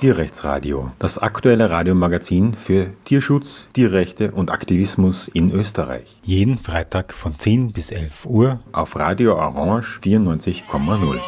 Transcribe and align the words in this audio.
Tierrechtsradio, 0.00 0.88
das 0.98 1.18
aktuelle 1.18 1.70
Radiomagazin 1.70 2.54
für 2.54 2.92
Tierschutz, 3.04 3.68
Tierrechte 3.72 4.32
und 4.32 4.50
Aktivismus 4.50 5.28
in 5.28 5.50
Österreich. 5.52 6.16
Jeden 6.22 6.58
Freitag 6.58 7.12
von 7.12 7.38
10 7.38 7.72
bis 7.72 7.90
11 7.90 8.26
Uhr 8.26 8.60
auf 8.72 8.96
Radio 8.96 9.34
Orange 9.34 10.00
94,0. 10.02 11.20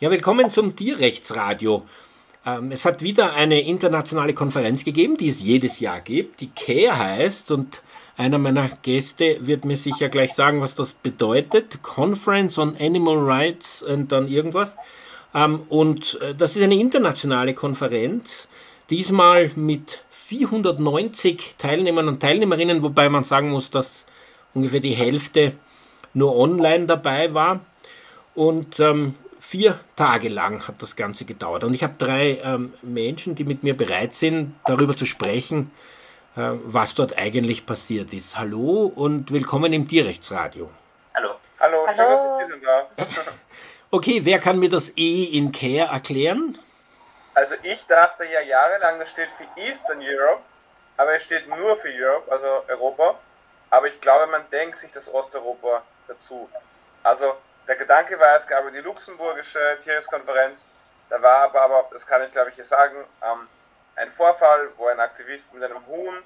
Ja, 0.00 0.10
willkommen 0.10 0.50
zum 0.50 0.76
Tierrechtsradio. 0.76 1.84
Ähm, 2.46 2.70
es 2.72 2.84
hat 2.84 3.02
wieder 3.02 3.34
eine 3.34 3.60
internationale 3.62 4.34
Konferenz 4.34 4.84
gegeben, 4.84 5.16
die 5.16 5.28
es 5.28 5.40
jedes 5.40 5.80
Jahr 5.80 6.00
gibt, 6.00 6.40
die 6.40 6.50
CARE 6.50 6.98
heißt 6.98 7.50
und 7.50 7.82
einer 8.18 8.38
meiner 8.38 8.68
Gäste 8.82 9.38
wird 9.40 9.64
mir 9.64 9.76
sicher 9.76 10.08
gleich 10.08 10.34
sagen, 10.34 10.60
was 10.60 10.74
das 10.74 10.92
bedeutet. 10.92 11.82
Conference 11.82 12.58
on 12.58 12.76
Animal 12.78 13.16
Rights 13.18 13.82
und 13.82 14.10
dann 14.10 14.26
irgendwas. 14.26 14.76
Ähm, 15.34 15.62
und 15.68 16.20
äh, 16.20 16.34
das 16.34 16.56
ist 16.56 16.62
eine 16.62 16.74
internationale 16.74 17.54
Konferenz, 17.54 18.48
diesmal 18.90 19.52
mit 19.54 20.02
490 20.10 21.54
Teilnehmern 21.58 22.08
und 22.08 22.20
Teilnehmerinnen, 22.20 22.82
wobei 22.82 23.08
man 23.08 23.22
sagen 23.22 23.50
muss, 23.50 23.70
dass 23.70 24.04
ungefähr 24.52 24.80
die 24.80 24.94
Hälfte 24.94 25.52
nur 26.12 26.36
online 26.36 26.86
dabei 26.86 27.32
war. 27.34 27.60
Und 28.34 28.80
ähm, 28.80 29.14
vier 29.38 29.78
Tage 29.94 30.28
lang 30.28 30.66
hat 30.66 30.82
das 30.82 30.96
Ganze 30.96 31.24
gedauert. 31.24 31.62
Und 31.62 31.72
ich 31.72 31.84
habe 31.84 31.94
drei 31.96 32.40
ähm, 32.42 32.72
Menschen, 32.82 33.36
die 33.36 33.44
mit 33.44 33.62
mir 33.62 33.76
bereit 33.76 34.12
sind, 34.12 34.54
darüber 34.66 34.96
zu 34.96 35.06
sprechen, 35.06 35.70
was 36.38 36.94
dort 36.94 37.18
eigentlich 37.18 37.66
passiert 37.66 38.12
ist. 38.12 38.38
Hallo 38.38 38.92
und 38.94 39.32
willkommen 39.32 39.72
im 39.72 39.88
Tierrechtsradio. 39.88 40.70
Hallo. 41.14 41.34
Hallo, 41.58 41.86
schön, 41.88 41.98
Hallo. 41.98 42.38
dass 42.38 42.48
Sie 42.48 42.64
da. 42.64 43.32
okay, 43.90 44.20
wer 44.22 44.38
kann 44.38 44.60
mir 44.60 44.68
das 44.68 44.92
E 44.96 45.24
in 45.24 45.50
Care 45.50 45.92
erklären? 45.92 46.56
Also 47.34 47.56
ich 47.62 47.84
dachte 47.86 48.24
ja 48.24 48.40
jahrelang, 48.40 49.00
das 49.00 49.10
steht 49.10 49.30
für 49.36 49.60
Eastern 49.60 50.00
Europe, 50.00 50.42
aber 50.96 51.16
es 51.16 51.24
steht 51.24 51.48
nur 51.48 51.76
für 51.78 51.88
Europe, 51.88 52.30
also 52.30 52.46
Europa. 52.68 53.18
Aber 53.70 53.88
ich 53.88 54.00
glaube, 54.00 54.28
man 54.28 54.42
denkt 54.52 54.78
sich 54.78 54.92
das 54.92 55.12
Osteuropa 55.12 55.82
dazu. 56.06 56.48
Also 57.02 57.34
der 57.66 57.74
Gedanke 57.74 58.18
war, 58.18 58.38
es 58.38 58.46
gab 58.46 58.64
die 58.72 58.78
luxemburgische 58.78 59.78
Tierrechtskonferenz, 59.82 60.60
da 61.10 61.20
war 61.20 61.42
aber, 61.42 61.62
aber 61.62 61.88
das 61.92 62.06
kann 62.06 62.22
ich 62.22 62.30
glaube 62.30 62.50
ich 62.50 62.54
hier 62.54 62.64
sagen, 62.64 62.96
ähm, 63.22 63.48
ein 63.98 64.10
Vorfall, 64.12 64.70
wo 64.76 64.86
ein 64.86 65.00
Aktivist 65.00 65.52
mit 65.52 65.62
einem 65.62 65.84
Huhn 65.86 66.22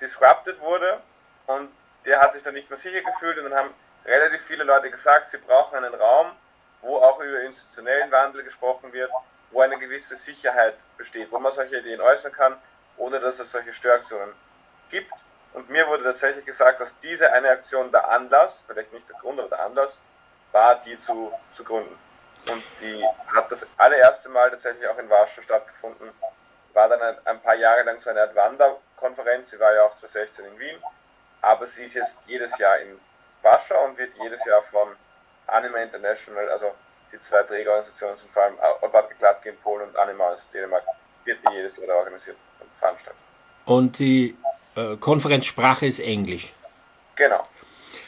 disrupted 0.00 0.60
wurde 0.60 1.00
und 1.46 1.70
der 2.04 2.20
hat 2.20 2.32
sich 2.32 2.42
dann 2.42 2.54
nicht 2.54 2.70
mehr 2.70 2.78
sicher 2.78 3.02
gefühlt 3.02 3.36
und 3.38 3.44
dann 3.44 3.54
haben 3.54 3.74
relativ 4.04 4.42
viele 4.46 4.64
Leute 4.64 4.90
gesagt, 4.90 5.30
sie 5.30 5.38
brauchen 5.38 5.76
einen 5.76 5.94
Raum, 5.94 6.32
wo 6.80 6.96
auch 6.98 7.20
über 7.20 7.40
institutionellen 7.40 8.10
Wandel 8.10 8.42
gesprochen 8.44 8.92
wird, 8.92 9.10
wo 9.50 9.60
eine 9.60 9.78
gewisse 9.78 10.16
Sicherheit 10.16 10.76
besteht, 10.96 11.30
wo 11.30 11.38
man 11.38 11.52
solche 11.52 11.78
Ideen 11.78 12.00
äußern 12.00 12.32
kann, 12.32 12.56
ohne 12.96 13.20
dass 13.20 13.38
es 13.38 13.50
solche 13.50 13.74
Störaktionen 13.74 14.32
gibt. 14.88 15.12
Und 15.52 15.68
mir 15.68 15.86
wurde 15.88 16.04
tatsächlich 16.04 16.46
gesagt, 16.46 16.80
dass 16.80 16.96
diese 17.00 17.30
eine 17.32 17.50
Aktion 17.50 17.90
der 17.90 18.08
Anlass, 18.08 18.62
vielleicht 18.66 18.92
nicht 18.92 19.08
der 19.08 19.16
Grund, 19.16 19.40
aber 19.40 19.48
der 19.48 19.64
Anlass, 19.64 19.98
war, 20.52 20.76
die 20.76 20.98
zu, 21.00 21.32
zu 21.56 21.64
gründen. 21.64 21.98
Und 22.46 22.62
die 22.80 23.04
hat 23.34 23.50
das 23.50 23.66
allererste 23.76 24.28
Mal 24.28 24.50
tatsächlich 24.50 24.86
auch 24.86 24.96
in 24.96 25.10
Warschau 25.10 25.42
stattgefunden 25.42 26.10
war 26.80 26.88
dann 26.88 27.16
ein, 27.24 27.40
paar 27.42 27.56
Jahre 27.56 27.82
lang 27.82 28.00
so 28.00 28.10
eine 28.10 28.22
Art 28.22 28.34
Wanderkonferenz. 28.34 29.50
Sie 29.50 29.60
war 29.60 29.74
ja 29.74 29.82
auch 29.82 29.96
2016 29.98 30.44
in 30.46 30.58
Wien, 30.58 30.76
aber 31.42 31.66
sie 31.66 31.84
ist 31.84 31.94
jetzt 31.94 32.14
jedes 32.26 32.56
Jahr 32.58 32.78
in 32.78 32.98
Warschau 33.42 33.84
und 33.84 33.98
wird 33.98 34.12
jedes 34.22 34.44
Jahr 34.46 34.62
von 34.70 34.88
Anima 35.46 35.78
International, 35.78 36.48
also 36.48 36.72
die 37.12 37.20
zwei 37.20 37.42
Trägerorganisationen 37.42 38.16
sind 38.16 38.30
vor 38.32 38.44
allem 38.44 38.54
Obatke 38.82 39.14
Gladke 39.18 39.50
in 39.50 39.56
Polen 39.58 39.88
und 39.88 39.96
Anima 39.96 40.24
aus 40.30 40.46
Dänemark, 40.52 40.84
wird 41.24 41.38
die 41.46 41.54
jedes 41.54 41.76
Jahr 41.76 41.96
organisiert 41.96 42.36
und 42.60 42.70
veranstaltet. 42.78 43.20
Und 43.66 43.98
die 43.98 44.36
äh, 44.76 44.96
Konferenzsprache 44.96 45.86
ist 45.86 45.98
Englisch? 45.98 46.52
Genau. 47.16 47.46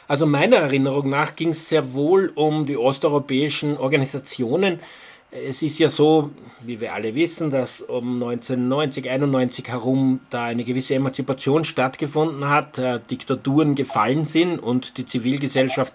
Also 0.07 0.25
meiner 0.25 0.57
Erinnerung 0.57 1.09
nach 1.09 1.35
ging 1.35 1.49
es 1.49 1.69
sehr 1.69 1.93
wohl 1.93 2.31
um 2.35 2.65
die 2.65 2.77
osteuropäischen 2.77 3.77
Organisationen, 3.77 4.79
es 5.33 5.61
ist 5.61 5.79
ja 5.79 5.89
so, 5.89 6.31
wie 6.61 6.79
wir 6.79 6.93
alle 6.93 7.15
wissen, 7.15 7.49
dass 7.49 7.81
um 7.81 8.21
1990, 8.21 9.09
91 9.09 9.67
herum 9.67 10.19
da 10.29 10.43
eine 10.43 10.63
gewisse 10.63 10.95
Emanzipation 10.95 11.63
stattgefunden 11.63 12.47
hat, 12.47 12.77
äh, 12.77 12.99
Diktaturen 13.09 13.75
gefallen 13.75 14.25
sind 14.25 14.59
und 14.59 14.97
die 14.97 15.05
Zivilgesellschaft 15.05 15.93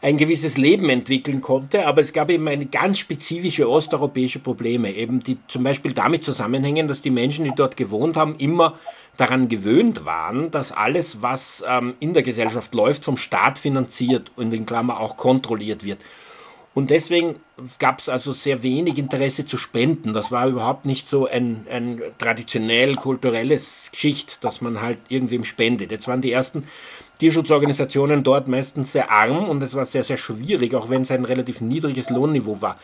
ein 0.00 0.18
gewisses 0.18 0.58
Leben 0.58 0.90
entwickeln 0.90 1.40
konnte, 1.40 1.86
aber 1.86 2.02
es 2.02 2.12
gab 2.12 2.28
eben 2.30 2.46
eine 2.48 2.66
ganz 2.66 2.98
spezifische 2.98 3.70
osteuropäische 3.70 4.38
Probleme, 4.38 4.92
eben 4.92 5.20
die 5.20 5.38
zum 5.48 5.62
Beispiel 5.62 5.92
damit 5.92 6.24
zusammenhängen, 6.24 6.88
dass 6.88 7.00
die 7.00 7.10
Menschen, 7.10 7.44
die 7.44 7.54
dort 7.56 7.76
gewohnt 7.76 8.16
haben, 8.16 8.36
immer 8.36 8.78
daran 9.16 9.48
gewöhnt 9.48 10.04
waren, 10.04 10.50
dass 10.50 10.72
alles, 10.72 11.22
was 11.22 11.64
ähm, 11.66 11.94
in 12.00 12.12
der 12.12 12.22
Gesellschaft 12.22 12.74
läuft, 12.74 13.04
vom 13.04 13.16
Staat 13.16 13.58
finanziert 13.58 14.30
und 14.36 14.52
in 14.52 14.66
Klammer 14.66 15.00
auch 15.00 15.16
kontrolliert 15.16 15.84
wird. 15.84 16.00
Und 16.74 16.90
deswegen 16.90 17.36
gab 17.78 18.00
es 18.00 18.08
also 18.08 18.32
sehr 18.32 18.64
wenig 18.64 18.98
Interesse 18.98 19.46
zu 19.46 19.56
spenden. 19.56 20.12
Das 20.12 20.32
war 20.32 20.48
überhaupt 20.48 20.86
nicht 20.86 21.08
so 21.08 21.26
ein, 21.28 21.66
ein 21.70 22.02
traditionell 22.18 22.96
kulturelles 22.96 23.90
Geschicht, 23.92 24.42
dass 24.42 24.60
man 24.60 24.82
halt 24.82 24.98
irgendwem 25.08 25.44
spendet. 25.44 25.92
Jetzt 25.92 26.08
waren 26.08 26.20
die 26.20 26.32
ersten 26.32 26.66
Tierschutzorganisationen 27.18 28.24
dort 28.24 28.48
meistens 28.48 28.90
sehr 28.90 29.12
arm 29.12 29.48
und 29.48 29.62
es 29.62 29.74
war 29.74 29.84
sehr, 29.84 30.02
sehr 30.02 30.16
schwierig, 30.16 30.74
auch 30.74 30.90
wenn 30.90 31.02
es 31.02 31.12
ein 31.12 31.24
relativ 31.24 31.60
niedriges 31.60 32.10
Lohnniveau 32.10 32.60
war. 32.60 32.76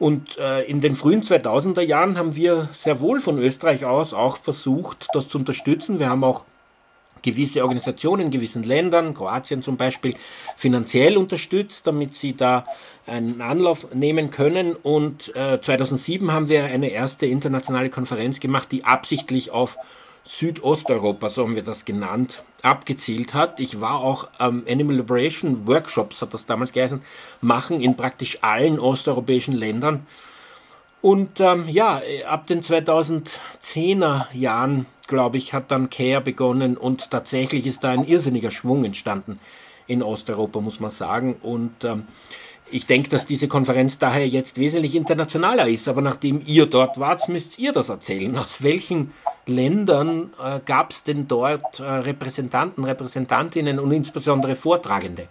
Und 0.00 0.36
äh, 0.38 0.62
in 0.64 0.80
den 0.80 0.96
frühen 0.96 1.22
2000er 1.22 1.82
Jahren 1.82 2.18
haben 2.18 2.34
wir 2.34 2.68
sehr 2.72 3.00
wohl 3.00 3.20
von 3.20 3.38
Österreich 3.38 3.84
aus 3.84 4.12
auch 4.12 4.38
versucht, 4.38 5.06
das 5.12 5.28
zu 5.28 5.38
unterstützen. 5.38 6.00
Wir 6.00 6.08
haben 6.08 6.24
auch 6.24 6.44
gewisse 7.24 7.62
Organisationen 7.62 8.26
in 8.26 8.30
gewissen 8.30 8.62
Ländern, 8.62 9.14
Kroatien 9.14 9.62
zum 9.62 9.76
Beispiel, 9.76 10.14
finanziell 10.56 11.16
unterstützt, 11.16 11.86
damit 11.86 12.14
sie 12.14 12.36
da 12.36 12.66
einen 13.06 13.40
Anlauf 13.40 13.92
nehmen 13.94 14.30
können. 14.30 14.74
Und 14.74 15.34
äh, 15.34 15.60
2007 15.60 16.32
haben 16.32 16.48
wir 16.48 16.64
eine 16.64 16.90
erste 16.90 17.26
internationale 17.26 17.90
Konferenz 17.90 18.38
gemacht, 18.38 18.68
die 18.70 18.84
absichtlich 18.84 19.50
auf 19.50 19.76
Südosteuropa, 20.24 21.28
so 21.28 21.42
haben 21.42 21.54
wir 21.54 21.62
das 21.62 21.84
genannt, 21.84 22.42
abgezielt 22.62 23.34
hat. 23.34 23.60
Ich 23.60 23.80
war 23.80 24.00
auch 24.00 24.28
ähm, 24.40 24.64
Animal 24.68 24.96
Liberation 24.96 25.66
Workshops, 25.66 26.22
hat 26.22 26.32
das 26.32 26.46
damals 26.46 26.72
geheißen, 26.72 27.02
machen 27.42 27.80
in 27.80 27.96
praktisch 27.96 28.38
allen 28.42 28.78
osteuropäischen 28.78 29.54
Ländern. 29.54 30.06
Und 31.04 31.38
ähm, 31.38 31.68
ja, 31.68 32.00
ab 32.26 32.46
den 32.46 32.62
2010er 32.62 34.24
Jahren, 34.32 34.86
glaube 35.06 35.36
ich, 35.36 35.52
hat 35.52 35.70
dann 35.70 35.90
CARE 35.90 36.22
begonnen 36.22 36.78
und 36.78 37.10
tatsächlich 37.10 37.66
ist 37.66 37.84
da 37.84 37.90
ein 37.90 38.06
irrsinniger 38.06 38.50
Schwung 38.50 38.86
entstanden 38.86 39.38
in 39.86 40.02
Osteuropa, 40.02 40.62
muss 40.62 40.80
man 40.80 40.90
sagen. 40.90 41.36
Und 41.42 41.84
ähm, 41.84 42.06
ich 42.70 42.86
denke, 42.86 43.10
dass 43.10 43.26
diese 43.26 43.48
Konferenz 43.48 43.98
daher 43.98 44.26
jetzt 44.26 44.56
wesentlich 44.56 44.94
internationaler 44.94 45.68
ist. 45.68 45.88
Aber 45.88 46.00
nachdem 46.00 46.40
ihr 46.46 46.64
dort 46.64 46.98
wart, 46.98 47.28
müsst 47.28 47.58
ihr 47.58 47.72
das 47.72 47.90
erzählen. 47.90 48.38
Aus 48.38 48.62
welchen 48.62 49.12
Ländern 49.44 50.32
äh, 50.42 50.60
gab 50.64 50.90
es 50.90 51.02
denn 51.02 51.28
dort 51.28 51.80
äh, 51.80 51.82
Repräsentanten, 51.82 52.82
Repräsentantinnen 52.82 53.78
und 53.78 53.92
insbesondere 53.92 54.56
Vortragende? 54.56 55.28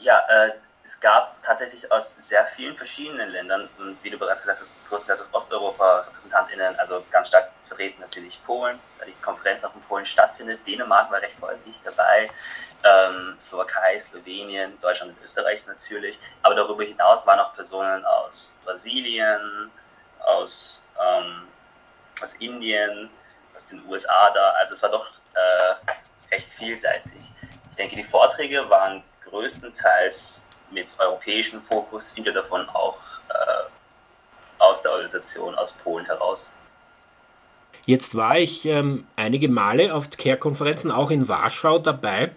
Ja, 0.00 0.18
äh, 0.28 0.50
es 0.88 0.98
gab 1.00 1.42
tatsächlich 1.42 1.92
aus 1.92 2.16
sehr 2.18 2.46
vielen 2.46 2.74
verschiedenen 2.74 3.28
Ländern, 3.28 3.68
und 3.78 4.02
wie 4.02 4.08
du 4.08 4.18
bereits 4.18 4.40
gesagt 4.40 4.60
hast, 4.60 4.72
größtenteils 4.88 5.20
aus 5.20 5.34
Osteuropa 5.34 6.00
RepräsentantInnen, 6.00 6.78
also 6.78 7.04
ganz 7.10 7.28
stark 7.28 7.50
vertreten 7.66 8.00
natürlich 8.00 8.42
Polen, 8.44 8.80
da 8.98 9.04
die 9.04 9.12
Konferenz 9.20 9.62
auch 9.64 9.74
in 9.74 9.82
Polen 9.82 10.06
stattfindet. 10.06 10.66
Dänemark 10.66 11.10
war 11.10 11.20
recht 11.20 11.36
häufig 11.42 11.78
dabei 11.84 12.30
ähm, 12.84 13.36
Slowakei, 13.38 14.00
Slowenien, 14.00 14.80
Deutschland 14.80 15.12
und 15.12 15.24
Österreich 15.24 15.66
natürlich. 15.66 16.18
Aber 16.42 16.54
darüber 16.54 16.84
hinaus 16.84 17.26
waren 17.26 17.40
auch 17.40 17.54
Personen 17.54 18.04
aus 18.06 18.56
Brasilien, 18.64 19.70
aus, 20.20 20.86
ähm, 20.98 21.48
aus 22.22 22.34
Indien, 22.36 23.10
aus 23.54 23.66
den 23.66 23.84
USA 23.86 24.30
da. 24.30 24.50
Also 24.52 24.74
es 24.74 24.82
war 24.82 24.90
doch 24.90 25.06
äh, 25.34 26.32
recht 26.34 26.48
vielseitig. 26.50 27.30
Ich 27.70 27.76
denke, 27.76 27.96
die 27.96 28.04
Vorträge 28.04 28.68
waren 28.70 29.02
größtenteils 29.24 30.46
mit 30.70 30.88
europäischem 30.98 31.60
Fokus, 31.62 32.10
viele 32.10 32.32
davon 32.32 32.68
auch 32.68 32.98
äh, 33.28 34.62
aus 34.62 34.82
der 34.82 34.92
Organisation, 34.92 35.54
aus 35.54 35.72
Polen 35.72 36.06
heraus. 36.06 36.52
Jetzt 37.86 38.14
war 38.14 38.38
ich 38.38 38.66
ähm, 38.66 39.06
einige 39.16 39.48
Male 39.48 39.94
auf 39.94 40.10
CARE-Konferenzen, 40.10 40.90
auch 40.90 41.10
in 41.10 41.28
Warschau 41.28 41.78
dabei 41.78 42.32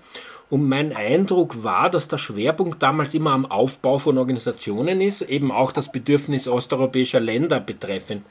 und 0.51 0.67
mein 0.67 0.93
Eindruck 0.93 1.63
war, 1.63 1.89
dass 1.89 2.09
der 2.09 2.17
Schwerpunkt 2.17 2.83
damals 2.83 3.13
immer 3.13 3.31
am 3.31 3.45
Aufbau 3.45 3.99
von 3.99 4.17
Organisationen 4.17 4.99
ist, 4.99 5.21
eben 5.21 5.49
auch 5.49 5.71
das 5.71 5.89
Bedürfnis 5.89 6.45
osteuropäischer 6.45 7.21
Länder 7.21 7.61
betreffend. 7.61 8.25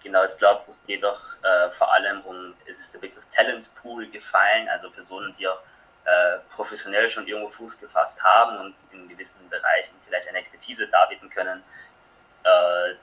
Genau, 0.01 0.23
ich 0.23 0.37
glaube, 0.37 0.63
es 0.67 0.81
geht 0.85 1.03
doch 1.03 1.19
äh, 1.43 1.69
vor 1.71 1.91
allem 1.93 2.21
um, 2.21 2.53
es 2.65 2.79
ist 2.79 2.93
der 2.93 2.99
Begriff 2.99 3.23
Talent 3.35 3.69
Pool 3.75 4.09
gefallen, 4.09 4.67
also 4.69 4.89
Personen, 4.89 5.33
die 5.37 5.47
auch 5.47 5.59
äh, 6.05 6.39
professionell 6.49 7.09
schon 7.09 7.27
irgendwo 7.27 7.49
Fuß 7.49 7.77
gefasst 7.77 8.21
haben 8.23 8.57
und 8.57 8.75
in 8.91 9.07
gewissen 9.09 9.49
Bereichen 9.49 9.95
vielleicht 10.05 10.27
eine 10.29 10.39
Expertise 10.39 10.87
darbieten 10.87 11.29
können, 11.29 11.61
äh, 12.43 12.95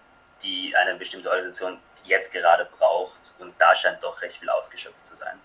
die 0.42 0.74
eine 0.76 0.94
bestimmte 0.94 1.28
Organisation 1.28 1.78
jetzt 2.04 2.32
gerade 2.32 2.68
braucht. 2.78 3.34
Und 3.38 3.54
da 3.58 3.74
scheint 3.74 4.02
doch 4.02 4.20
recht 4.22 4.38
viel 4.38 4.50
ausgeschöpft 4.50 5.04
zu 5.04 5.16
sein. 5.16 5.38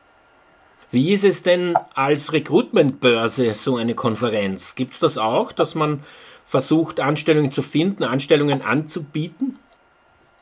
Wie 0.92 1.14
ist 1.14 1.24
es 1.24 1.44
denn 1.44 1.76
als 1.96 2.32
Recruitment-Börse 2.32 3.54
so 3.56 3.78
eine 3.78 3.96
Konferenz? 3.96 4.76
Gibt 4.76 4.94
es 4.94 5.00
das 5.00 5.18
auch, 5.18 5.52
dass 5.52 5.76
man 5.76 6.06
versucht, 6.46 7.00
Anstellungen 7.00 7.52
zu 7.52 7.64
finden, 7.64 8.04
Anstellungen 8.04 8.62
anzubieten? 8.62 9.60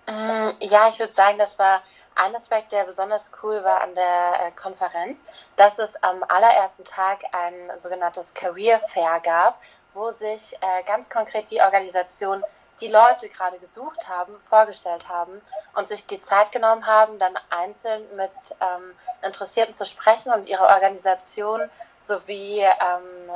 Mm, 0.05 0.49
ja, 0.59 0.89
ich 0.89 0.99
würde 0.99 1.13
sagen, 1.13 1.37
das 1.37 1.57
war 1.57 1.81
ein 2.15 2.35
Aspekt, 2.35 2.71
der 2.71 2.83
besonders 2.83 3.23
cool 3.41 3.63
war 3.63 3.81
an 3.81 3.95
der 3.95 4.47
äh, 4.47 4.51
Konferenz, 4.51 5.17
dass 5.55 5.79
es 5.79 5.95
am 6.03 6.23
allerersten 6.27 6.83
Tag 6.83 7.19
ein 7.31 7.79
sogenanntes 7.79 8.33
Career 8.33 8.79
Fair 8.93 9.19
gab, 9.23 9.59
wo 9.93 10.11
sich 10.11 10.53
äh, 10.61 10.83
ganz 10.85 11.09
konkret 11.09 11.49
die 11.49 11.61
Organisation 11.61 12.43
die 12.81 12.87
Leute 12.87 13.29
gerade 13.29 13.57
gesucht 13.59 14.07
haben, 14.07 14.33
vorgestellt 14.49 15.07
haben 15.07 15.41
und 15.75 15.87
sich 15.87 16.05
die 16.07 16.21
Zeit 16.23 16.51
genommen 16.51 16.85
haben, 16.85 17.19
dann 17.19 17.37
einzeln 17.49 18.03
mit 18.15 18.31
ähm, 18.59 18.95
Interessierten 19.21 19.75
zu 19.75 19.85
sprechen 19.85 20.33
und 20.33 20.47
ihre 20.47 20.63
Organisation 20.63 21.69
sowie 22.01 22.59
ähm, 22.61 23.31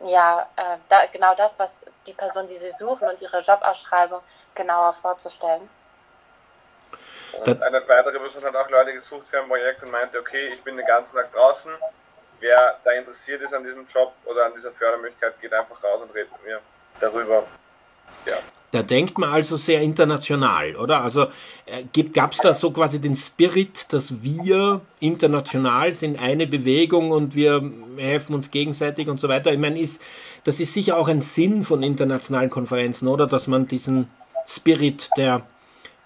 ja, 0.00 0.48
äh, 0.56 0.76
da, 0.88 1.06
genau 1.06 1.34
das, 1.34 1.52
was 1.58 1.70
die 2.06 2.12
Person, 2.12 2.46
die 2.48 2.56
sie 2.56 2.70
suchen 2.78 3.08
und 3.08 3.20
ihre 3.20 3.40
Jobausschreibung 3.40 4.20
genauer 4.54 4.94
vorzustellen. 4.94 5.68
Und 7.44 7.62
eine 7.62 7.88
weitere 7.88 8.18
Person 8.18 8.44
hat 8.44 8.54
auch 8.54 8.70
Leute 8.70 8.92
gesucht 8.92 9.26
für 9.28 9.40
ein 9.40 9.48
Projekt 9.48 9.82
und 9.82 9.90
meinte, 9.90 10.18
okay, 10.18 10.52
ich 10.54 10.62
bin 10.62 10.76
den 10.76 10.86
ganzen 10.86 11.14
Tag 11.14 11.32
draußen. 11.32 11.72
Wer 12.38 12.78
da 12.84 12.92
interessiert 12.92 13.42
ist 13.42 13.54
an 13.54 13.64
diesem 13.64 13.86
Job 13.88 14.12
oder 14.24 14.46
an 14.46 14.54
dieser 14.54 14.70
Fördermöglichkeit, 14.72 15.40
geht 15.40 15.52
einfach 15.52 15.82
raus 15.82 16.02
und 16.02 16.14
redet 16.14 16.30
mit 16.32 16.44
mir 16.44 16.60
darüber. 17.00 17.44
Ja. 18.26 18.36
Da 18.74 18.82
denkt 18.82 19.18
man 19.18 19.30
also 19.30 19.56
sehr 19.56 19.82
international, 19.82 20.74
oder? 20.74 21.00
Also 21.00 21.28
äh, 21.64 21.84
gab 22.12 22.32
es 22.32 22.38
da 22.38 22.52
so 22.52 22.72
quasi 22.72 23.00
den 23.00 23.14
Spirit, 23.14 23.92
dass 23.92 24.24
wir 24.24 24.80
international 24.98 25.92
sind 25.92 26.20
eine 26.20 26.48
Bewegung 26.48 27.12
und 27.12 27.36
wir 27.36 27.62
helfen 27.98 28.34
uns 28.34 28.50
gegenseitig 28.50 29.06
und 29.06 29.20
so 29.20 29.28
weiter. 29.28 29.52
Ich 29.52 29.60
meine, 29.60 29.78
ist, 29.78 30.02
das 30.42 30.58
ist 30.58 30.74
sicher 30.74 30.96
auch 30.96 31.06
ein 31.06 31.20
Sinn 31.20 31.62
von 31.62 31.84
internationalen 31.84 32.50
Konferenzen, 32.50 33.06
oder? 33.06 33.28
Dass 33.28 33.46
man 33.46 33.68
diesen 33.68 34.10
Spirit 34.48 35.08
der 35.16 35.42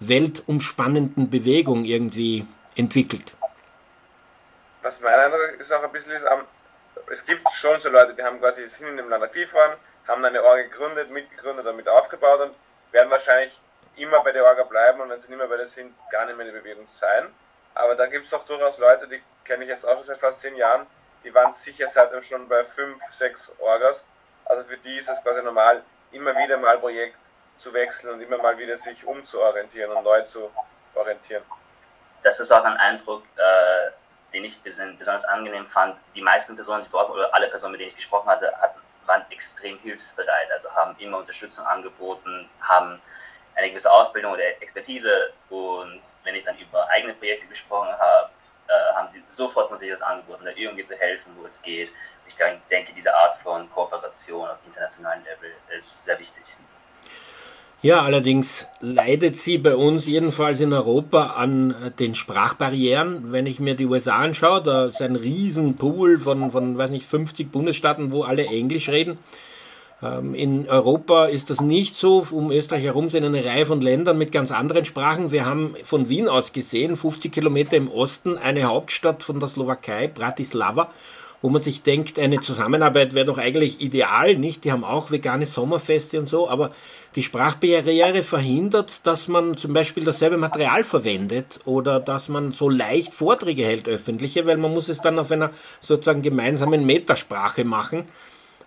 weltumspannenden 0.00 1.30
Bewegung 1.30 1.86
irgendwie 1.86 2.44
entwickelt. 2.76 3.34
Was 4.82 5.00
mein 5.00 5.14
Eindruck 5.14 5.58
ist 5.58 5.72
auch 5.72 5.84
ein 5.84 5.90
bisschen 5.90 6.12
ist, 6.12 6.26
es 7.14 7.24
gibt 7.24 7.48
schon 7.54 7.80
so 7.80 7.88
Leute, 7.88 8.12
die 8.12 8.22
haben 8.22 8.38
quasi 8.38 8.66
sind 8.66 8.88
in 8.88 8.98
dem 8.98 9.08
Land 9.08 9.24
aktiv 9.24 9.48
waren, 9.54 9.78
haben 10.08 10.24
eine 10.24 10.42
Orga 10.42 10.62
gegründet, 10.62 11.10
mitgegründet 11.10 11.66
und 11.66 11.76
mit 11.76 11.88
aufgebaut 11.88 12.40
und 12.40 12.54
werden 12.92 13.10
wahrscheinlich 13.10 13.58
immer 13.96 14.22
bei 14.22 14.32
der 14.32 14.44
Orga 14.44 14.64
bleiben 14.64 15.00
und 15.00 15.10
wenn 15.10 15.20
sie 15.20 15.28
nicht 15.28 15.38
mehr 15.38 15.46
bei 15.46 15.56
der 15.56 15.68
sind, 15.68 15.94
gar 16.10 16.24
nicht 16.26 16.36
mehr 16.36 16.46
in 16.46 16.52
der 16.52 16.60
Bewegung 16.60 16.86
sein. 16.98 17.28
Aber 17.74 17.94
da 17.94 18.06
gibt 18.06 18.26
es 18.26 18.32
auch 18.32 18.44
durchaus 18.44 18.78
Leute, 18.78 19.06
die 19.06 19.22
kenne 19.44 19.64
ich 19.64 19.70
jetzt 19.70 19.86
auch 19.86 19.96
schon 19.96 20.06
seit 20.06 20.18
fast 20.18 20.40
zehn 20.40 20.56
Jahren, 20.56 20.86
die 21.24 21.34
waren 21.34 21.52
sicher 21.54 21.88
seitdem 21.88 22.22
schon 22.22 22.48
bei 22.48 22.64
fünf, 22.64 23.00
sechs 23.16 23.50
Orgas. 23.58 24.02
Also 24.44 24.64
für 24.64 24.78
die 24.78 24.98
ist 24.98 25.08
es 25.08 25.22
quasi 25.22 25.42
normal, 25.42 25.82
immer 26.12 26.34
wieder 26.36 26.56
mal 26.56 26.78
Projekt 26.78 27.16
zu 27.58 27.72
wechseln 27.72 28.14
und 28.14 28.20
immer 28.20 28.38
mal 28.38 28.56
wieder 28.56 28.78
sich 28.78 29.04
umzuorientieren 29.04 29.92
und 29.92 30.04
neu 30.04 30.22
zu 30.22 30.50
orientieren. 30.94 31.42
Das 32.22 32.40
ist 32.40 32.50
auch 32.50 32.64
ein 32.64 32.76
Eindruck, 32.76 33.22
äh, 33.36 33.90
den 34.32 34.44
ich 34.44 34.62
besonders 34.62 35.24
angenehm 35.24 35.66
fand. 35.66 35.96
Die 36.14 36.22
meisten 36.22 36.54
Personen, 36.54 36.82
die 36.82 36.90
dort 36.90 37.10
oder 37.10 37.34
alle 37.34 37.48
Personen, 37.48 37.72
mit 37.72 37.80
denen 37.80 37.90
ich 37.90 37.96
gesprochen 37.96 38.28
hatte, 38.28 38.52
hatten, 38.56 38.80
extrem 39.38 39.78
hilfsbereit, 39.78 40.50
also 40.52 40.68
haben 40.74 40.96
immer 40.98 41.18
Unterstützung 41.18 41.64
angeboten, 41.64 42.50
haben 42.60 43.00
eine 43.54 43.70
gewisse 43.70 43.90
Ausbildung 43.90 44.32
oder 44.32 44.44
Expertise 44.60 45.32
und 45.48 46.00
wenn 46.24 46.34
ich 46.34 46.44
dann 46.44 46.58
über 46.58 46.88
eigene 46.88 47.14
Projekte 47.14 47.46
gesprochen 47.46 47.88
habe, 47.88 48.30
äh, 48.66 48.94
haben 48.94 49.08
sie 49.08 49.22
sofort 49.28 49.68
von 49.68 49.78
sich 49.78 49.90
das 49.90 50.02
angeboten, 50.02 50.44
da 50.44 50.50
irgendwie 50.50 50.82
zu 50.82 50.96
helfen, 50.96 51.32
wo 51.38 51.46
es 51.46 51.62
geht. 51.62 51.90
Ich 52.26 52.34
denke, 52.70 52.92
diese 52.92 53.14
Art 53.14 53.36
von 53.36 53.70
Kooperation 53.70 54.48
auf 54.48 54.58
internationalem 54.66 55.24
Level 55.24 55.52
ist 55.76 56.04
sehr 56.04 56.18
wichtig. 56.18 56.44
Ja, 57.80 58.02
allerdings 58.02 58.66
leidet 58.80 59.36
sie 59.36 59.56
bei 59.56 59.76
uns 59.76 60.08
jedenfalls 60.08 60.60
in 60.60 60.72
Europa 60.72 61.34
an 61.36 61.70
äh, 61.70 61.90
den 61.92 62.16
Sprachbarrieren. 62.16 63.30
Wenn 63.30 63.46
ich 63.46 63.60
mir 63.60 63.76
die 63.76 63.86
USA 63.86 64.16
anschaue, 64.16 64.60
da 64.60 64.86
ist 64.86 65.00
ein 65.00 65.14
Riesenpool 65.14 66.18
von, 66.18 66.50
von 66.50 66.76
weiß 66.76 66.90
nicht, 66.90 67.06
50 67.06 67.52
Bundesstaaten, 67.52 68.10
wo 68.10 68.24
alle 68.24 68.46
Englisch 68.46 68.88
reden. 68.88 69.18
Ähm, 70.02 70.34
in 70.34 70.68
Europa 70.68 71.26
ist 71.26 71.50
das 71.50 71.60
nicht 71.60 71.94
so. 71.94 72.26
Um 72.32 72.50
Österreich 72.50 72.82
herum 72.82 73.10
sind 73.10 73.22
eine 73.22 73.44
Reihe 73.44 73.64
von 73.64 73.80
Ländern 73.80 74.18
mit 74.18 74.32
ganz 74.32 74.50
anderen 74.50 74.84
Sprachen. 74.84 75.30
Wir 75.30 75.46
haben 75.46 75.76
von 75.84 76.08
Wien 76.08 76.26
aus 76.26 76.52
gesehen, 76.52 76.96
50 76.96 77.30
Kilometer 77.30 77.76
im 77.76 77.92
Osten, 77.92 78.38
eine 78.38 78.64
Hauptstadt 78.64 79.22
von 79.22 79.38
der 79.38 79.48
Slowakei, 79.48 80.08
Bratislava 80.08 80.90
wo 81.40 81.48
man 81.48 81.62
sich 81.62 81.82
denkt, 81.82 82.18
eine 82.18 82.40
Zusammenarbeit 82.40 83.14
wäre 83.14 83.26
doch 83.26 83.38
eigentlich 83.38 83.80
ideal, 83.80 84.36
nicht? 84.36 84.64
Die 84.64 84.72
haben 84.72 84.84
auch 84.84 85.10
vegane 85.10 85.46
Sommerfeste 85.46 86.18
und 86.18 86.28
so, 86.28 86.48
aber 86.48 86.72
die 87.14 87.22
Sprachbarriere 87.22 88.22
verhindert, 88.22 89.06
dass 89.06 89.28
man 89.28 89.56
zum 89.56 89.72
Beispiel 89.72 90.04
dasselbe 90.04 90.36
Material 90.36 90.84
verwendet 90.84 91.60
oder 91.64 92.00
dass 92.00 92.28
man 92.28 92.52
so 92.52 92.68
leicht 92.68 93.14
Vorträge 93.14 93.64
hält, 93.64 93.88
öffentliche, 93.88 94.46
weil 94.46 94.56
man 94.56 94.72
muss 94.72 94.88
es 94.88 95.00
dann 95.00 95.18
auf 95.18 95.30
einer 95.30 95.50
sozusagen 95.80 96.22
gemeinsamen 96.22 96.84
Metasprache 96.84 97.64
machen. 97.64 98.04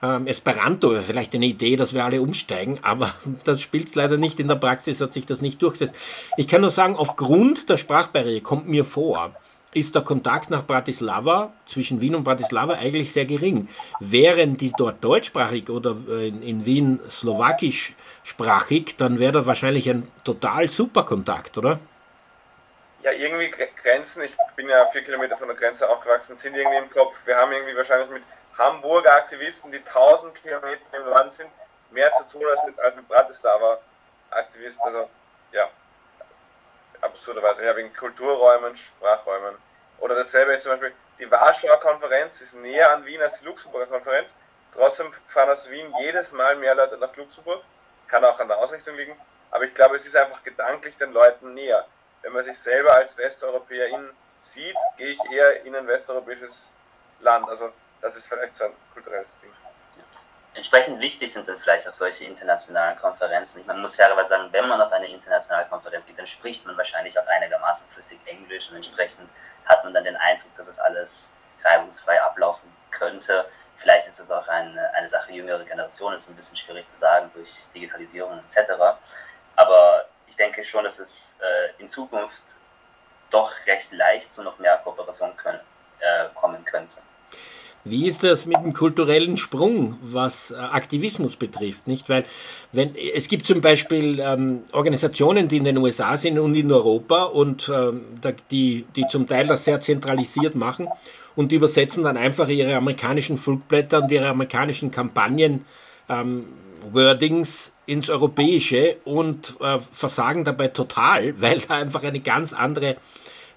Ähm, 0.03 0.25
Esperanto 0.25 0.91
wäre 0.91 1.03
vielleicht 1.03 1.35
eine 1.35 1.45
Idee, 1.45 1.75
dass 1.75 1.93
wir 1.93 2.03
alle 2.03 2.21
umsteigen, 2.21 2.79
aber 2.83 3.13
das 3.43 3.61
spielt 3.61 3.93
leider 3.95 4.17
nicht 4.17 4.39
in 4.39 4.47
der 4.47 4.55
Praxis, 4.55 5.01
hat 5.01 5.13
sich 5.13 5.25
das 5.25 5.41
nicht 5.41 5.61
durchgesetzt. 5.61 5.95
Ich 6.37 6.47
kann 6.47 6.61
nur 6.61 6.71
sagen, 6.71 6.95
aufgrund 6.95 7.69
der 7.69 7.77
Sprachbarriere 7.77 8.41
kommt 8.41 8.67
mir 8.67 8.85
vor, 8.85 9.35
ist 9.73 9.95
der 9.95 10.01
Kontakt 10.01 10.49
nach 10.49 10.65
Bratislava, 10.65 11.53
zwischen 11.65 12.01
Wien 12.01 12.15
und 12.15 12.23
Bratislava, 12.23 12.73
eigentlich 12.73 13.11
sehr 13.13 13.25
gering. 13.25 13.69
Wären 13.99 14.57
die 14.57 14.73
dort 14.77 15.03
deutschsprachig 15.03 15.69
oder 15.69 15.95
äh, 16.09 16.27
in, 16.27 16.65
Wien 16.65 16.99
slowakischsprachig, 18.25 18.97
dann 18.97 19.19
wäre 19.19 19.31
das 19.31 19.47
wahrscheinlich 19.47 19.89
ein 19.89 20.09
total 20.23 20.67
super 20.67 21.03
Kontakt, 21.03 21.57
oder? 21.57 21.79
Ja, 23.03 23.11
irgendwie 23.11 23.49
Grenzen, 23.49 24.23
ich 24.23 24.35
bin 24.55 24.69
ja 24.69 24.85
vier 24.87 25.03
Kilometer 25.03 25.37
von 25.37 25.47
der 25.47 25.57
Grenze 25.57 25.89
aufgewachsen, 25.89 26.37
sind 26.37 26.55
irgendwie 26.55 26.77
im 26.77 26.89
Kopf. 26.91 27.15
Wir 27.25 27.35
haben 27.35 27.51
irgendwie 27.51 27.75
wahrscheinlich 27.75 28.09
mit 28.11 28.23
Hamburger 28.57 29.15
Aktivisten, 29.15 29.71
die 29.71 29.79
1000 29.79 30.35
Kilometer 30.35 30.81
im 30.93 31.07
Land 31.07 31.33
sind, 31.33 31.49
mehr 31.89 32.11
zu 32.17 32.37
tun 32.37 32.47
als 32.47 32.63
mit, 32.65 32.79
als 32.79 32.95
mit 32.95 33.07
Bratislava 33.07 33.79
Aktivisten. 34.29 34.83
Also, 34.85 35.09
ja, 35.51 35.67
absurderweise. 37.01 37.65
Ja, 37.65 37.75
wegen 37.75 37.93
Kulturräumen, 37.95 38.77
Sprachräumen. 38.77 39.55
Oder 39.99 40.15
dasselbe 40.15 40.53
ist 40.53 40.63
zum 40.63 40.73
Beispiel, 40.73 40.93
die 41.19 41.29
Warschauer 41.29 41.79
Konferenz 41.79 42.39
ist 42.39 42.53
näher 42.55 42.91
an 42.91 43.05
Wien 43.05 43.21
als 43.21 43.39
die 43.39 43.45
Luxemburger 43.45 43.87
Konferenz. 43.87 44.27
Trotzdem 44.73 45.11
fahren 45.29 45.49
aus 45.49 45.67
Wien 45.69 45.91
jedes 46.01 46.31
Mal 46.31 46.55
mehr 46.55 46.75
Leute 46.75 46.97
nach 46.97 47.15
Luxemburg. 47.15 47.63
Kann 48.11 48.23
auch 48.23 48.39
an 48.39 48.47
der 48.47 48.57
Ausrichtung 48.57 48.95
liegen. 48.95 49.19
Aber 49.49 49.63
ich 49.63 49.73
glaube, 49.73 49.95
es 49.95 50.05
ist 50.05 50.15
einfach 50.15 50.43
gedanklich 50.43 50.95
den 50.97 51.11
Leuten 51.11 51.55
näher. 51.55 51.87
Wenn 52.21 52.33
man 52.33 52.45
sich 52.45 52.59
selber 52.59 52.93
als 52.93 53.17
Westeuropäerin 53.17 54.11
sieht, 54.43 54.75
gehe 54.97 55.13
ich 55.13 55.19
eher 55.31 55.63
in 55.65 55.75
ein 55.75 55.87
westeuropäisches 55.87 56.51
Land. 57.21 57.49
Also 57.49 57.71
das 58.01 58.15
ist 58.15 58.27
vielleicht 58.27 58.55
so 58.55 58.65
ein 58.65 58.73
kulturelles 58.93 59.29
Ding 59.41 59.51
entsprechend 60.53 60.99
wichtig 60.99 61.31
sind 61.31 61.47
dann 61.47 61.57
vielleicht 61.57 61.87
auch 61.87 61.93
solche 61.93 62.25
internationalen 62.25 62.97
Konferenzen. 62.97 63.61
Ich 63.61 63.65
meine, 63.65 63.77
man 63.77 63.83
muss 63.83 63.95
fairerweise 63.95 64.29
sagen, 64.29 64.49
wenn 64.51 64.67
man 64.67 64.81
auf 64.81 64.91
eine 64.91 65.07
internationale 65.07 65.67
Konferenz 65.67 66.05
geht, 66.05 66.19
dann 66.19 66.27
spricht 66.27 66.65
man 66.65 66.77
wahrscheinlich 66.77 67.17
auch 67.17 67.27
einigermaßen 67.27 67.87
flüssig 67.89 68.19
Englisch 68.25 68.69
und 68.69 68.75
entsprechend 68.75 69.29
hat 69.65 69.83
man 69.83 69.93
dann 69.93 70.03
den 70.03 70.17
Eindruck, 70.17 70.53
dass 70.57 70.67
es 70.67 70.79
alles 70.79 71.31
reibungsfrei 71.63 72.21
ablaufen 72.21 72.69
könnte. 72.89 73.45
Vielleicht 73.81 74.07
ist 74.07 74.19
es 74.19 74.29
auch 74.29 74.47
eine, 74.47 74.93
eine 74.93 75.09
Sache 75.09 75.33
jüngerer 75.33 75.63
Generation, 75.63 76.13
ist 76.13 76.29
ein 76.29 76.35
bisschen 76.35 76.57
schwierig 76.57 76.87
zu 76.87 76.97
sagen 76.97 77.31
durch 77.33 77.49
Digitalisierung 77.73 78.39
etc. 78.47 78.71
Aber 79.55 80.05
ich 80.27 80.35
denke 80.35 80.63
schon, 80.63 80.83
dass 80.83 80.99
es 80.99 81.35
äh, 81.39 81.81
in 81.81 81.87
Zukunft 81.87 82.43
doch 83.31 83.51
recht 83.65 83.91
leicht 83.91 84.31
zu 84.31 84.43
noch 84.43 84.59
mehr 84.59 84.77
Kooperation 84.83 85.35
können, 85.35 85.59
äh, 85.99 86.25
kommen 86.35 86.63
könnte. 86.63 86.97
Wie 87.83 88.05
ist 88.05 88.23
das 88.23 88.45
mit 88.45 88.57
dem 88.57 88.73
kulturellen 88.73 89.37
Sprung, 89.37 89.97
was 90.03 90.51
äh, 90.51 90.55
Aktivismus 90.55 91.35
betrifft? 91.35 91.87
Nicht, 91.87 92.07
weil 92.09 92.25
wenn 92.71 92.95
es 92.95 93.27
gibt 93.27 93.47
zum 93.47 93.61
Beispiel 93.61 94.19
ähm, 94.19 94.63
Organisationen, 94.73 95.47
die 95.47 95.57
in 95.57 95.63
den 95.63 95.77
USA 95.77 96.15
sind 96.15 96.37
und 96.37 96.53
in 96.53 96.71
Europa 96.71 97.23
und 97.23 97.67
ähm, 97.69 98.21
die, 98.51 98.85
die 98.95 99.07
zum 99.07 99.27
Teil 99.27 99.47
das 99.47 99.65
sehr 99.65 99.81
zentralisiert 99.81 100.53
machen 100.53 100.87
und 101.35 101.51
übersetzen 101.51 102.03
dann 102.03 102.17
einfach 102.17 102.47
ihre 102.47 102.75
amerikanischen 102.75 103.37
Flugblätter 103.37 104.03
und 104.03 104.11
ihre 104.11 104.29
amerikanischen 104.29 104.91
Kampagnen 104.91 105.65
ähm, 106.09 106.45
Wordings 106.91 107.73
ins 107.85 108.09
Europäische 108.09 108.97
und 109.05 109.55
äh, 109.59 109.79
versagen 109.91 110.45
dabei 110.45 110.69
total, 110.69 111.33
weil 111.41 111.59
da 111.59 111.75
einfach 111.75 112.03
eine 112.03 112.19
ganz 112.19 112.53
andere 112.53 112.97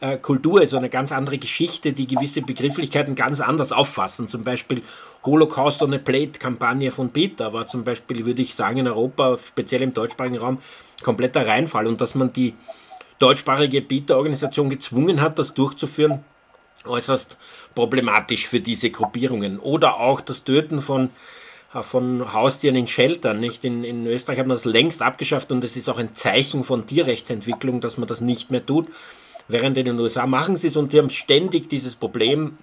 äh, 0.01 0.19
Kultur 0.19 0.63
ist, 0.63 0.75
eine 0.75 0.91
ganz 0.91 1.13
andere 1.13 1.39
Geschichte, 1.39 1.93
die 1.93 2.07
gewisse 2.07 2.43
Begrifflichkeiten 2.43 3.15
ganz 3.15 3.41
anders 3.41 3.73
auffassen. 3.73 4.29
Zum 4.29 4.45
Beispiel 4.45 4.83
Holocaust 5.25 5.83
on 5.83 5.95
a 5.95 5.99
Plate-Kampagne 5.99 6.91
von 6.91 7.11
Peter 7.11 7.53
war 7.53 7.67
zum 7.67 7.85
Beispiel, 7.85 8.27
würde 8.27 8.43
ich 8.43 8.55
sagen, 8.55 8.79
in 8.79 8.87
Europa, 8.87 9.39
speziell 9.39 9.83
im 9.83 9.95
deutschsprachigen 9.95 10.39
Raum, 10.39 10.59
kompletter 11.03 11.47
Reinfall. 11.47 11.87
Und 11.87 12.01
dass 12.01 12.15
man 12.15 12.33
die 12.33 12.55
deutschsprachige 13.19 13.81
Peter-Organisation 13.81 14.69
gezwungen 14.69 15.21
hat, 15.21 15.39
das 15.39 15.55
durchzuführen, 15.55 16.25
äußerst 16.87 17.37
problematisch 17.75 18.47
für 18.47 18.61
diese 18.61 18.91
Gruppierungen. 18.91 19.59
Oder 19.59 19.99
auch 20.01 20.21
das 20.21 20.45
Töten 20.45 20.81
von 20.81 21.11
äh, 21.75 21.83
von 21.83 22.33
Haustieren 22.33 22.77
in 22.77 22.87
Sheltern. 22.87 23.41
Nicht? 23.41 23.65
In, 23.65 23.85
in 23.85 24.07
Österreich 24.07 24.39
hat 24.39 24.47
man 24.47 24.57
das 24.57 24.65
längst 24.65 25.03
abgeschafft 25.03 25.53
und 25.53 25.63
es 25.65 25.77
ist 25.77 25.89
auch 25.89 25.99
ein 25.99 26.15
Zeichen 26.15 26.65
von 26.65 26.87
Tierrechtsentwicklung, 26.87 27.81
dass 27.81 27.99
man 27.99 28.09
das 28.09 28.21
nicht 28.21 28.51
mehr 28.51 28.65
tut. 28.65 28.89
Während 29.49 29.77
in 29.77 29.85
den 29.85 30.01
USA 30.01 30.27
machen 30.27 30.57
sie 30.57 30.69
es 30.69 30.77
und 30.77 30.93
die 30.93 30.99
haben 30.99 31.11
ständig 31.11 31.69
dieses 31.69 31.97
Problem, 31.97 32.57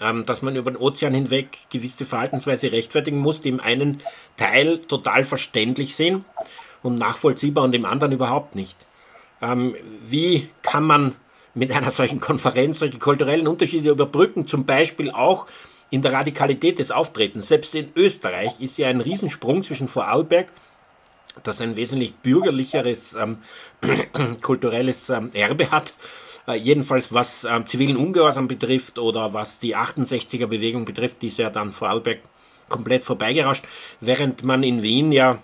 ähm, 0.00 0.24
dass 0.24 0.42
man 0.42 0.54
über 0.54 0.70
den 0.70 0.76
Ozean 0.76 1.14
hinweg 1.14 1.58
gewisse 1.70 2.04
Verhaltensweise 2.04 2.70
rechtfertigen 2.70 3.18
muss, 3.18 3.40
die 3.40 3.48
im 3.48 3.60
einen 3.60 4.00
Teil 4.36 4.78
total 4.78 5.24
verständlich 5.24 5.96
sind 5.96 6.24
und 6.82 6.96
nachvollziehbar 6.96 7.64
und 7.64 7.74
im 7.74 7.84
anderen 7.84 8.12
überhaupt 8.12 8.54
nicht. 8.54 8.76
Ähm, 9.40 9.74
wie 10.06 10.50
kann 10.62 10.84
man 10.84 11.16
mit 11.58 11.72
einer 11.72 11.90
solchen 11.90 12.20
Konferenz 12.20 12.78
solche 12.78 12.98
kulturellen 12.98 13.46
Unterschiede 13.48 13.90
überbrücken, 13.90 14.46
zum 14.46 14.64
Beispiel 14.64 15.10
auch 15.10 15.46
in 15.90 16.02
der 16.02 16.12
Radikalität 16.12 16.78
des 16.78 16.90
Auftretens. 16.90 17.48
Selbst 17.48 17.74
in 17.74 17.90
Österreich 17.96 18.60
ist 18.60 18.78
ja 18.78 18.88
ein 18.88 19.00
Riesensprung 19.00 19.62
zwischen 19.62 19.88
Vorarlberg 19.88 20.48
das 21.42 21.60
ein 21.60 21.76
wesentlich 21.76 22.14
bürgerlicheres 22.16 23.14
ähm, 23.14 23.38
kulturelles 24.42 25.10
ähm, 25.10 25.30
Erbe 25.34 25.70
hat. 25.70 25.94
Äh, 26.46 26.54
jedenfalls 26.54 27.12
was 27.12 27.44
ähm, 27.44 27.66
zivilen 27.66 27.96
Ungehorsam 27.96 28.48
betrifft 28.48 28.98
oder 28.98 29.32
was 29.34 29.58
die 29.58 29.76
68er 29.76 30.46
Bewegung 30.46 30.84
betrifft, 30.84 31.22
die 31.22 31.28
ist 31.28 31.38
ja 31.38 31.50
dann 31.50 31.72
Vorarlberg 31.72 32.20
komplett 32.68 33.04
vorbeigerascht, 33.04 33.64
während 34.00 34.44
man 34.44 34.62
in 34.62 34.82
Wien 34.82 35.12
ja 35.12 35.38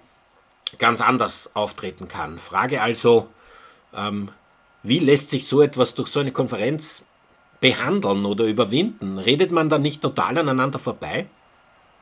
ganz 0.78 1.00
anders 1.00 1.50
auftreten 1.54 2.08
kann. 2.08 2.38
Frage 2.38 2.82
also, 2.82 3.28
ähm, 3.94 4.30
wie 4.84 4.98
lässt 4.98 5.30
sich 5.30 5.48
so 5.48 5.62
etwas 5.62 5.94
durch 5.94 6.10
so 6.10 6.20
eine 6.20 6.30
Konferenz 6.30 7.02
behandeln 7.58 8.26
oder 8.26 8.44
überwinden? 8.44 9.18
Redet 9.18 9.50
man 9.50 9.70
da 9.70 9.78
nicht 9.78 10.02
total 10.02 10.36
aneinander 10.36 10.78
vorbei? 10.78 11.26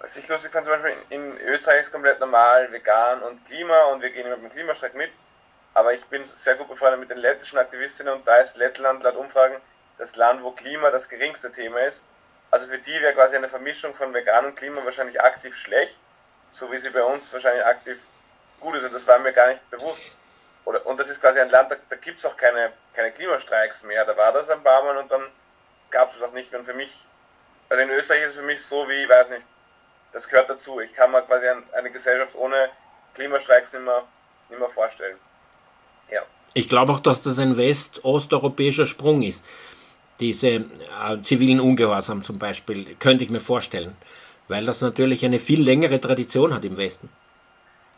Was 0.01 0.17
ich 0.17 0.27
lustig 0.27 0.51
fand, 0.51 0.67
zum 0.67 0.75
Beispiel 0.75 0.97
in 1.11 1.39
Österreich 1.39 1.83
ist 1.83 1.93
komplett 1.93 2.19
normal, 2.19 2.73
vegan 2.73 3.23
und 3.23 3.47
Klima 3.47 3.85
und 3.93 4.03
wir 4.03 4.11
gehen 4.11 4.29
mit 4.29 4.43
dem 4.43 4.51
Klimastreik 4.51 4.97
mit. 4.97 5.13
Aber 5.75 5.95
ich 5.95 6.05
bin 6.07 6.25
sehr 6.43 6.57
gut 6.57 6.69
befreundet 6.69 6.99
mit 6.99 7.11
den 7.11 7.19
lettischen 7.19 7.57
Aktivistinnen 7.57 8.15
und 8.15 8.27
da 8.27 8.39
ist 8.39 8.57
Lettland 8.57 9.05
laut 9.05 9.15
Umfragen 9.15 9.59
das 9.99 10.17
Land, 10.17 10.43
wo 10.43 10.51
Klima 10.51 10.91
das 10.91 11.09
geringste 11.09 11.53
Thema 11.53 11.79
ist. 11.87 12.03
Also 12.51 12.67
für 12.67 12.79
die 12.79 13.01
wäre 13.01 13.15
quasi 13.15 13.37
eine 13.37 13.49
Vermischung 13.49 13.95
von 13.95 14.13
vegan 14.13 14.47
und 14.47 14.57
Klima 14.57 14.85
wahrscheinlich 14.85 15.21
aktiv 15.21 15.57
schlecht, 15.57 15.95
so 16.51 16.71
wie 16.73 16.81
sie 16.81 16.91
bei 16.91 17.05
uns 17.05 17.33
wahrscheinlich 17.33 17.65
aktiv 17.65 17.97
gut 18.59 18.75
ist. 18.75 18.85
Und 18.85 18.93
das 18.93 19.07
war 19.07 19.21
mir 19.21 19.33
gar 19.33 19.51
nicht 19.51 19.71
bewusst. 19.71 20.03
Oder, 20.65 20.85
und 20.87 20.99
das 20.99 21.09
ist 21.09 21.21
quasi 21.21 21.41
ein 21.41 21.51
Land, 21.51 21.71
da, 21.71 21.77
da 21.89 21.97
gibt 21.97 22.19
es 22.19 22.25
auch 22.25 22.37
keine, 22.37 22.73
keine 22.95 23.13
Klimastreiks 23.13 23.83
mehr. 23.83 24.05
Da 24.05 24.17
war 24.17 24.33
das 24.33 24.49
ein 24.49 24.63
paar 24.63 24.83
Mal 24.85 24.97
und 24.97 25.11
dann 25.11 25.23
gab 25.91 26.13
es 26.13 26.19
das 26.19 26.29
auch 26.29 26.33
nicht 26.33 26.51
mehr. 26.51 26.61
Und 26.61 26.67
für 26.67 26.75
mich, 26.75 26.91
also 27.69 27.83
in 27.83 27.91
Österreich 27.91 28.23
ist 28.23 28.31
es 28.31 28.37
für 28.37 28.43
mich 28.43 28.65
so 28.65 28.89
wie, 28.89 29.03
ich 29.03 29.09
weiß 29.09 29.31
nicht, 29.31 29.43
das 30.13 30.29
gehört 30.29 30.51
dazu. 30.51 30.81
Ich 30.81 30.95
kann 30.95 31.11
mir 31.11 31.23
quasi 31.23 31.47
eine 31.73 31.91
Gesellschaft 31.91 32.35
ohne 32.37 32.69
Klimastreiks 33.15 33.73
nicht 33.73 33.85
mehr, 33.85 34.05
nicht 34.49 34.59
mehr 34.59 34.69
vorstellen. 34.69 35.17
Ja. 36.11 36.23
Ich 36.55 36.69
glaube 36.69 36.93
auch, 36.93 37.01
dass 37.01 37.23
das 37.23 37.39
ein 37.39 37.57
west-osteuropäischer 37.57 38.87
Sprung 38.87 39.23
ist. 39.23 39.45
Diese 40.21 40.49
äh, 40.49 40.65
zivilen 41.23 41.61
Ungehorsam 41.61 42.23
zum 42.23 42.39
Beispiel, 42.39 42.95
könnte 42.97 43.25
ich 43.25 43.31
mir 43.31 43.41
vorstellen. 43.41 43.97
Weil 44.49 44.67
das 44.67 44.81
natürlich 44.81 45.25
eine 45.25 45.39
viel 45.39 45.63
längere 45.63 46.01
Tradition 46.01 46.55
hat 46.55 46.65
im 46.65 46.77
Westen. 46.77 47.09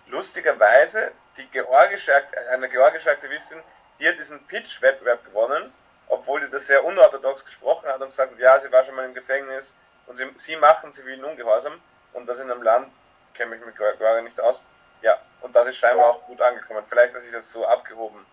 Lustigerweise, 0.09 1.11
die 1.37 1.47
georgische, 1.47 2.13
eine 2.53 2.69
georgische 2.69 3.11
Aktivistin, 3.11 3.63
die 3.99 4.09
hat 4.09 4.19
diesen 4.19 4.45
Pitch-Wettbewerb 4.47 5.25
gewonnen, 5.25 5.73
obwohl 6.09 6.41
die 6.41 6.51
das 6.51 6.67
sehr 6.67 6.85
unorthodox 6.85 7.45
gesprochen 7.45 7.89
hat 7.89 8.01
und 8.01 8.11
gesagt, 8.11 8.39
ja, 8.39 8.61
sie 8.61 8.71
war 8.71 8.85
schon 8.85 8.95
mal 8.95 9.05
im 9.05 9.15
Gefängnis 9.15 9.73
und 10.07 10.17
sie, 10.17 10.27
sie 10.39 10.57
machen 10.57 10.93
zivilen 10.93 11.25
Ungehorsam 11.25 11.81
und 12.13 12.27
das 12.27 12.39
in 12.39 12.51
einem 12.51 12.63
Land, 12.63 12.93
kenne 13.35 13.57
ich 13.57 13.65
mich 13.65 13.75
gerade 13.75 14.23
nicht 14.23 14.41
aus. 14.41 14.61
Ja, 15.03 15.19
und 15.41 15.55
das 15.55 15.69
ist 15.69 15.77
scheinbar 15.77 16.07
auch 16.07 16.23
gut 16.23 16.41
angekommen. 16.41 16.85
Vielleicht, 16.89 17.15
dass 17.15 17.23
sich 17.23 17.33
das 17.33 17.51
so 17.51 17.67
abgehoben 17.67 18.25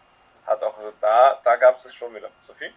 hat 0.46 0.64
auch. 0.64 0.78
Also 0.78 0.94
da, 1.02 1.40
da 1.44 1.56
gab 1.56 1.78
es 1.78 1.84
das 1.84 1.94
schon 1.94 2.14
wieder. 2.16 2.30
Sophie? 2.48 2.74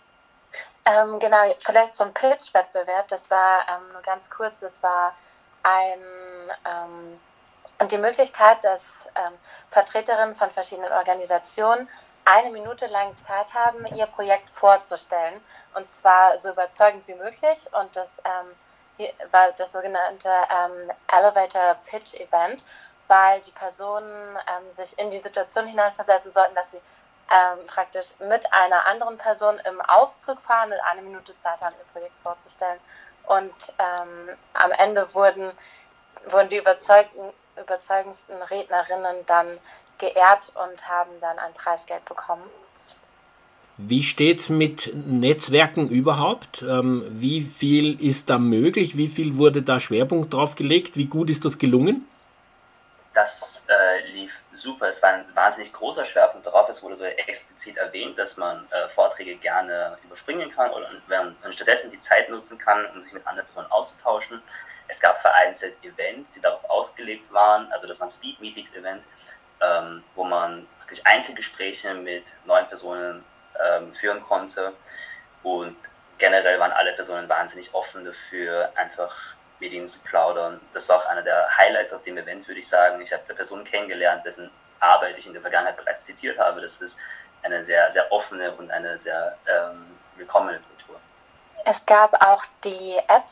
Ähm, 0.87 1.19
genau, 1.19 1.55
vielleicht 1.61 1.97
zum 1.97 2.13
Pitch-Wettbewerb. 2.13 3.09
Das 3.09 3.31
war 3.31 3.61
ähm, 3.69 3.93
nur 3.93 4.03
ganz 4.03 4.29
kurz, 4.31 4.59
das 4.61 4.83
war 4.83 5.15
ein 5.63 6.01
ähm, 6.65 7.21
und 7.79 7.91
die 7.91 7.99
Möglichkeit, 7.99 8.63
dass 8.63 8.81
ähm, 9.17 9.33
Vertreterinnen 9.71 10.37
von 10.37 10.51
verschiedenen 10.51 10.93
Organisationen 10.93 11.89
eine 12.25 12.51
Minute 12.51 12.87
lang 12.87 13.15
Zeit 13.27 13.53
haben, 13.53 13.85
ihr 13.95 14.07
Projekt 14.07 14.49
vorzustellen. 14.51 15.41
Und 15.75 15.87
zwar 16.01 16.39
so 16.39 16.51
überzeugend 16.51 17.07
wie 17.09 17.15
möglich. 17.15 17.59
Und 17.73 17.95
das 17.95 18.09
ähm, 18.25 19.09
war 19.31 19.53
das 19.59 19.73
sogenannte 19.73 20.29
ähm, 20.29 20.91
Elevator 21.13 21.77
Pitch 21.87 22.15
Event, 22.15 22.63
weil 23.09 23.41
die 23.43 23.51
Personen 23.51 24.37
ähm, 24.37 24.75
sich 24.77 24.99
in 24.99 25.11
die 25.11 25.19
Situation 25.19 25.67
hineinversetzen 25.67 26.33
sollten, 26.33 26.55
dass 26.55 26.71
sie 26.71 26.81
ähm, 27.31 27.67
praktisch 27.67 28.07
mit 28.21 28.51
einer 28.53 28.87
anderen 28.87 29.19
Person 29.19 29.59
im 29.69 29.81
Aufzug 29.83 30.41
fahren 30.43 30.73
und 30.73 30.81
eine 30.81 31.03
Minute 31.03 31.37
Zeit 31.43 31.61
haben, 31.61 31.75
ihr 31.79 31.93
Projekt 31.93 32.15
vorzustellen. 32.23 32.81
Und 33.25 33.55
ähm, 33.79 34.37
am 34.53 34.73
Ende 34.73 35.13
wurden, 35.15 35.51
wurden 36.27 36.49
die 36.51 36.59
überzeugendsten 37.61 38.43
Rednerinnen 38.51 39.27
dann 39.27 39.47
geehrt 39.99 40.43
und 40.55 40.89
haben 40.89 41.11
dann 41.21 41.39
ein 41.39 41.55
Preisgeld 41.55 42.05
bekommen. 42.05 42.45
Wie 43.77 44.05
steht 44.05 44.39
es 44.39 44.51
mit 44.51 44.93
Netzwerken 44.95 45.89
überhaupt? 45.89 46.63
Ähm, 46.63 47.05
wie 47.11 47.41
viel 47.41 48.01
ist 48.01 48.31
da 48.31 48.39
möglich? 48.39 48.97
Wie 48.97 49.09
viel 49.09 49.37
wurde 49.37 49.63
da 49.63 49.81
Schwerpunkt 49.81 50.33
drauf 50.33 50.55
gelegt? 50.55 50.97
Wie 50.97 51.07
gut 51.07 51.29
ist 51.29 51.45
das 51.45 51.59
gelungen? 51.59 52.07
Das 53.15 53.65
äh, 53.69 54.07
lief 54.13 54.33
super. 54.53 54.89
Es 54.89 55.03
war 55.03 55.11
ein 55.11 55.25
wahnsinnig 55.35 55.73
großer 55.73 56.05
Schwerpunkt 56.05 56.47
darauf. 56.47 56.69
Es 56.69 56.83
wurde 56.85 56.97
so 56.97 57.05
explizit 57.05 57.77
erwähnt, 57.77 58.17
dass 58.17 58.37
man 58.37 58.67
äh, 58.71 58.89
Vorträge 58.89 59.37
gerne 59.37 59.99
überspringen 60.05 60.51
kann 60.51 60.71
oder 60.71 60.89
wenn 61.09 61.35
man 61.43 61.53
stattdessen 61.53 61.91
die 61.91 62.01
Zeit 62.01 62.29
nutzen 62.29 62.59
kann, 62.59 62.87
um 62.95 63.01
sich 63.03 63.13
mit 63.13 63.27
anderen 63.27 63.47
Personen 63.47 63.71
auszutauschen. 63.73 64.41
Es 64.89 65.01
gab 65.01 65.21
vereinzelt 65.21 65.77
Events, 65.83 66.31
die 66.33 66.41
darauf 66.41 66.65
ausgelegt 66.69 67.33
waren. 67.33 67.71
Also 67.73 67.87
das 67.87 68.01
war 68.01 68.07
ein 68.07 68.11
Speed 68.11 68.41
Meetings 68.41 68.75
Event, 68.75 69.05
ähm, 69.61 70.05
wo 70.15 70.25
man 70.25 70.67
wirklich 70.81 71.07
Einzelgespräche 71.07 71.95
mit 71.95 72.33
neuen 72.45 72.67
Personen 72.67 73.25
ähm, 73.63 73.95
führen 73.95 74.23
konnte. 74.23 74.73
Und 75.43 75.77
generell 76.19 76.59
waren 76.59 76.73
alle 76.73 76.93
Personen 76.93 77.29
wahnsinnig 77.29 77.73
offen 77.75 78.05
dafür, 78.05 78.71
einfach 78.75 79.15
mit 79.61 79.73
ihnen 79.73 79.89
zu 79.89 80.03
plaudern. 80.03 80.61
Das 80.73 80.89
war 80.89 80.99
auch 80.99 81.07
einer 81.07 81.23
der 81.23 81.49
Highlights 81.57 81.93
auf 81.93 82.03
dem 82.03 82.19
Event, 82.19 82.47
würde 82.47 82.61
ich 82.61 82.69
sagen. 82.69 83.01
Ich 83.01 83.13
habe 83.13 83.23
eine 83.25 83.35
Person 83.35 83.65
kennengelernt, 83.65 84.25
dessen 84.25 84.51
Arbeit 84.81 85.17
ich 85.17 85.27
in 85.27 85.33
der 85.33 85.43
Vergangenheit 85.43 85.77
bereits 85.77 86.05
zitiert 86.05 86.39
habe. 86.39 86.61
Das 86.61 86.81
ist 86.81 86.99
eine 87.43 87.65
sehr, 87.65 87.91
sehr 87.91 88.11
offene 88.11 88.53
und 88.53 88.71
eine 88.71 88.99
sehr 88.99 89.37
ähm, 89.47 89.99
willkommene 90.17 90.59
Kultur. 90.59 91.01
Es 91.65 91.85
gab 91.87 92.13
auch 92.25 92.45
die 92.63 92.97
App 93.09 93.25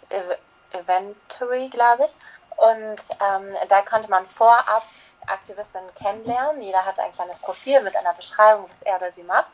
Eventory, 0.75 1.69
glaube 1.69 2.05
ich. 2.05 2.13
Und 2.57 2.99
ähm, 3.21 3.57
da 3.69 3.83
konnte 3.83 4.11
man 4.11 4.27
vorab 4.27 4.85
Aktivistinnen 5.27 5.95
kennenlernen. 5.95 6.63
Jeder 6.63 6.85
hatte 6.85 7.03
ein 7.03 7.13
kleines 7.13 7.39
Profil 7.39 7.81
mit 7.83 7.97
einer 7.97 8.13
Beschreibung, 8.15 8.65
was 8.65 8.83
er 8.83 8.97
oder 8.97 9.13
sie 9.13 9.23
macht. 9.23 9.49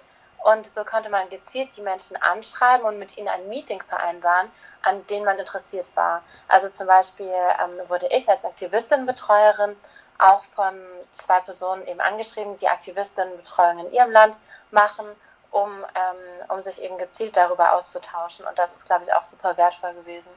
Und 0.44 0.72
so 0.72 0.84
konnte 0.84 1.10
man 1.10 1.28
gezielt 1.30 1.76
die 1.76 1.82
Menschen 1.82 2.16
anschreiben 2.16 2.86
und 2.86 2.98
mit 2.98 3.16
ihnen 3.16 3.28
ein 3.28 3.48
Meeting 3.48 3.82
vereinbaren, 3.82 4.50
an 4.82 5.04
dem 5.08 5.24
man 5.24 5.38
interessiert 5.38 5.86
war. 5.94 6.22
Also 6.46 6.68
zum 6.68 6.86
Beispiel 6.86 7.26
ähm, 7.26 7.88
wurde 7.88 8.06
ich 8.10 8.28
als 8.28 8.44
Aktivistinnenbetreuerin 8.44 9.76
auch 10.18 10.42
von 10.54 10.80
zwei 11.12 11.40
Personen 11.40 11.86
eben 11.86 12.00
angeschrieben, 12.00 12.58
die 12.58 12.68
Aktivistinnenbetreuung 12.68 13.78
in 13.86 13.92
ihrem 13.92 14.10
Land 14.10 14.36
machen, 14.70 15.06
um, 15.50 15.84
ähm, 15.94 16.50
um 16.50 16.60
sich 16.62 16.80
eben 16.82 16.98
gezielt 16.98 17.36
darüber 17.36 17.74
auszutauschen. 17.74 18.46
Und 18.46 18.58
das 18.58 18.72
ist, 18.72 18.86
glaube 18.86 19.04
ich, 19.04 19.12
auch 19.12 19.24
super 19.24 19.56
wertvoll 19.56 19.94
gewesen. 19.94 20.30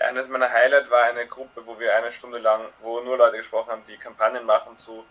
Eines 0.00 0.28
meiner 0.28 0.50
Highlights 0.50 0.90
war 0.90 1.04
eine 1.04 1.26
Gruppe, 1.26 1.64
wo 1.64 1.78
wir 1.78 1.94
eine 1.94 2.12
Stunde 2.12 2.38
lang, 2.38 2.66
wo 2.80 3.00
nur 3.00 3.16
Leute 3.16 3.38
gesprochen 3.38 3.70
haben, 3.70 3.84
die 3.86 3.96
Kampagnen 3.96 4.44
machen 4.44 4.78
zu, 4.78 5.04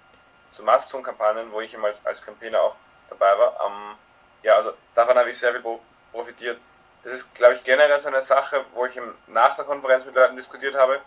zu 0.54 0.64
Maston-Kampagnen, 0.64 1.52
wo 1.52 1.62
ich 1.62 1.74
immer 1.74 1.88
als, 1.88 1.98
als 2.06 2.22
Campaigner 2.24 2.62
auch 2.62 2.76
dabei 3.10 3.38
war. 3.38 3.60
Ähm, 3.66 3.96
ja, 4.44 4.56
also 4.56 4.74
davon 4.94 5.18
habe 5.18 5.30
ich 5.32 5.40
sehr 5.40 5.52
viel 5.52 5.80
profitiert. 6.12 6.60
Das 7.04 7.14
ist, 7.14 7.36
glaube 7.36 7.56
ich, 7.56 7.64
generell 7.64 8.00
so 8.00 8.08
eine 8.08 8.22
Sache, 8.22 8.66
wo 8.74 8.86
ich 8.86 9.00
nach 9.28 9.56
der 9.56 9.66
Konferenz 9.66 10.06
mit 10.06 10.16
Leuten 10.16 10.36
diskutiert 10.36 10.76
habe. 10.76 11.00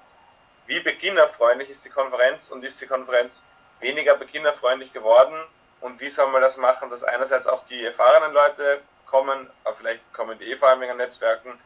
Wie 0.66 0.80
beginnerfreundlich 0.80 1.70
ist 1.70 1.84
die 1.84 1.90
Konferenz 1.90 2.50
und 2.50 2.64
ist 2.64 2.80
die 2.80 2.86
Konferenz 2.86 3.40
weniger 3.80 4.16
beginnerfreundlich 4.16 4.92
geworden? 4.92 5.34
Und 5.80 6.00
wie 6.00 6.10
soll 6.10 6.28
man 6.28 6.42
das 6.42 6.56
machen, 6.56 6.90
dass 6.90 7.04
einerseits 7.04 7.46
auch 7.46 7.64
die 7.66 7.84
erfahrenen 7.84 8.32
Leute 8.32 8.80
kommen, 9.06 9.50
aber 9.64 9.76
vielleicht 9.76 10.12
kommen 10.12 10.38
die 10.38 10.52
eh 10.52 10.56
vor 10.56 10.68
allem 10.68 10.82
in 10.82 10.96
Netzwerken. 10.96 11.58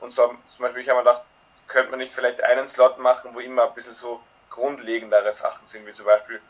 Und 0.00 0.12
so, 0.12 0.34
zum 0.48 0.62
Beispiel, 0.62 0.82
ich 0.82 0.88
habe 0.88 0.98
mir 0.98 1.04
gedacht, 1.04 1.24
könnte 1.70 1.90
man 1.90 2.00
nicht 2.00 2.12
vielleicht 2.12 2.42
einen 2.42 2.66
Slot 2.66 2.98
machen, 2.98 3.30
wo 3.32 3.40
immer 3.40 3.68
ein 3.68 3.74
bisschen 3.74 3.94
so 3.94 4.20
grundlegendere 4.50 5.32
Sachen 5.32 5.66
sind, 5.66 5.86
wie 5.86 5.92
zum 5.92 6.04
Beispiel 6.04 6.40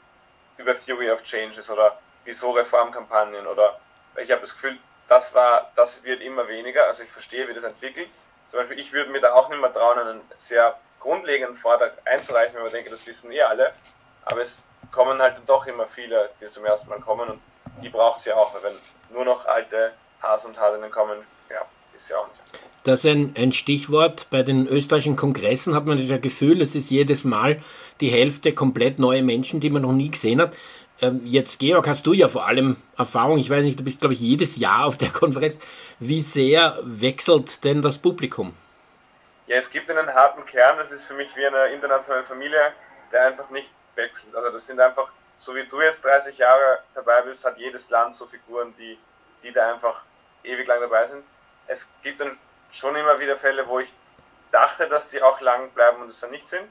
über 0.57 0.79
Theory 0.79 1.11
of 1.11 1.23
Changes 1.23 1.71
oder 1.71 1.99
wieso 2.25 2.51
Reformkampagnen 2.51 3.47
oder 3.47 3.79
ich 4.17 4.31
habe 4.31 4.41
das 4.41 4.53
Gefühl, 4.53 4.79
das 5.09 5.33
war, 5.35 5.71
das 5.77 6.03
wird 6.03 6.21
immer 6.21 6.49
weniger. 6.49 6.87
Also 6.87 7.03
ich 7.03 7.11
verstehe, 7.11 7.49
wie 7.49 7.55
das 7.55 7.65
entwickelt. 7.65 8.09
Zum 8.51 8.61
Beispiel, 8.61 8.79
ich 8.79 8.93
würde 8.93 9.11
mir 9.11 9.21
da 9.21 9.35
auch 9.35 9.49
nicht 9.49 9.61
mehr 9.61 9.73
trauen, 9.73 9.99
einen 9.99 10.21
sehr 10.37 10.79
grundlegenden 10.99 11.57
Vortrag 11.57 11.93
einzureichen, 12.05 12.57
wenn 12.57 12.63
man 12.63 12.73
denke, 12.73 12.91
das 12.91 13.07
wissen 13.07 13.31
eh 13.31 13.43
alle. 13.43 13.73
Aber 14.25 14.43
es 14.43 14.63
kommen 14.93 15.21
halt 15.21 15.37
doch 15.47 15.67
immer 15.67 15.87
viele, 15.87 16.31
die 16.41 16.47
zum 16.49 16.65
ersten 16.65 16.89
Mal 16.89 17.01
kommen 17.01 17.29
und 17.29 17.43
die 17.83 17.89
braucht 17.89 18.21
es 18.21 18.27
ja 18.27 18.37
auch, 18.37 18.55
weil 18.55 18.63
wenn 18.65 18.79
nur 19.11 19.25
noch 19.25 19.47
alte 19.47 19.93
Hasen 20.23 20.49
und 20.49 20.61
Hasinnen 20.61 20.91
kommen, 20.91 21.27
ja, 21.49 21.65
ist 21.95 22.09
ja 22.09 22.19
auch 22.19 22.29
nicht. 22.29 22.70
Das 22.85 23.05
ist 23.05 23.11
ein, 23.11 23.35
ein 23.37 23.53
Stichwort. 23.53 24.27
Bei 24.31 24.43
den 24.43 24.67
österreichischen 24.67 25.17
Kongressen 25.17 25.75
hat 25.75 25.87
man 25.87 25.99
das 25.99 26.21
Gefühl, 26.21 26.63
es 26.63 26.75
ist 26.75 26.91
jedes 26.91 27.25
Mal 27.25 27.63
die 28.01 28.09
Hälfte 28.09 28.55
komplett 28.55 28.99
neue 28.99 29.23
Menschen, 29.23 29.61
die 29.61 29.71
man 29.71 29.83
noch 29.83 29.93
nie 29.93 30.11
gesehen 30.11 30.41
hat. 30.41 30.57
Ähm, 31.03 31.21
jetzt, 31.25 31.59
Georg, 31.59 31.87
hast 31.87 32.07
du 32.07 32.13
ja 32.13 32.29
vor 32.29 32.47
allem 32.47 32.77
Erfahrung. 32.97 33.39
Ich 33.39 33.51
weiß 33.51 33.63
nicht, 33.63 33.79
du 33.79 33.85
bist, 33.85 34.01
glaube 34.01 34.15
ich, 34.15 34.21
jedes 34.21 34.57
Jahr 34.57 34.87
auf 34.87 34.97
der 34.97 35.09
Konferenz. 35.13 35.59
Wie 35.99 36.21
sehr 36.21 36.79
wechselt 36.83 37.65
denn 37.65 37.83
das 37.83 37.99
Publikum? 37.99 38.55
Ja, 39.47 39.57
es 39.57 39.71
gibt 39.71 39.91
einen 39.91 40.09
harten 40.15 40.45
Kern. 40.47 40.79
Das 40.79 40.91
ist 40.91 41.05
für 41.05 41.15
mich 41.15 41.29
wie 41.37 41.47
eine 41.47 41.75
internationale 41.75 42.25
Familie, 42.25 42.73
der 43.13 43.27
einfach 43.27 43.51
nicht 43.51 43.69
wechselt. 43.95 44.35
Also 44.35 44.51
das 44.51 44.67
sind 44.67 44.81
einfach, 44.81 45.09
so 45.39 45.55
wie 45.55 45.65
du 45.65 45.81
jetzt 45.83 46.05
30 46.05 46.39
Jahre 46.39 46.79
dabei 46.95 47.23
bist, 47.23 47.45
hat 47.45 47.59
jedes 47.59 47.91
Land 47.91 48.15
so 48.15 48.27
Figuren, 48.27 48.75
die, 48.79 48.99
die 49.43 49.53
da 49.53 49.73
einfach 49.73 50.03
ewig 50.45 50.67
lang 50.67 50.81
dabei 50.81 51.09
sind. 51.09 51.25
Es 51.67 51.87
gibt 52.03 52.21
dann 52.21 52.39
schon 52.73 52.97
immer 52.97 53.19
wieder 53.19 53.37
Fälle, 53.37 53.67
wo 53.67 53.81
ich 53.81 53.93
dachte, 54.53 54.89
dass 54.89 55.09
die 55.09 55.23
auch 55.23 55.41
lang 55.41 55.71
bleiben 55.71 56.03
und 56.03 56.11
es 56.11 56.21
dann 56.21 56.31
nicht 56.31 56.49
sind. 56.49 56.71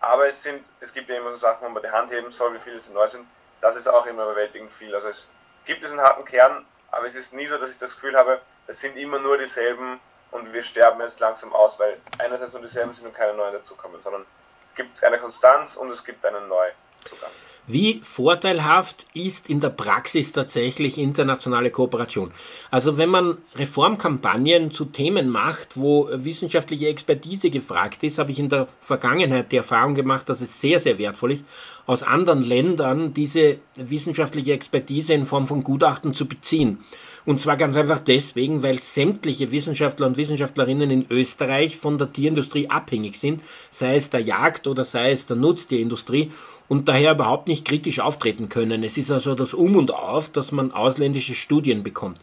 Aber 0.00 0.28
es 0.28 0.42
sind, 0.42 0.64
es 0.80 0.92
gibt 0.92 1.08
ja 1.08 1.16
immer 1.16 1.30
so 1.32 1.36
Sachen, 1.38 1.66
wo 1.66 1.68
man 1.70 1.82
die 1.82 1.90
Hand 1.90 2.10
heben 2.12 2.30
soll, 2.30 2.54
wie 2.54 2.58
viele 2.58 2.76
es 2.76 2.88
neu 2.90 3.08
sind 3.08 3.26
das 3.60 3.76
ist 3.76 3.88
auch 3.88 4.06
immer 4.06 4.24
überwältigend 4.24 4.72
viel. 4.72 4.94
Also 4.94 5.08
es 5.08 5.26
gibt 5.64 5.82
diesen 5.82 6.00
harten 6.00 6.24
Kern, 6.24 6.64
aber 6.90 7.06
es 7.06 7.14
ist 7.14 7.32
nie 7.32 7.46
so, 7.46 7.58
dass 7.58 7.70
ich 7.70 7.78
das 7.78 7.94
Gefühl 7.94 8.16
habe, 8.16 8.40
es 8.66 8.80
sind 8.80 8.96
immer 8.96 9.18
nur 9.18 9.38
dieselben 9.38 10.00
und 10.30 10.52
wir 10.52 10.62
sterben 10.62 11.00
jetzt 11.00 11.20
langsam 11.20 11.52
aus, 11.52 11.78
weil 11.78 12.00
einerseits 12.18 12.52
nur 12.52 12.62
dieselben 12.62 12.92
sind 12.94 13.06
und 13.06 13.14
keine 13.14 13.34
neuen 13.34 13.52
dazukommen, 13.52 14.00
sondern 14.02 14.26
es 14.70 14.76
gibt 14.76 15.02
eine 15.02 15.18
Konstanz 15.18 15.76
und 15.76 15.90
es 15.90 16.04
gibt 16.04 16.24
einen 16.24 16.48
Neuzugang. 16.48 17.30
Wie 17.68 18.00
vorteilhaft 18.04 19.06
ist 19.12 19.50
in 19.50 19.58
der 19.58 19.70
Praxis 19.70 20.30
tatsächlich 20.30 20.98
internationale 20.98 21.70
Kooperation? 21.70 22.30
Also 22.70 22.96
wenn 22.96 23.08
man 23.08 23.38
Reformkampagnen 23.56 24.70
zu 24.70 24.84
Themen 24.84 25.28
macht, 25.28 25.76
wo 25.76 26.08
wissenschaftliche 26.12 26.86
Expertise 26.86 27.50
gefragt 27.50 28.04
ist, 28.04 28.18
habe 28.18 28.30
ich 28.30 28.38
in 28.38 28.48
der 28.48 28.68
Vergangenheit 28.80 29.50
die 29.50 29.56
Erfahrung 29.56 29.96
gemacht, 29.96 30.28
dass 30.28 30.42
es 30.42 30.60
sehr, 30.60 30.78
sehr 30.78 30.98
wertvoll 30.98 31.32
ist, 31.32 31.44
aus 31.86 32.04
anderen 32.04 32.44
Ländern 32.44 33.14
diese 33.14 33.58
wissenschaftliche 33.74 34.52
Expertise 34.52 35.14
in 35.14 35.26
Form 35.26 35.48
von 35.48 35.64
Gutachten 35.64 36.14
zu 36.14 36.26
beziehen. 36.26 36.78
Und 37.24 37.40
zwar 37.40 37.56
ganz 37.56 37.74
einfach 37.74 37.98
deswegen, 37.98 38.62
weil 38.62 38.78
sämtliche 38.78 39.50
Wissenschaftler 39.50 40.06
und 40.06 40.16
Wissenschaftlerinnen 40.16 40.92
in 40.92 41.06
Österreich 41.10 41.76
von 41.76 41.98
der 41.98 42.12
Tierindustrie 42.12 42.70
abhängig 42.70 43.18
sind, 43.18 43.42
sei 43.70 43.96
es 43.96 44.10
der 44.10 44.20
Jagd 44.20 44.68
oder 44.68 44.84
sei 44.84 45.10
es 45.10 45.26
der 45.26 45.36
Nutztierindustrie 45.36 46.30
und 46.68 46.88
daher 46.88 47.12
überhaupt 47.12 47.48
nicht 47.48 47.64
kritisch 47.64 48.00
auftreten 48.00 48.48
können. 48.48 48.82
Es 48.82 48.96
ist 48.98 49.10
also 49.10 49.34
das 49.34 49.54
Um 49.54 49.76
und 49.76 49.92
Auf, 49.92 50.30
dass 50.30 50.52
man 50.52 50.72
ausländische 50.72 51.34
Studien 51.34 51.82
bekommt. 51.82 52.18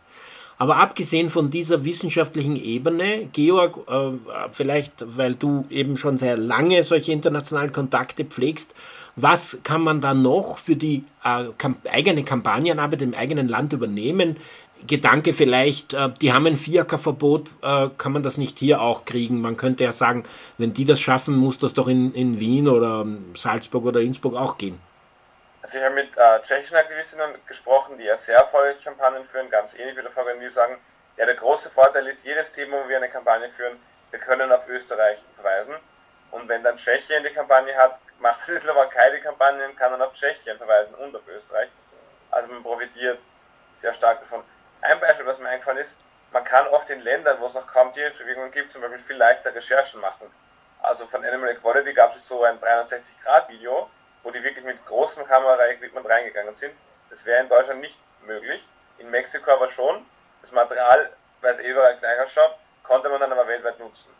Aber 0.58 0.77
abgesehen 0.77 1.29
von 1.29 1.49
dieser 1.49 1.84
wissenschaftlichen 1.84 2.56
Ebene, 2.56 3.27
Georg, 3.34 3.79
äh, 3.89 4.12
vielleicht 4.51 5.06
weil 5.17 5.36
du 5.36 5.65
eben 5.69 5.97
schon 5.97 6.17
sehr 6.17 6.38
lange 6.38 6.84
solche 6.84 7.12
internationalen 7.12 7.71
Kontakte 7.71 8.23
pflegst, 8.23 8.73
was 9.15 9.60
kann 9.63 9.82
man 9.82 10.01
da 10.01 10.13
noch 10.13 10.58
für 10.58 10.75
die 10.75 11.03
äh, 11.23 11.45
eigene 11.89 12.23
Kampagnenarbeit 12.23 13.01
im 13.01 13.13
eigenen 13.13 13.47
Land 13.47 13.73
übernehmen? 13.73 14.38
Gedanke 14.88 15.34
vielleicht, 15.34 15.93
äh, 15.93 16.10
die 16.22 16.34
haben 16.34 16.46
ein 16.46 16.58
Viererverbot, 16.58 17.50
äh, 17.62 17.89
kann 17.98 18.12
man 18.12 18.24
das 18.24 18.38
nicht 18.38 18.60
hier 18.60 18.82
auch 18.82 19.06
kriegen? 19.06 19.41
Man 19.41 19.58
könnte 19.58 19.84
ja 19.84 19.91
sagen, 19.91 20.26
wenn 20.58 20.74
die 20.74 20.86
das 20.86 21.00
schaffen, 21.00 21.36
muss 21.36 21.60
das 21.60 21.74
doch 21.74 21.88
in, 21.88 22.13
in 22.13 22.39
Wien 22.39 22.67
oder 22.67 23.06
Salzburg 23.36 23.86
oder 23.86 24.00
Innsbruck 24.02 24.36
auch 24.36 24.58
gehen. 24.58 24.80
Also 25.62 25.78
ich 25.78 25.84
habe 25.84 25.96
mit 25.96 26.10
äh, 26.17 26.41
tschechischen 26.41 26.76
Aktivistinnen 26.76 27.36
gesprochen, 27.48 27.98
die 27.98 28.04
ja 28.04 28.17
sehr 28.17 28.36
erfolgreiche 28.36 28.84
Kampagnen 28.84 29.24
führen, 29.26 29.50
ganz 29.50 29.74
ähnlich 29.74 29.96
wie 29.96 30.02
der 30.02 30.12
Vorgänger, 30.12 30.41
die 30.41 30.50
sagen, 30.50 30.78
ja 31.17 31.26
der 31.26 31.36
große 31.36 31.69
Vorteil 31.69 32.08
ist, 32.08 32.26
jedes 32.26 32.52
Thema, 32.52 32.84
wo 32.84 32.89
wir 32.89 32.98
eine 32.98 33.10
Kampagne 33.10 33.50
führen, 33.50 33.78
wir 34.12 34.19
können 34.19 34.52
auf 34.52 34.67
Österreich 34.67 35.19
verweisen. 35.36 35.76
Und 36.32 36.50
wenn 36.50 36.63
dann 36.63 36.76
Tschechien 36.76 37.24
die 37.24 37.30
Kampagne 37.30 37.76
hat, 37.78 38.00
macht 38.19 38.48
die 38.48 38.58
Slowakei 38.58 39.12
die 39.12 39.22
Kampagne 39.22 39.65
und 39.65 39.78
kann 39.78 39.91
dann 39.91 40.02
auf 40.02 40.13
Tschechien 40.13 40.58
verweisen 40.58 40.96
und 40.96 41.15
auf 41.15 41.22
Österreich. 41.28 41.69
Also 42.32 42.52
man 42.52 42.63
profitiert 42.63 43.19
sehr 43.80 43.93
stark 43.93 44.19
davon. 44.22 44.43
Ein 44.84 45.00
Beispiel, 45.00 45.26
was 45.26 45.39
mir 45.39 45.48
eingefallen 45.48 45.78
ist, 45.78 45.96
man 46.34 46.43
kann 46.43 46.67
oft 46.67 46.89
in 46.89 47.00
Ländern, 47.00 47.39
wo 47.39 47.46
es 47.46 47.54
noch 47.54 47.65
kaum 47.67 47.93
Tierschutzbewegungen 47.93 48.52
gibt, 48.52 48.74
zum 48.74 48.82
Beispiel 48.82 49.00
viel 49.00 49.15
leichter 49.15 49.56
Recherchen 49.56 50.02
machen. 50.02 50.30
Also 50.82 51.06
von 51.08 51.24
Animal 51.24 51.52
Equality 51.52 51.93
gab 51.93 52.13
es 52.17 52.28
so 52.28 52.43
ein 52.43 52.60
360-Grad-Video, 52.60 53.89
wo 54.24 54.32
die 54.32 54.43
wirklich 54.43 54.65
mit 54.65 54.86
großem 54.86 55.26
Kameraequipment 55.26 56.06
reingegangen 56.06 56.54
sind. 56.56 56.74
Das 57.10 57.24
wäre 57.26 57.41
in 57.41 57.48
Deutschland 57.48 57.80
nicht 57.80 57.98
möglich. 58.26 58.67
In 58.98 59.10
Mexiko 59.10 59.52
aber 59.52 59.69
schon. 59.69 60.06
Das 60.41 60.52
Material, 60.52 61.13
weil 61.39 61.54
es 61.54 61.60
eh 61.60 61.69
überall 61.69 61.96
gleich 62.00 62.19
ausschaut, 62.19 62.58
konnte 62.84 63.08
man 63.08 63.22
dann 63.22 63.32
aber 63.32 63.48
weltweit 63.48 63.80
nutzen. 63.80 64.13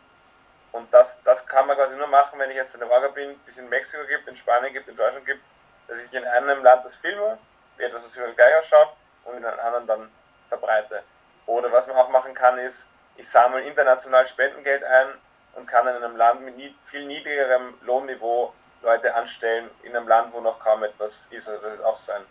Und 0.72 0.92
das, 0.94 1.22
das 1.24 1.46
kann 1.46 1.66
man 1.66 1.76
quasi 1.76 1.94
nur 1.94 2.06
machen, 2.06 2.38
wenn 2.38 2.48
ich 2.48 2.56
jetzt 2.56 2.74
eine 2.74 2.90
Orga 2.90 3.08
bin, 3.08 3.38
die 3.44 3.50
es 3.50 3.58
in 3.58 3.68
Mexiko 3.68 4.06
gibt, 4.06 4.26
in 4.28 4.36
Spanien 4.36 4.72
gibt, 4.72 4.88
in 4.88 4.96
Deutschland 4.96 5.26
gibt, 5.26 5.42
dass 5.88 5.98
ich 5.98 6.10
in 6.14 6.24
einem 6.24 6.64
Land 6.64 6.86
das 6.86 6.94
filme, 6.96 7.36
wie 7.76 7.82
etwas 7.82 8.04
das 8.04 8.16
überall 8.16 8.32
gleich 8.32 8.56
ausschaut 8.56 8.96
und 9.24 9.36
in 9.36 9.44
einem 9.44 9.60
anderen 9.60 9.86
dann 9.86 10.10
verbreite. 10.48 11.02
Oder 11.46 11.70
was 11.72 11.86
man 11.86 11.96
auch 11.96 12.08
machen 12.08 12.34
kann, 12.34 12.58
ist, 12.58 12.86
ich 13.16 13.28
sammle 13.28 13.62
international 13.62 14.26
Spendengeld 14.26 14.82
ein 14.82 15.08
und 15.54 15.66
kann 15.66 15.86
in 15.86 15.94
einem 15.94 16.16
Land 16.16 16.40
mit 16.42 16.74
viel 16.86 17.06
niedrigerem 17.06 17.74
Lohnniveau 17.82 18.52
Leute 18.82 19.14
anstellen, 19.14 19.70
in 19.82 19.96
einem 19.96 20.06
Land, 20.08 20.32
wo 20.32 20.40
noch 20.40 20.60
kaum 20.60 20.82
etwas 20.84 21.26
ist. 21.30 21.48
Also 21.48 21.62
das 21.62 21.74
ist 21.74 21.84
auch 21.84 21.96
so 21.96 22.12
ein 22.12 22.22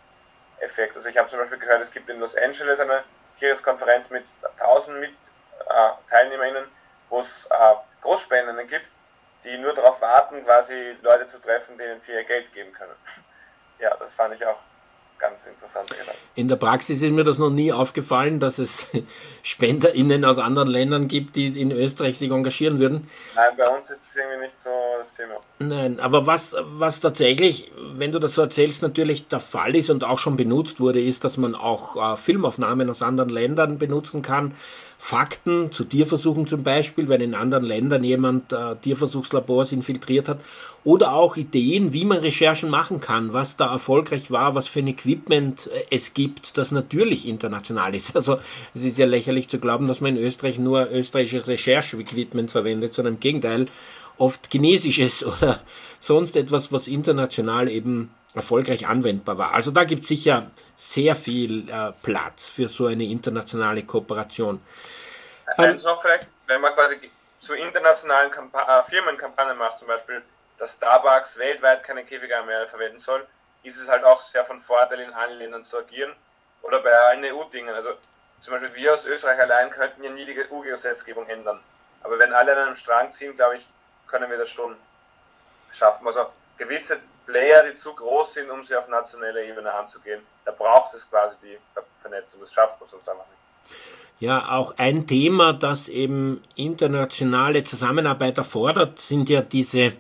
Effekt. 0.60 0.96
Also 0.96 1.10
ich 1.10 1.18
habe 1.18 1.30
zum 1.30 1.40
Beispiel 1.40 1.58
gehört, 1.58 1.82
es 1.82 1.92
gibt 1.92 2.10
in 2.10 2.20
Los 2.20 2.36
Angeles 2.36 2.80
eine 2.80 3.04
Kircheskonferenz 3.40 4.10
mit 4.10 4.26
1000 4.60 5.00
mit, 5.00 5.12
äh, 5.12 5.90
TeilnehmerInnen, 6.10 6.66
wo 7.10 7.20
es 7.20 7.46
äh, 7.50 7.76
Großspendenden 8.02 8.68
gibt, 8.68 8.86
die 9.44 9.58
nur 9.58 9.74
darauf 9.74 10.00
warten, 10.02 10.44
quasi 10.46 10.98
Leute 11.02 11.28
zu 11.28 11.40
treffen, 11.40 11.78
denen 11.78 12.00
sie 12.02 12.12
ihr 12.12 12.24
Geld 12.24 12.54
geben 12.54 12.74
können. 12.74 12.96
Ja, 13.80 13.98
das 13.98 14.14
fand 14.14 14.34
ich 14.36 14.46
auch 14.46 14.60
ganz 15.24 15.46
interessante 15.46 15.96
Gedanken. 15.96 16.20
In 16.36 16.50
der 16.50 16.58
Praxis 16.58 17.02
ist 17.02 17.12
mir 17.12 17.24
das 17.24 17.38
noch 17.38 17.50
nie 17.50 17.72
aufgefallen, 17.72 18.42
dass 18.42 18.60
es 18.60 18.88
SpenderInnen 19.42 20.26
aus 20.26 20.38
anderen 20.38 20.68
Ländern 20.68 21.08
gibt, 21.08 21.38
die 21.38 21.48
in 21.48 21.72
Österreich 21.72 22.18
sich 22.18 22.30
engagieren 22.30 22.80
würden. 22.80 23.10
Nein, 23.36 23.52
bei 23.58 23.70
uns 23.70 23.90
ist 23.90 24.02
es 24.02 24.16
irgendwie 24.18 24.42
nicht 24.42 24.60
so 24.60 24.70
das 25.00 25.14
Thema. 25.16 25.36
Nein, 25.60 26.00
aber 26.02 26.28
was, 26.28 26.56
was 26.60 27.00
tatsächlich, 27.00 27.72
wenn 27.96 28.12
du 28.12 28.20
das 28.20 28.36
so 28.36 28.42
erzählst, 28.42 28.82
natürlich 28.82 29.28
der 29.30 29.40
Fall 29.40 29.76
ist 29.78 29.90
und 29.90 30.04
auch 30.04 30.20
schon 30.20 30.36
benutzt 30.36 30.82
wurde, 30.82 31.02
ist, 31.02 31.24
dass 31.24 31.38
man 31.38 31.56
auch 31.56 31.96
äh, 31.96 32.18
Filmaufnahmen 32.18 32.90
aus 32.90 33.02
anderen 33.02 33.30
Ländern 33.30 33.78
benutzen 33.78 34.22
kann. 34.22 34.56
Fakten 35.06 35.74
zu 35.74 35.84
Tierversuchen 35.84 36.48
zum 36.48 36.64
Beispiel, 36.64 37.10
wenn 37.10 37.20
in 37.20 37.36
anderen 37.36 37.66
Ländern 37.66 38.06
jemand 38.06 38.54
äh, 38.54 38.78
Tierversuchslabors 38.78 39.74
infiltriert 39.74 40.30
hat 40.30 40.40
oder 40.86 41.14
auch 41.14 41.36
Ideen, 41.36 41.92
wie 41.92 42.06
man 42.06 42.20
Recherchen 42.20 42.70
machen 42.70 43.02
kann, 43.02 43.34
was 43.34 43.58
da 43.58 43.70
erfolgreich 43.70 44.32
war, 44.32 44.56
was 44.56 44.70
für 44.70 44.80
ein 44.80 44.88
Equipment 44.88 45.68
äh, 45.68 45.84
es 45.92 46.14
gibt, 46.14 46.58
das 46.58 46.72
natürlich 46.72 47.28
international 47.28 47.94
ist. 47.94 48.16
Also 48.16 48.38
es 48.74 48.86
ist 48.86 48.98
ja 48.98 49.06
lächerlich 49.06 49.50
zu 49.50 49.60
glauben, 49.60 49.88
dass 49.88 50.00
man 50.00 50.16
in 50.16 50.24
Österreich 50.24 50.58
nur 50.58 50.90
österreichisches 50.90 51.50
Recherche-Equipment 51.50 52.50
verwendet, 52.50 52.94
sondern 52.94 53.16
im 53.16 53.20
Gegenteil 53.20 53.66
oft 54.18 54.50
chinesisches 54.50 55.26
oder 55.38 55.60
sonst 56.00 56.38
etwas, 56.38 56.72
was 56.72 56.88
international 56.88 57.68
eben 57.68 58.10
erfolgreich 58.34 58.88
anwendbar 58.88 59.38
war. 59.38 59.54
Also 59.54 59.72
da 59.72 59.84
gibt 59.84 60.04
es 60.04 60.08
sicher 60.08 60.52
sehr 60.92 61.16
viel 61.16 61.70
äh, 61.70 61.92
Platz 62.04 62.50
für 62.50 62.68
so 62.68 62.88
eine 62.88 63.06
internationale 63.06 63.84
Kooperation. 63.84 64.62
Eins 65.58 65.82
ähm, 65.82 65.90
noch 65.90 66.02
vielleicht, 66.02 66.28
wenn 66.48 66.62
man 66.62 66.74
quasi 66.74 67.12
zu 67.40 67.54
internationalen 67.54 68.32
Kampa 68.32 68.80
äh, 68.80 68.90
Firmenkampagnen 68.90 69.58
macht, 69.58 69.80
zum 69.80 69.88
Beispiel 69.88 70.22
dass 70.58 70.74
Starbucks 70.74 71.38
weltweit 71.38 71.84
keine 71.84 72.06
Käfige 72.06 72.42
mehr 72.46 72.68
verwenden 72.68 73.00
soll, 73.00 73.28
ist 73.64 73.78
es 73.78 73.88
halt 73.88 74.04
auch 74.04 74.22
sehr 74.22 74.46
von 74.46 74.62
Vorteil, 74.62 75.00
in 75.00 75.14
allen 75.14 75.38
Ländern 75.38 75.66
zu 75.66 75.78
agieren. 75.78 76.14
Oder 76.62 76.80
bei 76.80 76.92
allen 76.92 77.24
EU-Dingen. 77.26 77.74
Also 77.74 77.90
zum 78.40 78.54
Beispiel 78.54 78.74
wir 78.76 78.94
aus 78.94 79.06
Österreich 79.06 79.40
allein 79.40 79.72
könnten 79.72 80.04
ja 80.04 80.10
nie 80.10 80.26
die 80.26 80.38
EU-Gesetzgebung 80.50 81.28
ändern. 81.28 81.60
Aber 82.02 82.20
wenn 82.20 82.34
alle 82.34 82.54
an 82.54 82.68
einem 82.68 82.78
Strang 82.78 83.12
ziehen, 83.12 83.36
glaube 83.36 83.58
ich, 83.58 83.68
können 84.08 84.30
wir 84.30 84.38
das 84.38 84.50
schon 84.50 84.76
schaffen. 85.74 86.06
Also 86.06 86.28
gewisse 86.58 87.00
Player, 87.26 87.64
die 87.64 87.78
zu 87.78 87.94
groß 87.94 88.34
sind, 88.34 88.50
um 88.50 88.64
sie 88.64 88.76
auf 88.76 88.88
nationaler 88.88 89.42
Ebene 89.42 89.74
anzugehen, 89.74 90.22
da 90.46 90.52
braucht 90.52 90.94
es 90.96 91.10
quasi 91.10 91.36
die 91.44 91.58
Vernetzung. 92.02 92.40
Das 92.40 92.54
schafft 92.54 92.80
man 92.80 92.90
sonst 92.90 93.08
einfach 93.08 93.26
nicht. 93.26 93.44
Ja, 94.20 94.52
auch 94.52 94.76
ein 94.78 95.08
Thema, 95.08 95.54
das 95.54 95.90
eben 95.90 96.42
internationale 96.56 97.64
Zusammenarbeit 97.64 98.38
erfordert, 98.38 99.00
sind 99.00 99.30
ja 99.30 99.42
diese 99.42 99.94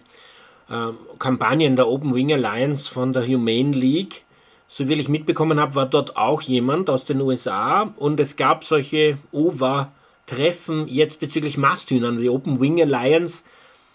äh, 0.69 0.91
Kampagnen 1.19 1.75
der 1.75 1.87
Open 1.87 2.15
Wing 2.15 2.31
Alliance 2.31 2.89
von 2.91 3.11
der 3.13 3.27
Humane 3.27 3.71
League. 3.71 4.23
So 4.67 4.87
wie 4.87 4.93
ich 4.93 5.09
mitbekommen 5.09 5.59
habe, 5.59 5.75
war 5.75 5.85
dort 5.85 6.17
auch 6.17 6.41
jemand 6.41 6.89
aus 6.89 7.05
den 7.05 7.21
USA 7.21 7.93
und 7.97 8.19
es 8.19 8.35
gab 8.35 8.63
solche 8.63 9.17
OVA-Treffen 9.31 10.87
jetzt 10.87 11.19
bezüglich 11.19 11.57
Masthühnern. 11.57 12.17
Die 12.17 12.29
Open 12.29 12.59
Wing 12.59 12.81
Alliance 12.81 13.43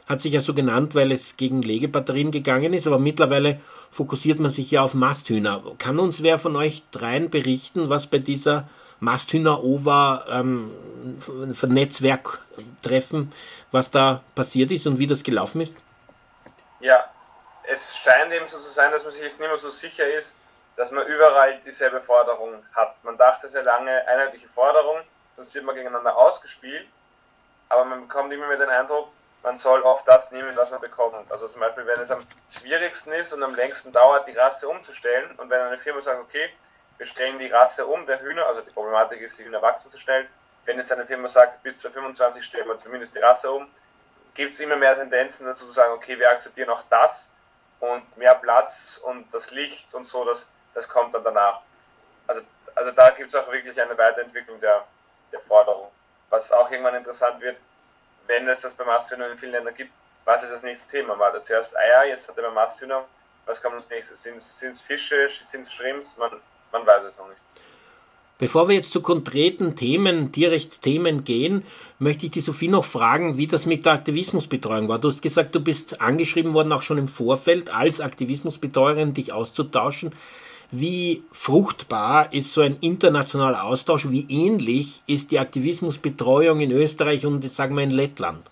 hat 0.09 0.21
sich 0.23 0.33
ja 0.33 0.41
so 0.41 0.55
genannt, 0.55 0.95
weil 0.95 1.13
es 1.13 1.37
gegen 1.37 1.63
Legebatterien 1.63 2.31
gegangen 2.31 2.73
ist, 2.73 2.87
aber 2.87 2.99
mittlerweile 2.99 3.61
fokussiert 3.91 4.39
man 4.39 4.51
sich 4.51 4.71
ja 4.71 4.83
auf 4.83 4.95
Masthühner. 4.95 5.63
Kann 5.79 5.99
uns 5.99 6.23
wer 6.23 6.39
von 6.39 6.57
euch 6.57 6.83
dreien 6.91 7.31
berichten, 7.31 7.91
was 7.91 8.07
bei 8.07 8.19
dieser 8.19 8.69
Masthühner-OVA 9.01 10.25
ähm, 10.31 10.73
was 13.71 13.91
da 13.91 14.23
passiert 14.35 14.71
ist 14.71 14.87
und 14.87 14.99
wie 14.99 15.07
das 15.07 15.23
gelaufen 15.23 15.61
ist? 15.61 15.77
Ja, 16.81 17.05
es 17.65 17.97
scheint 17.99 18.33
eben 18.33 18.49
so 18.49 18.59
zu 18.59 18.73
sein, 18.73 18.91
dass 18.91 19.03
man 19.03 19.13
sich 19.13 19.21
jetzt 19.21 19.39
nicht 19.39 19.49
mehr 19.49 19.59
so 19.59 19.69
sicher 19.69 20.07
ist, 20.07 20.33
dass 20.77 20.91
man 20.91 21.07
überall 21.07 21.61
dieselbe 21.67 22.01
Forderung 22.01 22.63
hat. 22.73 23.05
Man 23.05 23.19
dachte 23.19 23.49
sehr 23.49 23.63
lange, 23.63 24.07
einheitliche 24.09 24.49
Forderung, 24.49 25.01
sonst 25.37 25.55
wird 25.55 25.65
man 25.65 25.75
gegeneinander 25.75 26.17
ausgespielt, 26.17 26.87
aber 27.69 27.85
man 27.85 28.09
bekommt 28.09 28.33
immer 28.33 28.49
mehr 28.49 28.57
den 28.57 28.71
Eindruck, 28.71 29.09
man 29.43 29.59
soll 29.59 29.83
oft 29.83 30.07
das 30.07 30.31
nehmen, 30.31 30.57
was 30.57 30.71
man 30.71 30.81
bekommt. 30.81 31.31
Also 31.31 31.49
zum 31.49 31.61
Beispiel, 31.61 31.87
wenn 31.87 32.01
es 32.01 32.11
am 32.11 32.21
schwierigsten 32.51 33.13
ist 33.13 33.33
und 33.33 33.43
am 33.43 33.55
längsten 33.55 33.93
dauert, 33.93 34.27
die 34.27 34.37
Rasse 34.37 34.69
umzustellen 34.69 35.31
und 35.37 35.49
wenn 35.51 35.61
eine 35.61 35.79
Firma 35.79 36.01
sagt, 36.01 36.21
okay, 36.21 36.51
wir 36.99 37.07
stellen 37.07 37.39
die 37.39 37.49
Rasse 37.49 37.87
um 37.87 38.05
der 38.07 38.21
Hühner, 38.21 38.47
also 38.47 38.61
die 38.61 38.71
Problematik 38.71 39.21
ist, 39.21 39.39
die 39.39 39.45
Hühner 39.45 39.63
wachsen 39.63 39.91
zu 39.91 39.99
stellen, 39.99 40.29
wenn 40.65 40.79
jetzt 40.79 40.93
eine 40.93 41.07
Firma 41.07 41.29
sagt, 41.29 41.63
bis 41.63 41.79
zu 41.79 41.91
25 41.91 42.45
stellen 42.45 42.69
wir 42.69 42.79
zumindest 42.79 43.15
die 43.15 43.21
Rasse 43.21 43.51
um, 43.51 43.69
gibt 44.35 44.55
es 44.55 44.61
immer 44.61 44.77
mehr 44.77 44.97
Tendenzen 44.97 45.47
dazu 45.47 45.67
zu 45.67 45.73
sagen, 45.73 45.93
okay, 45.93 46.19
wir 46.19 46.31
akzeptieren 46.31 46.71
auch 46.71 46.83
das 46.91 47.29
und 47.81 48.17
mehr 48.17 48.35
Platz 48.35 49.01
und 49.05 49.33
das 49.33 49.51
Licht 49.53 49.95
und 49.95 50.07
so, 50.07 50.25
das, 50.25 50.45
das 50.75 50.89
kommt 50.89 51.15
dann 51.15 51.25
danach. 51.25 51.61
Also, 52.27 52.43
also 52.75 52.91
da 52.91 53.11
gibt 53.11 53.29
es 53.29 53.35
auch 53.35 53.51
wirklich 53.51 53.81
eine 53.81 53.97
Weiterentwicklung 53.97 54.61
der, 54.61 54.85
der 55.33 55.41
Forderung. 55.41 55.91
Was 56.31 56.53
auch 56.53 56.71
irgendwann 56.71 56.97
interessant 56.97 57.41
wird, 57.41 57.57
wenn 58.29 58.49
es 58.49 58.61
das 58.61 58.75
beim 58.75 58.87
Masthühner 58.87 59.33
in 59.33 59.39
vielen 59.39 59.53
Ländern 59.53 59.75
gibt, 59.75 59.91
was 60.25 60.43
ist 60.43 60.53
das 60.53 60.63
nächste 60.63 60.89
Thema? 60.89 61.19
War 61.19 61.33
da 61.33 61.45
zuerst 61.45 61.77
Eier, 61.77 62.07
jetzt 62.07 62.29
hat 62.29 62.37
er 62.37 62.45
beim 62.45 62.55
Masthühner, 62.55 63.05
was 63.47 63.61
kommt 63.61 63.75
als 63.75 63.89
nächstes? 63.91 64.23
Sind 64.23 64.37
es 64.37 64.81
Fische, 64.81 65.29
sind 65.51 65.63
es 65.63 65.73
Shrimps? 65.73 66.17
Man, 66.17 66.31
man 66.71 66.87
weiß 66.87 67.05
es 67.05 67.19
noch 67.19 67.29
nicht. 67.29 67.41
Bevor 68.39 68.69
wir 68.69 68.77
jetzt 68.77 68.93
zu 68.93 69.03
konkreten 69.03 69.75
Themen, 69.75 70.31
Tierrechtsthemen 70.31 71.25
gehen, 71.25 71.65
möchte 71.99 72.27
ich 72.27 72.33
die 72.33 72.41
Sophie 72.41 72.69
noch 72.69 72.85
fragen, 72.85 73.37
wie 73.37 73.49
das 73.49 73.67
mit 73.67 73.85
der 73.85 73.95
Aktivismusbetreuung 73.95 74.89
war. 74.89 75.01
Du 75.01 75.09
hast 75.09 75.23
gesagt, 75.23 75.57
du 75.57 75.61
bist 75.61 76.01
angeschrieben 76.01 76.55
worden, 76.55 76.73
auch 76.73 76.83
schon 76.83 76.99
im 76.99 77.09
Vorfeld, 77.09 77.71
als 77.71 78.01
Aktivismusbetreuerin 78.01 79.13
dich 79.13 79.33
auszutauschen. 79.33 80.13
Wie 80.71 81.25
fruchtbar 81.33 82.31
ist 82.33 82.53
so 82.53 82.61
ein 82.61 82.79
internationaler 82.81 83.65
Austausch? 83.65 84.09
Wie 84.11 84.27
ähnlich 84.29 85.03
ist 85.07 85.31
die 85.31 85.39
Aktivismusbetreuung 85.39 86.61
in 86.61 86.73
Österreich 86.73 87.25
und 87.25 87.43
jetzt 87.43 87.57
sagen 87.57 87.75
wir 87.75 87.85
in 87.85 87.91
Lettland? 87.91 88.47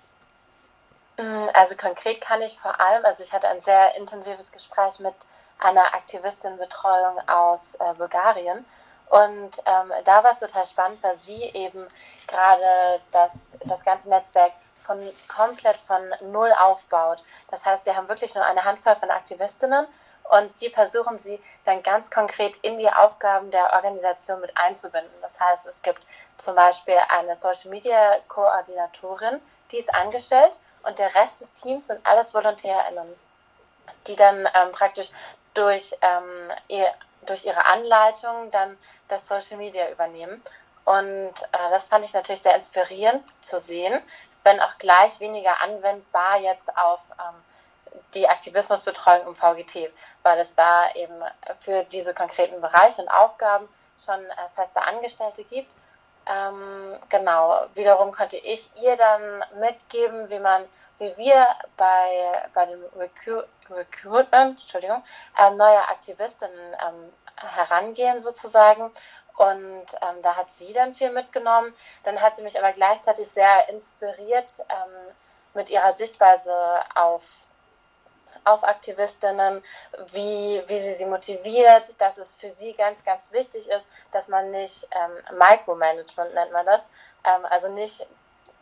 Mm, 1.19 1.49
also 1.53 1.77
konkret 1.77 2.23
kann 2.23 2.41
ich 2.41 2.59
vor 2.59 2.81
allem, 2.81 3.05
also 3.05 3.23
ich 3.23 3.33
hatte 3.33 3.49
ein 3.49 3.61
sehr 3.61 3.95
intensives 3.97 4.51
Gespräch 4.51 4.99
mit 4.99 5.15
einer 5.59 5.95
Aktivistinbetreuung 5.95 7.21
aus 7.29 7.61
äh, 7.81 7.93
Bulgarien 7.95 8.65
und 9.11 9.51
ähm, 9.67 9.93
da 10.05 10.25
war 10.25 10.33
es 10.33 10.39
total 10.39 10.67
spannend, 10.67 11.03
weil 11.03 11.17
sie 11.19 11.43
eben 11.55 11.87
gerade 12.27 13.01
das, 13.13 13.33
das 13.65 13.85
ganze 13.85 14.09
Netzwerk 14.09 14.53
von, 14.85 14.99
komplett 15.29 15.77
von 15.87 16.33
Null 16.33 16.53
aufbaut. 16.59 17.19
Das 17.51 17.65
heißt, 17.65 17.85
sie 17.85 17.95
haben 17.95 18.09
wirklich 18.09 18.35
nur 18.35 18.45
eine 18.45 18.65
Handvoll 18.65 18.97
von 18.97 19.11
Aktivistinnen 19.11 19.87
und 20.31 20.61
die 20.61 20.71
versuchen 20.71 21.19
sie 21.19 21.43
dann 21.65 21.83
ganz 21.83 22.11
konkret 22.11 22.57
in 22.63 22.79
die 22.79 22.91
Aufgaben 22.91 23.51
der 23.51 23.73
Organisation 23.73 24.41
mit 24.41 24.57
einzubinden. 24.57 25.13
Das 25.23 25.39
heißt, 25.39 25.67
es 25.67 25.81
gibt 25.83 26.01
zum 26.39 26.55
Beispiel 26.55 26.99
eine 27.09 27.37
Social 27.37 27.71
Media 27.71 28.17
Koordinatorin, 28.29 29.41
die 29.71 29.79
ist 29.79 29.95
angestellt 29.95 30.53
und 30.83 30.99
der 30.99 31.15
Rest 31.15 31.41
des 31.41 31.53
Teams 31.55 31.87
sind 31.87 32.05
alles 32.07 32.33
VolontärInnen, 32.33 33.15
die 34.07 34.17
dann 34.17 34.49
ähm, 34.55 34.73
praktisch 34.73 35.09
durch, 35.55 35.97
ähm, 36.03 36.53
ihr, 36.69 36.93
durch 37.23 37.45
ihre 37.45 37.65
Anleitung 37.65 38.51
dann 38.51 38.77
das 39.09 39.27
Social 39.27 39.57
Media 39.57 39.89
übernehmen. 39.91 40.43
Und 40.85 41.35
äh, 41.53 41.71
das 41.71 41.85
fand 41.85 42.05
ich 42.05 42.13
natürlich 42.13 42.43
sehr 42.43 42.55
inspirierend 42.55 43.25
zu 43.49 43.61
sehen, 43.61 44.01
wenn 44.45 44.61
auch 44.61 44.79
gleich 44.79 45.19
weniger 45.19 45.61
anwendbar 45.61 46.39
jetzt 46.39 46.69
auf 46.77 47.01
ähm, 47.19 47.43
die 48.15 48.29
Aktivismusbetreuung 48.29 49.29
im 49.29 49.37
VGT, 49.37 49.93
weil 50.23 50.39
es 50.41 50.55
da 50.55 50.93
eben 50.95 51.15
für 51.61 51.85
diese 51.85 52.15
konkreten 52.15 52.61
Bereiche 52.61 53.03
und 53.03 53.09
Aufgaben 53.09 53.69
schon 54.05 54.25
äh, 54.25 54.35
feste 54.55 54.83
Angestellte 54.83 55.45
gibt. 55.45 55.71
Ähm, 56.29 56.97
genau, 57.09 57.67
wiederum 57.75 58.11
könnte 58.13 58.37
ich 58.37 58.69
ihr 58.83 58.97
dann 58.97 59.45
mitgeben, 59.61 60.29
wie 60.29 60.41
man, 60.41 60.65
wie 60.99 61.17
wir 61.17 61.47
bei, 61.77 62.49
bei 62.53 62.67
dem 62.67 62.83
Recru 62.97 63.43
Recruitment, 63.71 64.61
Entschuldigung, 64.61 65.03
äh, 65.37 65.51
neuer 65.51 65.83
Aktivistinnen 65.89 66.77
ähm, 66.87 67.13
herangehen 67.37 68.21
sozusagen. 68.23 68.93
Und 69.37 69.87
ähm, 70.01 70.23
da 70.23 70.37
hat 70.37 70.47
sie 70.59 70.73
dann 70.73 70.95
viel 70.95 71.11
mitgenommen. 71.11 71.75
Dann 72.05 72.21
hat 72.21 72.37
sie 72.37 72.43
mich 72.43 72.59
aber 72.59 72.73
gleichzeitig 72.73 73.29
sehr 73.29 73.69
inspiriert 73.69 74.49
ähm, 74.69 75.15
mit 75.55 75.69
ihrer 75.69 75.93
Sichtweise 75.95 76.81
auf, 76.95 77.23
auf 78.47 78.63
Aktivistinnen, 78.65 79.63
wie, 80.13 80.63
wie 80.67 80.79
sie 80.81 80.95
sie 80.95 81.05
motiviert, 81.05 81.85
dass 81.99 82.17
es 82.17 82.29
für 82.37 82.51
sie 82.53 82.73
ganz, 82.75 83.05
ganz 83.05 83.23
wichtig 83.33 83.69
ist, 83.69 83.85
dass 84.13 84.29
man 84.29 84.51
nicht 84.51 84.89
ähm, 84.93 85.39
Micromanagement 85.39 86.33
nennt 86.35 86.53
man 86.53 86.65
das, 86.65 86.81
ähm, 87.25 87.45
also 87.51 87.69
nicht 87.69 88.07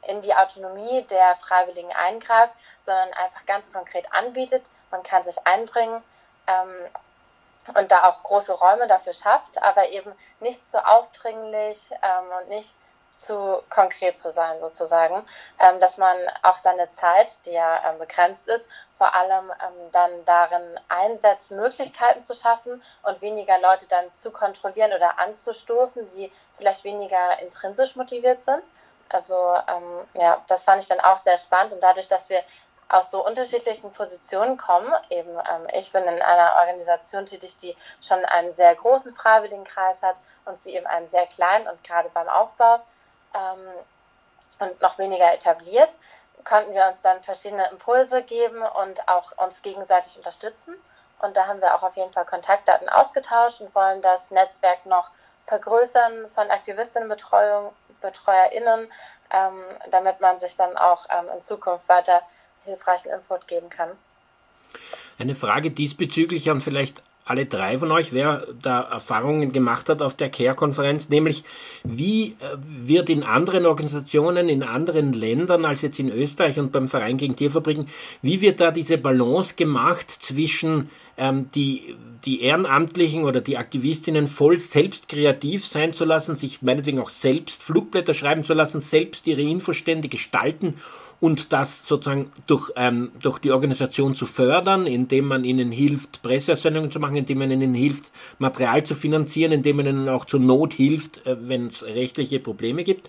in 0.07 0.23
die 0.23 0.35
Autonomie 0.35 1.03
der 1.03 1.37
Freiwilligen 1.37 1.93
eingreift, 1.93 2.55
sondern 2.85 3.13
einfach 3.15 3.45
ganz 3.47 3.71
konkret 3.73 4.13
anbietet, 4.13 4.63
man 4.91 5.03
kann 5.03 5.25
sich 5.25 5.47
einbringen 5.47 6.03
ähm, 6.47 7.75
und 7.75 7.91
da 7.91 8.05
auch 8.09 8.23
große 8.23 8.53
Räume 8.53 8.87
dafür 8.87 9.15
schafft, 9.15 9.61
aber 9.63 9.89
eben 9.89 10.13
nicht 10.41 10.61
zu 10.71 10.85
aufdringlich 10.87 11.79
ähm, 11.91 12.25
und 12.41 12.49
nicht 12.49 12.75
zu 13.19 13.63
konkret 13.71 14.21
zu 14.21 14.33
sein 14.33 14.61
sozusagen, 14.61 15.25
ähm, 15.61 15.81
dass 15.81 15.99
man 15.99 16.17
auch 16.43 16.59
seine 16.59 16.91
Zeit, 16.97 17.29
die 17.45 17.53
ja 17.53 17.91
ähm, 17.91 17.99
begrenzt 17.99 18.47
ist, 18.49 18.65
vor 18.99 19.15
allem 19.15 19.51
ähm, 19.51 19.91
dann 19.93 20.11
darin 20.25 20.79
einsetzt, 20.89 21.51
Möglichkeiten 21.51 22.23
zu 22.25 22.35
schaffen 22.35 22.83
und 23.03 23.21
weniger 23.21 23.59
Leute 23.61 23.87
dann 23.89 24.13
zu 24.15 24.31
kontrollieren 24.31 24.93
oder 24.93 25.19
anzustoßen, 25.19 26.11
die 26.15 26.31
vielleicht 26.57 26.85
weniger 26.85 27.39
intrinsisch 27.41 27.97
motiviert 27.97 28.43
sind. 28.45 28.63
Also 29.09 29.57
ähm, 29.69 30.07
ja, 30.15 30.43
das 30.49 30.63
fand 30.63 30.83
ich 30.83 30.89
dann 30.89 31.01
auch 31.01 31.23
sehr 31.23 31.39
spannend 31.39 31.73
und 31.73 31.83
dadurch, 31.83 32.09
dass 32.09 32.29
wir 32.29 32.43
aus 32.89 33.11
so 33.11 33.25
unterschiedlichen 33.25 33.93
Positionen 33.93 34.57
kommen. 34.57 34.93
Eben, 35.11 35.31
ähm, 35.31 35.67
ich 35.73 35.91
bin 35.93 36.05
in 36.05 36.23
einer 36.23 36.55
Organisation 36.59 37.27
tätig, 37.27 37.57
die 37.61 37.77
schon 38.07 38.25
einen 38.25 38.53
sehr 38.55 38.75
großen 38.75 39.15
Freiwilligenkreis 39.15 40.01
hat 40.03 40.17
und 40.45 40.63
sie 40.63 40.75
eben 40.75 40.87
einen 40.87 41.09
sehr 41.09 41.27
kleinen 41.27 41.67
und 41.69 41.83
gerade 41.85 42.09
beim 42.11 42.29
Aufbau 42.29 42.81
ähm, 43.35 43.59
und 44.61 44.81
noch 44.81 44.99
weniger 44.99 45.33
etabliert, 45.35 45.91
konnten 46.45 46.75
wir 46.75 46.87
uns 46.89 47.01
dann 47.03 47.23
verschiedene 47.23 47.69
Impulse 47.71 48.23
geben 48.23 48.63
und 48.63 49.09
auch 49.09 49.33
uns 49.39 49.61
gegenseitig 49.63 50.17
unterstützen. 50.17 50.75
Und 51.21 51.37
da 51.37 51.47
haben 51.47 51.61
wir 51.61 51.75
auch 51.75 51.83
auf 51.83 51.97
jeden 51.97 52.13
Fall 52.13 52.25
Kontaktdaten 52.27 52.89
ausgetauscht 52.89 53.61
und 53.61 53.75
wollen 53.75 54.03
das 54.03 54.31
Netzwerk 54.31 54.85
noch 54.87 55.11
vergrößern 55.47 56.31
von 56.35 56.51
Aktivistinnenbetreuung, 56.51 57.73
BetreuerInnen, 58.01 58.91
ähm, 59.31 59.63
damit 59.91 60.21
man 60.21 60.41
sich 60.41 60.57
dann 60.57 60.77
auch 60.77 61.07
ähm, 61.11 61.27
in 61.35 61.43
Zukunft 61.43 61.89
weiter 61.89 62.23
hilfreichen 62.65 63.11
Input 63.11 63.47
geben 63.49 63.71
kann. 63.71 63.91
Eine 65.19 65.35
Frage 65.35 65.71
diesbezüglich 65.71 66.51
an 66.51 66.61
vielleicht 66.61 67.03
alle 67.25 67.47
drei 67.47 67.79
von 67.79 67.91
euch, 67.91 68.13
wer 68.13 68.47
da 68.61 68.83
Erfahrungen 68.83 69.53
gemacht 69.53 69.89
hat 69.89 70.03
auf 70.03 70.15
der 70.15 70.29
CARE-Konferenz, 70.29 71.09
nämlich 71.09 71.45
wie 71.83 72.29
äh, 72.41 72.57
wird 72.67 73.09
in 73.09 73.23
anderen 73.23 73.65
Organisationen, 73.65 74.49
in 74.49 74.63
anderen 74.63 75.13
Ländern 75.13 75.65
als 75.65 75.83
jetzt 75.83 75.99
in 75.99 76.11
Österreich 76.11 76.59
und 76.59 76.71
beim 76.71 76.89
Verein 76.89 77.17
gegen 77.17 77.37
Tierfabriken, 77.37 77.89
wie 78.21 78.41
wird 78.43 78.61
da 78.61 78.71
diese 78.71 78.99
Balance 78.99 79.55
gemacht 79.57 80.11
zwischen 80.11 80.91
ähm, 81.17 81.49
die, 81.55 81.97
die 82.27 82.43
Ehrenamtlichen 82.43 83.25
oder 83.25 83.41
die 83.41 83.57
Aktivistinnen 83.57 84.29
voll 84.29 84.59
selbst 84.59 85.09
kreativ 85.09 85.67
sein 85.67 85.93
zu 85.93 86.05
lassen, 86.05 86.37
sich 86.37 86.61
meinetwegen 86.61 86.99
auch 86.99 87.11
selbst 87.11 87.63
Flugblätter 87.63 88.15
schreiben 88.15 88.45
zu 88.45 88.53
lassen, 88.53 88.81
selbst 88.81 89.27
ihre 89.27 89.43
Infostände 89.43 90.09
gestalten 90.09 90.75
und 91.25 91.55
das 91.55 91.89
sozusagen 91.89 92.31
durch, 92.47 92.71
ähm, 92.77 93.11
durch 93.23 93.39
die 93.39 93.51
Organisation 93.51 94.15
zu 94.15 94.27
fördern, 94.27 94.87
indem 94.87 95.25
man 95.25 95.43
ihnen 95.43 95.73
hilft, 95.73 96.21
Presseaussendungen 96.21 96.91
zu 96.91 97.01
machen, 97.01 97.17
indem 97.17 97.39
man 97.39 97.51
ihnen 97.51 97.73
hilft, 97.73 98.13
Material 98.39 98.85
zu 98.85 98.95
finanzieren, 98.95 99.53
indem 99.53 99.77
man 99.79 99.87
ihnen 99.87 100.09
auch 100.11 100.27
zur 100.27 100.41
Not 100.41 100.75
hilft, 100.75 101.27
äh, 101.27 101.37
wenn 101.41 101.69
es 101.69 101.83
rechtliche 101.83 102.41
Probleme 102.41 102.85
gibt 102.85 103.09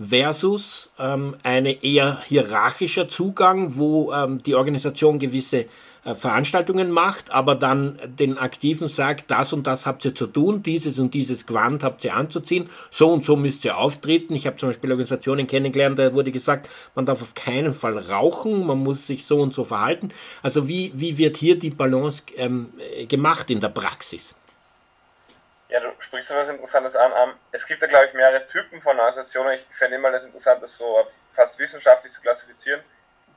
versus 0.00 0.90
ähm, 0.98 1.36
eine 1.44 1.84
eher 1.84 2.20
hierarchischer 2.26 3.08
Zugang, 3.08 3.76
wo 3.76 4.12
ähm, 4.12 4.42
die 4.42 4.56
Organisation 4.56 5.20
gewisse 5.20 5.66
Veranstaltungen 6.14 6.90
macht, 6.90 7.30
aber 7.30 7.54
dann 7.54 7.98
den 8.04 8.38
Aktiven 8.38 8.88
sagt, 8.88 9.30
das 9.30 9.52
und 9.52 9.66
das 9.66 9.86
habt 9.86 10.04
ihr 10.04 10.14
zu 10.14 10.26
tun, 10.26 10.62
dieses 10.62 10.98
und 10.98 11.14
dieses 11.14 11.46
Quant 11.46 11.82
habt 11.82 12.04
ihr 12.04 12.14
anzuziehen, 12.14 12.70
so 12.90 13.12
und 13.12 13.24
so 13.24 13.36
müsst 13.36 13.64
ihr 13.64 13.76
auftreten. 13.76 14.34
Ich 14.34 14.46
habe 14.46 14.56
zum 14.56 14.68
Beispiel 14.68 14.90
Organisationen 14.90 15.46
kennengelernt, 15.46 15.98
da 15.98 16.12
wurde 16.14 16.30
gesagt, 16.30 16.68
man 16.94 17.06
darf 17.06 17.22
auf 17.22 17.34
keinen 17.34 17.74
Fall 17.74 17.98
rauchen, 17.98 18.66
man 18.66 18.78
muss 18.78 19.06
sich 19.06 19.26
so 19.26 19.38
und 19.40 19.52
so 19.52 19.64
verhalten. 19.64 20.10
Also 20.42 20.68
wie, 20.68 20.92
wie 20.94 21.18
wird 21.18 21.36
hier 21.36 21.58
die 21.58 21.70
Balance 21.70 22.22
ähm, 22.36 22.72
gemacht 23.08 23.50
in 23.50 23.60
der 23.60 23.70
Praxis? 23.70 24.34
Ja, 25.68 25.80
du 25.80 25.88
sprichst 25.98 26.30
etwas 26.30 26.48
Interessantes 26.48 26.94
an. 26.94 27.10
Es 27.50 27.66
gibt 27.66 27.82
ja, 27.82 27.88
glaube 27.88 28.06
ich, 28.06 28.14
mehrere 28.14 28.46
Typen 28.46 28.80
von 28.80 28.96
Organisationen. 28.96 29.58
Ich 29.58 29.76
fände 29.76 29.96
immer 29.96 30.12
das 30.12 30.24
interessant, 30.24 30.62
das 30.62 30.76
so 30.78 31.06
fast 31.34 31.58
wissenschaftlich 31.58 32.12
zu 32.12 32.20
klassifizieren. 32.20 32.80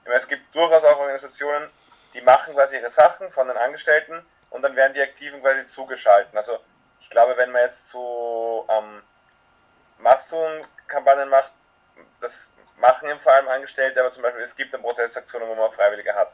Es 0.06 0.28
gibt 0.28 0.54
durchaus 0.54 0.84
auch 0.84 1.00
Organisationen, 1.00 1.70
die 2.14 2.22
machen 2.22 2.54
quasi 2.54 2.78
ihre 2.78 2.90
Sachen 2.90 3.32
von 3.32 3.48
den 3.48 3.58
Angestellten 3.58 4.26
und 4.50 4.62
dann 4.62 4.76
werden 4.76 4.94
die 4.94 5.02
Aktiven 5.02 5.42
quasi 5.42 5.66
zugeschalten. 5.66 6.38
Also 6.38 6.60
ich 7.02 7.10
glaube, 7.10 7.38
wenn 7.38 7.52
man 7.52 7.64
jetzt 7.64 7.90
so 7.90 8.68
ähm, 8.70 9.04
Mastodon-Kampagnen 10.00 11.30
macht, 11.30 11.52
das 12.22 12.52
machen 12.78 13.10
eben 13.10 13.20
vor 13.20 13.34
allem 13.34 13.48
Angestellte, 13.48 14.00
aber 14.00 14.12
zum 14.12 14.24
Beispiel 14.24 14.44
es 14.44 14.56
gibt 14.56 14.74
dann 14.74 14.82
Protestaktionen, 14.82 15.48
wo 15.48 15.56
man 15.56 15.72
Freiwillige 15.72 16.16
hat. 16.16 16.32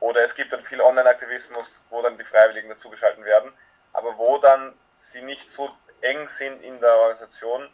Oder 0.00 0.24
es 0.24 0.34
gibt 0.34 0.52
dann 0.52 0.64
viel 0.64 0.80
Online-Aktivismus, 0.80 1.66
wo 1.90 2.02
dann 2.02 2.18
die 2.18 2.24
Freiwilligen 2.24 2.68
dazugeschalten 2.68 3.24
werden, 3.24 3.52
aber 3.92 4.16
wo 4.18 4.38
dann 4.38 4.74
sie 5.00 5.22
nicht 5.22 5.50
so 5.50 5.70
eng 6.00 6.28
sind 6.28 6.62
in 6.62 6.80
der 6.80 6.94
Organisation. 6.96 7.68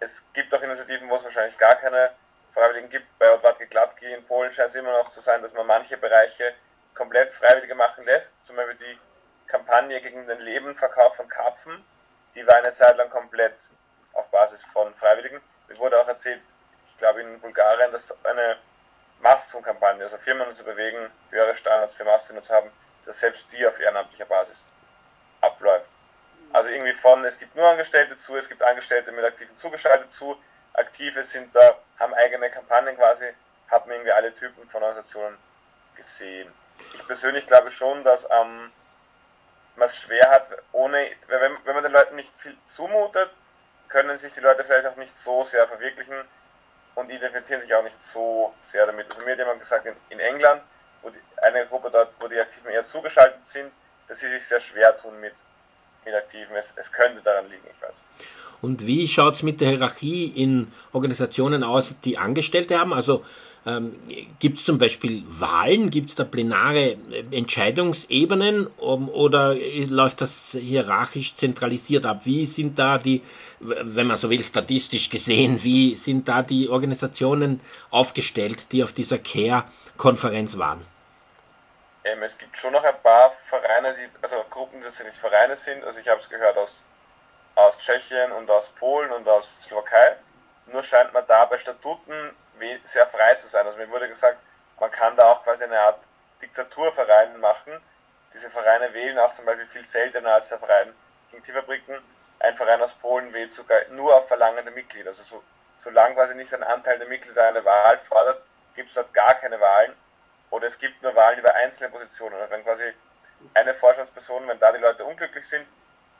Es 0.00 0.22
gibt 0.32 0.52
auch 0.54 0.62
Initiativen, 0.62 1.08
wo 1.08 1.16
es 1.16 1.24
wahrscheinlich 1.24 1.58
gar 1.58 1.76
keine 1.76 2.12
Freiwilligen 2.54 2.90
gibt. 2.90 3.06
Bei 3.18 3.32
Odwadke 3.32 3.66
Gladki 3.66 4.12
in 4.12 4.24
Polen 4.24 4.52
scheint 4.52 4.70
es 4.70 4.76
immer 4.76 4.92
noch 4.92 5.12
zu 5.12 5.20
sein, 5.20 5.42
dass 5.42 5.52
man 5.52 5.66
manche 5.66 5.96
Bereiche 5.96 6.54
komplett 6.94 7.32
Freiwillige 7.32 7.74
machen 7.74 8.04
lässt. 8.04 8.32
Zum 8.46 8.56
Beispiel 8.56 8.76
die 8.76 8.98
Kampagne 9.50 10.00
gegen 10.00 10.26
den 10.26 10.40
Lebenverkauf 10.40 11.16
von 11.16 11.28
Karpfen, 11.28 11.84
die 12.34 12.46
war 12.46 12.56
eine 12.56 12.72
Zeit 12.72 12.96
lang 12.96 13.10
komplett 13.10 13.56
auf 14.12 14.30
Basis 14.30 14.62
von 14.72 14.94
Freiwilligen. 14.94 15.40
Mir 15.68 15.78
wurde 15.78 16.00
auch 16.00 16.08
erzählt, 16.08 16.40
ich 16.86 16.98
glaube 16.98 17.20
in 17.20 17.40
Bulgarien, 17.40 17.90
dass 17.92 18.14
eine 18.24 18.56
Mastron-Kampagne, 19.20 20.04
also 20.04 20.18
Firmen 20.18 20.54
zu 20.54 20.64
bewegen, 20.64 21.10
höhere 21.30 21.56
Standards 21.56 21.94
für 21.94 22.04
Mastron 22.04 22.42
zu 22.42 22.54
haben, 22.54 22.70
dass 23.06 23.18
selbst 23.18 23.44
die 23.52 23.66
auf 23.66 23.78
ehrenamtlicher 23.80 24.26
Basis 24.26 24.62
abläuft. 25.40 25.88
Also 26.52 26.68
irgendwie 26.68 26.94
von, 26.94 27.24
es 27.24 27.38
gibt 27.38 27.54
nur 27.56 27.66
Angestellte 27.66 28.16
zu, 28.18 28.36
es 28.36 28.48
gibt 28.48 28.62
Angestellte 28.62 29.12
mit 29.12 29.24
Aktiven 29.24 29.56
zugeschaltet 29.56 30.12
zu, 30.12 30.36
Aktive 30.74 31.24
sind 31.24 31.54
da, 31.54 31.78
haben 31.98 32.14
eigene 32.14 32.50
Kampagnen 32.50 32.96
quasi, 32.96 33.26
hat 33.68 33.86
man 33.86 33.96
irgendwie 33.96 34.12
alle 34.12 34.34
Typen 34.34 34.68
von 34.68 34.82
Organisationen 34.82 35.36
gesehen 35.96 36.52
ich 36.94 37.06
persönlich 37.06 37.46
glaube 37.46 37.70
schon, 37.70 38.04
dass 38.04 38.24
ähm, 38.24 38.70
man 39.76 39.88
es 39.88 39.96
schwer 39.96 40.30
hat, 40.30 40.46
ohne, 40.72 41.10
wenn, 41.28 41.56
wenn 41.64 41.74
man 41.74 41.82
den 41.82 41.92
Leuten 41.92 42.16
nicht 42.16 42.30
viel 42.38 42.56
zumutet, 42.70 43.30
können 43.88 44.16
sich 44.18 44.32
die 44.32 44.40
Leute 44.40 44.64
vielleicht 44.64 44.86
auch 44.86 44.96
nicht 44.96 45.16
so 45.18 45.44
sehr 45.44 45.66
verwirklichen 45.66 46.16
und 46.94 47.10
identifizieren 47.10 47.62
sich 47.62 47.74
auch 47.74 47.82
nicht 47.82 48.00
so 48.02 48.54
sehr 48.70 48.86
damit. 48.86 49.10
Also 49.10 49.22
mir 49.22 49.32
hat 49.32 49.38
jemand 49.38 49.60
gesagt, 49.60 49.86
in, 49.86 49.94
in 50.10 50.20
England, 50.20 50.62
wo 51.02 51.10
die, 51.10 51.18
eine 51.42 51.66
Gruppe 51.66 51.90
dort, 51.90 52.12
wo 52.20 52.28
die 52.28 52.38
Aktiven 52.38 52.70
eher 52.70 52.84
zugeschaltet 52.84 53.40
sind, 53.48 53.72
dass 54.08 54.20
sie 54.20 54.28
sich 54.28 54.46
sehr 54.46 54.60
schwer 54.60 54.96
tun 54.96 55.18
mit, 55.20 55.34
mit 56.04 56.14
Aktiven. 56.14 56.54
Es, 56.56 56.66
es 56.76 56.92
könnte 56.92 57.20
daran 57.22 57.48
liegen, 57.48 57.66
ich 57.66 57.82
weiß. 57.82 57.94
Und 58.62 58.86
wie 58.86 59.08
schaut 59.08 59.34
es 59.34 59.42
mit 59.42 59.60
der 59.60 59.68
Hierarchie 59.68 60.26
in 60.26 60.72
Organisationen 60.92 61.64
aus, 61.64 61.94
die 62.04 62.18
Angestellte 62.18 62.78
haben? 62.78 62.92
Also 62.92 63.24
ähm, 63.66 63.98
gibt 64.38 64.58
es 64.58 64.64
zum 64.64 64.78
Beispiel 64.78 65.22
Wahlen? 65.28 65.90
Gibt 65.90 66.10
es 66.10 66.16
da 66.16 66.24
plenare 66.24 66.92
äh, 66.92 66.96
Entscheidungsebenen 67.30 68.66
um, 68.78 69.08
oder 69.10 69.54
läuft 69.54 70.22
das 70.22 70.56
hierarchisch 70.58 71.34
zentralisiert 71.34 72.06
ab? 72.06 72.22
Wie 72.24 72.46
sind 72.46 72.78
da 72.78 72.96
die, 72.96 73.22
wenn 73.58 74.06
man 74.06 74.16
so 74.16 74.30
will, 74.30 74.42
statistisch 74.42 75.10
gesehen, 75.10 75.62
wie 75.62 75.94
sind 75.94 76.26
da 76.26 76.42
die 76.42 76.70
Organisationen 76.70 77.60
aufgestellt, 77.90 78.72
die 78.72 78.82
auf 78.82 78.92
dieser 78.92 79.18
CARE-Konferenz 79.18 80.56
waren? 80.56 80.86
Ähm, 82.04 82.22
es 82.22 82.36
gibt 82.38 82.56
schon 82.56 82.72
noch 82.72 82.82
ein 82.82 83.02
paar 83.02 83.34
Vereine, 83.50 83.94
die, 83.94 84.08
also 84.22 84.42
Gruppen, 84.48 84.80
die 84.80 85.04
nicht 85.04 85.18
Vereine 85.18 85.56
sind. 85.58 85.84
Also 85.84 85.98
ich 85.98 86.08
habe 86.08 86.20
es 86.20 86.30
gehört 86.30 86.56
aus, 86.56 86.70
aus 87.56 87.78
Tschechien 87.78 88.32
und 88.32 88.50
aus 88.50 88.68
Polen 88.78 89.10
und 89.12 89.28
aus 89.28 89.44
Slowakei. 89.66 90.16
Nur 90.72 90.82
scheint 90.82 91.12
man 91.12 91.24
da 91.28 91.44
bei 91.44 91.58
Statuten 91.58 92.30
sehr 92.84 93.06
frei 93.06 93.34
zu 93.34 93.48
sein. 93.48 93.66
Also 93.66 93.78
mir 93.78 93.90
wurde 93.90 94.08
gesagt, 94.08 94.38
man 94.78 94.90
kann 94.90 95.16
da 95.16 95.32
auch 95.32 95.44
quasi 95.44 95.64
eine 95.64 95.78
Art 95.78 96.00
Diktaturverein 96.40 97.38
machen. 97.40 97.72
Diese 98.32 98.50
Vereine 98.50 98.92
wählen 98.94 99.18
auch 99.18 99.32
zum 99.34 99.44
Beispiel 99.44 99.66
viel 99.66 99.84
seltener 99.84 100.34
als 100.34 100.48
der 100.48 100.58
Verein 100.58 100.94
gegen 101.30 101.42
Tierfabriken. 101.42 101.98
Ein 102.38 102.56
Verein 102.56 102.80
aus 102.80 102.94
Polen 102.94 103.32
wählt 103.32 103.52
sogar 103.52 103.80
nur 103.90 104.14
auf 104.16 104.28
Verlangen 104.28 104.64
der 104.64 104.72
Mitglieder. 104.72 105.10
Also 105.10 105.22
so, 105.22 105.42
solange 105.78 106.14
quasi 106.14 106.34
nicht 106.34 106.52
ein 106.54 106.62
Anteil 106.62 106.98
der 106.98 107.08
Mitglieder 107.08 107.48
eine 107.48 107.64
Wahl 107.64 107.98
fordert, 108.08 108.42
gibt 108.74 108.88
es 108.88 108.94
dort 108.94 109.12
gar 109.12 109.34
keine 109.34 109.60
Wahlen. 109.60 109.94
Oder 110.50 110.68
es 110.68 110.78
gibt 110.78 111.02
nur 111.02 111.14
Wahlen 111.14 111.38
über 111.38 111.54
einzelne 111.54 111.90
Positionen. 111.90 112.34
Also 112.36 112.50
wenn 112.50 112.64
quasi 112.64 112.92
eine 113.54 113.74
Vorstandsperson, 113.74 114.48
wenn 114.48 114.58
da 114.58 114.72
die 114.72 114.80
Leute 114.80 115.04
unglücklich 115.04 115.46
sind, 115.46 115.66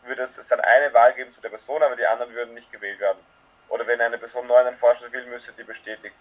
würde 0.05 0.23
es 0.23 0.49
dann 0.49 0.61
eine 0.61 0.93
Wahl 0.93 1.13
geben 1.15 1.33
zu 1.33 1.41
der 1.41 1.51
Person, 1.51 1.83
aber 1.83 1.97
die 1.97 2.07
anderen 2.07 2.35
würden 2.35 2.55
nicht 2.55 2.71
gewählt 2.73 3.01
werden. 3.01 3.19
Oder 3.69 3.87
wenn 3.87 4.01
eine 4.01 4.19
Person 4.19 4.47
neu 4.47 4.57
einen 4.57 4.77
Vorstand 4.77 5.13
will, 5.13 5.27
müsste 5.27 5.53
die 5.53 5.63
bestätigt 5.63 6.15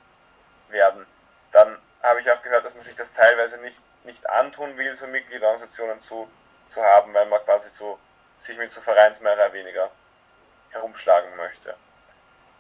werden. 0.72 1.06
Dann 1.52 1.78
habe 2.04 2.22
ich 2.22 2.32
auch 2.32 2.42
gehört, 2.42 2.66
dass 2.66 2.76
man 2.76 2.84
sich 2.84 2.96
das 2.96 3.14
teilweise 3.14 3.58
nicht, 3.58 3.78
nicht 4.06 4.30
antun 4.30 4.78
will, 4.78 4.96
so 4.96 5.08
Mitgliederorganisationen 5.08 6.00
zu, 6.02 6.28
zu 6.68 6.82
haben, 6.82 7.14
weil 7.14 7.26
man 7.26 7.44
quasi 7.44 7.70
so 7.78 7.98
sich 8.40 8.58
mit 8.58 8.72
so 8.72 8.82
Vereins 8.82 9.20
mehr 9.20 9.34
oder 9.34 9.52
weniger 9.52 9.92
herumschlagen 10.72 11.36
möchte. 11.36 11.76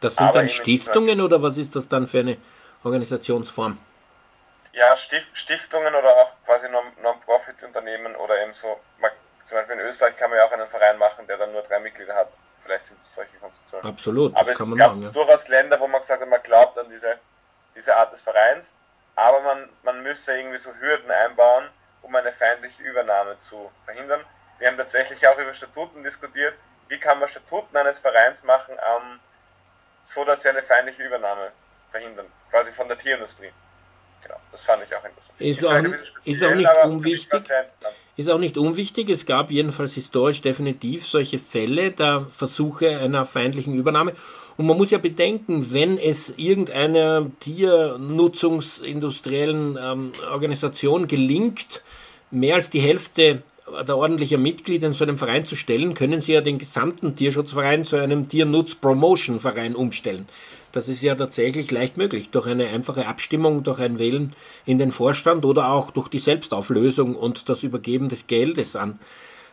Das 0.01 0.15
sind 0.15 0.27
Aber 0.27 0.39
dann 0.39 0.49
Stiftungen 0.49 1.21
oder 1.21 1.41
was 1.41 1.57
ist 1.57 1.75
das 1.75 1.87
dann 1.87 2.07
für 2.07 2.19
eine 2.19 2.37
Organisationsform? 2.83 3.77
Ja, 4.73 4.95
Stiftungen 4.97 5.93
oder 5.93 6.15
auch 6.15 6.31
quasi 6.45 6.67
Non-Profit-Unternehmen 6.69 8.15
oder 8.15 8.41
eben 8.41 8.53
so, 8.53 8.79
zum 9.45 9.57
Beispiel 9.57 9.75
in 9.75 9.81
Österreich 9.81 10.15
kann 10.17 10.29
man 10.29 10.39
ja 10.39 10.45
auch 10.45 10.51
einen 10.51 10.67
Verein 10.69 10.97
machen, 10.97 11.25
der 11.27 11.37
dann 11.37 11.51
nur 11.51 11.63
drei 11.63 11.79
Mitglieder 11.79 12.15
hat. 12.15 12.29
Vielleicht 12.63 12.85
sind 12.85 12.99
es 13.03 13.15
solche 13.15 13.35
Konstruktionen. 13.37 13.85
Absolut, 13.85 14.33
das 14.33 14.41
aber 14.41 14.53
kann 14.53 14.63
es 14.63 14.69
man 14.69 14.77
gab 14.77 14.91
machen. 14.91 15.03
Ja. 15.03 15.09
durchaus 15.09 15.47
Länder, 15.47 15.79
wo 15.79 15.87
man 15.87 16.01
gesagt 16.01 16.21
hat, 16.21 16.29
man 16.29 16.43
glaubt 16.43 16.77
an 16.77 16.87
diese, 16.89 17.17
diese 17.79 17.95
Art 17.95 18.13
des 18.13 18.21
Vereins, 18.21 18.71
aber 19.15 19.41
man, 19.41 19.69
man 19.83 20.03
müsse 20.03 20.37
irgendwie 20.37 20.57
so 20.57 20.69
Hürden 20.79 21.09
einbauen, 21.09 21.65
um 22.01 22.15
eine 22.15 22.31
feindliche 22.31 22.83
Übernahme 22.83 23.37
zu 23.39 23.71
verhindern. 23.85 24.21
Wir 24.59 24.67
haben 24.67 24.77
tatsächlich 24.77 25.25
auch 25.27 25.37
über 25.37 25.53
Statuten 25.53 26.03
diskutiert. 26.03 26.53
Wie 26.89 26.99
kann 26.99 27.19
man 27.19 27.29
Statuten 27.29 27.75
eines 27.77 27.99
Vereins 27.99 28.43
machen, 28.43 28.73
ähm, 28.73 29.19
so 30.05 30.23
dass 30.25 30.41
sie 30.41 30.49
eine 30.49 30.63
feindliche 30.63 31.03
Übernahme 31.03 31.51
verhindern, 31.91 32.25
quasi 32.49 32.71
von 32.71 32.87
der 32.87 32.97
Tierindustrie. 32.97 33.51
Genau, 34.23 34.37
das 34.51 34.63
fand 34.63 34.83
ich 34.83 34.95
auch 34.95 35.03
interessant. 35.05 35.39
Ist, 35.39 35.65
auch, 35.65 36.25
ist 36.25 36.43
auch 36.43 36.55
nicht 36.55 36.83
unwichtig. 36.83 37.43
Ist 38.17 38.29
auch 38.29 38.37
nicht 38.37 38.57
unwichtig. 38.57 39.09
Es 39.09 39.25
gab 39.25 39.49
jedenfalls 39.49 39.93
historisch 39.93 40.41
definitiv 40.41 41.07
solche 41.07 41.39
Fälle 41.39 41.91
der 41.91 42.27
Versuche 42.29 42.99
einer 42.99 43.25
feindlichen 43.25 43.75
Übernahme. 43.75 44.13
Und 44.59 44.67
man 44.67 44.75
muss 44.75 44.91
ja 44.91 44.97
bedenken, 44.97 45.71
wenn 45.71 45.97
es 45.97 46.33
irgendeiner 46.35 47.31
tiernutzungsindustriellen 47.39 49.79
ähm, 49.81 50.11
Organisation 50.29 51.07
gelingt, 51.07 51.81
mehr 52.29 52.55
als 52.55 52.69
die 52.69 52.81
Hälfte 52.81 53.43
der 53.87 53.95
ordentlichen 53.95 54.43
Mitglieder 54.43 54.87
in 54.87 54.93
so 54.93 55.05
einem 55.05 55.17
Verein 55.17 55.45
zu 55.45 55.55
stellen, 55.55 55.93
können 55.93 56.19
sie 56.19 56.33
ja 56.33 56.41
den 56.41 56.59
gesamten 56.59 57.15
Tierschutzverein 57.15 57.85
zu 57.85 57.95
einem 57.95 58.27
Tiernutz-Promotion-Verein 58.27 59.75
umstellen. 59.75 60.25
Das 60.73 60.89
ist 60.89 61.03
ja 61.03 61.15
tatsächlich 61.15 61.71
leicht 61.71 61.95
möglich, 61.95 62.27
durch 62.29 62.45
eine 62.45 62.67
einfache 62.67 63.07
Abstimmung, 63.07 63.63
durch 63.63 63.79
ein 63.79 63.97
Wählen 63.97 64.33
in 64.65 64.77
den 64.77 64.91
Vorstand 64.91 65.45
oder 65.45 65.71
auch 65.71 65.91
durch 65.91 66.09
die 66.09 66.19
Selbstauflösung 66.19 67.15
und 67.15 67.47
das 67.47 67.63
Übergeben 67.63 68.09
des 68.09 68.27
Geldes 68.27 68.75
an, 68.75 68.99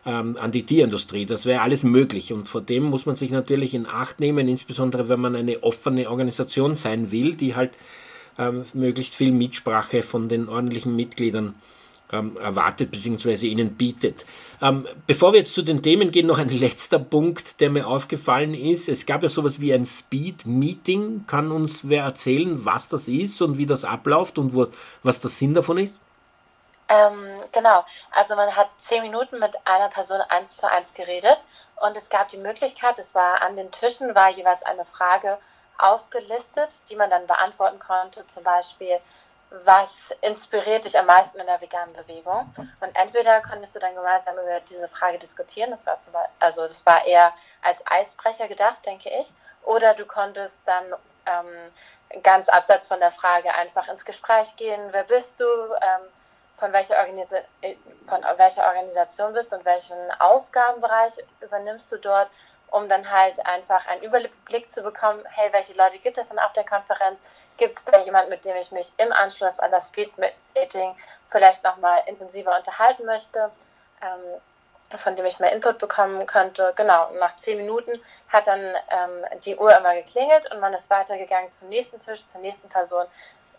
ähm, 0.07 0.37
an 0.39 0.51
die 0.51 0.63
Tierindustrie. 0.63 1.25
Das 1.25 1.45
wäre 1.45 1.61
alles 1.61 1.83
möglich 1.83 2.31
und 2.31 2.47
vor 2.47 2.61
dem 2.61 2.83
muss 2.83 3.05
man 3.05 3.17
sich 3.17 3.29
natürlich 3.29 3.75
in 3.75 3.85
Acht 3.85 4.19
nehmen, 4.19 4.47
insbesondere 4.47 5.09
wenn 5.09 5.19
man 5.19 5.35
eine 5.35 5.61
offene 5.63 6.09
Organisation 6.09 6.75
sein 6.75 7.11
will, 7.11 7.35
die 7.35 7.55
halt 7.55 7.71
ähm, 8.39 8.63
möglichst 8.73 9.13
viel 9.13 9.31
Mitsprache 9.31 10.01
von 10.03 10.29
den 10.29 10.47
ordentlichen 10.47 10.95
Mitgliedern 10.95 11.55
ähm, 12.11 12.37
erwartet 12.37 12.89
bzw. 12.89 13.47
ihnen 13.47 13.71
bietet. 13.71 14.25
Ähm, 14.61 14.87
bevor 15.05 15.33
wir 15.33 15.39
jetzt 15.39 15.53
zu 15.53 15.61
den 15.61 15.81
Themen 15.81 16.11
gehen, 16.11 16.27
noch 16.27 16.39
ein 16.39 16.49
letzter 16.57 16.99
Punkt, 16.99 17.59
der 17.59 17.69
mir 17.69 17.85
aufgefallen 17.85 18.53
ist. 18.53 18.87
Es 18.87 19.05
gab 19.05 19.23
ja 19.23 19.29
sowas 19.29 19.59
wie 19.59 19.73
ein 19.73 19.85
Speed-Meeting. 19.85 21.25
Kann 21.27 21.51
uns 21.51 21.81
wer 21.83 22.03
erzählen, 22.03 22.63
was 22.63 22.87
das 22.87 23.09
ist 23.09 23.41
und 23.41 23.57
wie 23.57 23.65
das 23.65 23.83
abläuft 23.83 24.39
und 24.39 24.55
wo, 24.55 24.67
was 25.03 25.19
der 25.19 25.29
Sinn 25.29 25.53
davon 25.53 25.79
ist? 25.79 25.99
Ähm, 26.89 27.43
genau, 27.51 27.83
also 28.11 28.35
man 28.35 28.55
hat 28.55 28.69
zehn 28.85 29.01
Minuten 29.01 29.39
mit 29.39 29.55
einer 29.65 29.89
Person 29.89 30.21
eins 30.21 30.55
zu 30.55 30.69
eins 30.69 30.93
geredet 30.93 31.37
und 31.81 31.97
es 31.97 32.09
gab 32.09 32.29
die 32.29 32.37
Möglichkeit, 32.37 32.97
es 32.97 33.13
war 33.13 33.41
an 33.41 33.57
den 33.57 33.71
Tischen, 33.71 34.15
war 34.15 34.29
jeweils 34.29 34.63
eine 34.63 34.85
Frage 34.85 35.37
aufgelistet, 35.77 36.69
die 36.89 36.95
man 36.95 37.09
dann 37.09 37.27
beantworten 37.27 37.79
konnte, 37.79 38.25
zum 38.27 38.43
Beispiel, 38.43 38.99
was 39.49 39.89
inspiriert 40.21 40.85
dich 40.85 40.97
am 40.97 41.05
meisten 41.05 41.39
in 41.39 41.45
der 41.45 41.61
veganen 41.61 41.93
Bewegung? 41.93 42.53
Und 42.79 42.95
entweder 42.95 43.41
konntest 43.41 43.75
du 43.75 43.79
dann 43.79 43.95
gemeinsam 43.95 44.33
über 44.35 44.59
diese 44.61 44.87
Frage 44.87 45.19
diskutieren, 45.19 45.71
das 45.71 45.85
war 45.85 45.99
zum 45.99 46.13
Beispiel, 46.13 46.35
also 46.39 46.67
das 46.67 46.85
war 46.85 47.05
eher 47.05 47.33
als 47.61 47.79
Eisbrecher 47.85 48.47
gedacht, 48.47 48.85
denke 48.85 49.09
ich, 49.09 49.31
oder 49.63 49.93
du 49.93 50.05
konntest 50.05 50.55
dann 50.65 50.85
ähm, 51.25 52.23
ganz 52.23 52.49
abseits 52.49 52.87
von 52.87 52.99
der 52.99 53.11
Frage 53.11 53.53
einfach 53.53 53.87
ins 53.87 54.05
Gespräch 54.05 54.55
gehen, 54.55 54.81
wer 54.91 55.03
bist 55.03 55.39
du, 55.39 55.45
ähm, 55.45 56.07
von, 56.57 56.73
welcher 56.73 56.97
Organisa 56.97 57.37
von 58.07 58.21
welcher 58.37 58.65
Organisation 58.65 59.33
bist 59.33 59.53
und 59.53 59.65
welchen 59.65 59.97
Aufgabenbereich 60.19 61.13
übernimmst 61.41 61.91
du 61.91 61.97
dort, 61.97 62.29
um 62.71 62.89
dann 62.89 63.09
halt 63.09 63.45
einfach 63.45 63.87
einen 63.87 64.03
Überblick 64.03 64.71
zu 64.71 64.81
bekommen, 64.81 65.23
hey, 65.29 65.51
welche 65.53 65.73
Leute 65.73 65.99
gibt 65.99 66.17
es 66.17 66.29
denn 66.29 66.39
auf 66.39 66.53
der 66.53 66.65
Konferenz, 66.65 67.19
Gibt 67.57 67.75
es 67.75 67.85
da 67.85 67.99
jemanden, 68.03 68.29
mit 68.29 68.45
dem 68.45 68.55
ich 68.55 68.71
mich 68.71 68.91
im 68.97 69.11
Anschluss 69.11 69.59
an 69.59 69.71
das 69.71 69.87
Speed-Meeting 69.87 70.95
vielleicht 71.31 71.63
nochmal 71.63 72.03
intensiver 72.05 72.55
unterhalten 72.55 73.05
möchte, 73.05 73.49
ähm, 74.01 74.99
von 74.99 75.15
dem 75.15 75.25
ich 75.25 75.39
mehr 75.39 75.51
Input 75.51 75.79
bekommen 75.79 76.27
könnte? 76.27 76.73
Genau, 76.75 77.09
nach 77.19 77.35
zehn 77.37 77.57
Minuten 77.57 77.99
hat 78.29 78.45
dann 78.45 78.61
ähm, 78.61 79.41
die 79.43 79.55
Uhr 79.55 79.75
immer 79.75 79.95
geklingelt 79.95 80.51
und 80.51 80.59
man 80.59 80.73
ist 80.75 80.89
weitergegangen 80.91 81.51
zum 81.51 81.69
nächsten 81.69 81.99
Tisch, 81.99 82.23
zur 82.27 82.41
nächsten 82.41 82.69
Person 82.69 83.07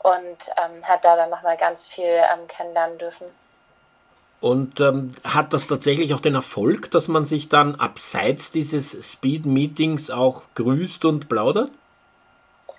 und 0.01 0.39
ähm, 0.57 0.87
hat 0.87 1.05
da 1.05 1.17
dann 1.17 1.31
nochmal 1.31 1.57
ganz 1.57 1.87
viel 1.87 2.05
ähm, 2.05 2.47
kennenlernen 2.49 2.99
dürfen. 2.99 3.27
Und 4.41 4.79
ähm, 4.81 5.11
hat 5.25 5.53
das 5.53 5.67
tatsächlich 5.67 6.15
auch 6.15 6.21
den 6.21 6.37
Erfolg, 6.37 6.91
dass 6.93 7.09
man 7.09 7.25
sich 7.25 7.49
dann 7.49 7.75
abseits 7.81 8.53
dieses 8.53 8.93
Speed-Meetings 9.13 10.11
auch 10.11 10.43
grüßt 10.55 11.05
und 11.07 11.29
plaudert? 11.29 11.71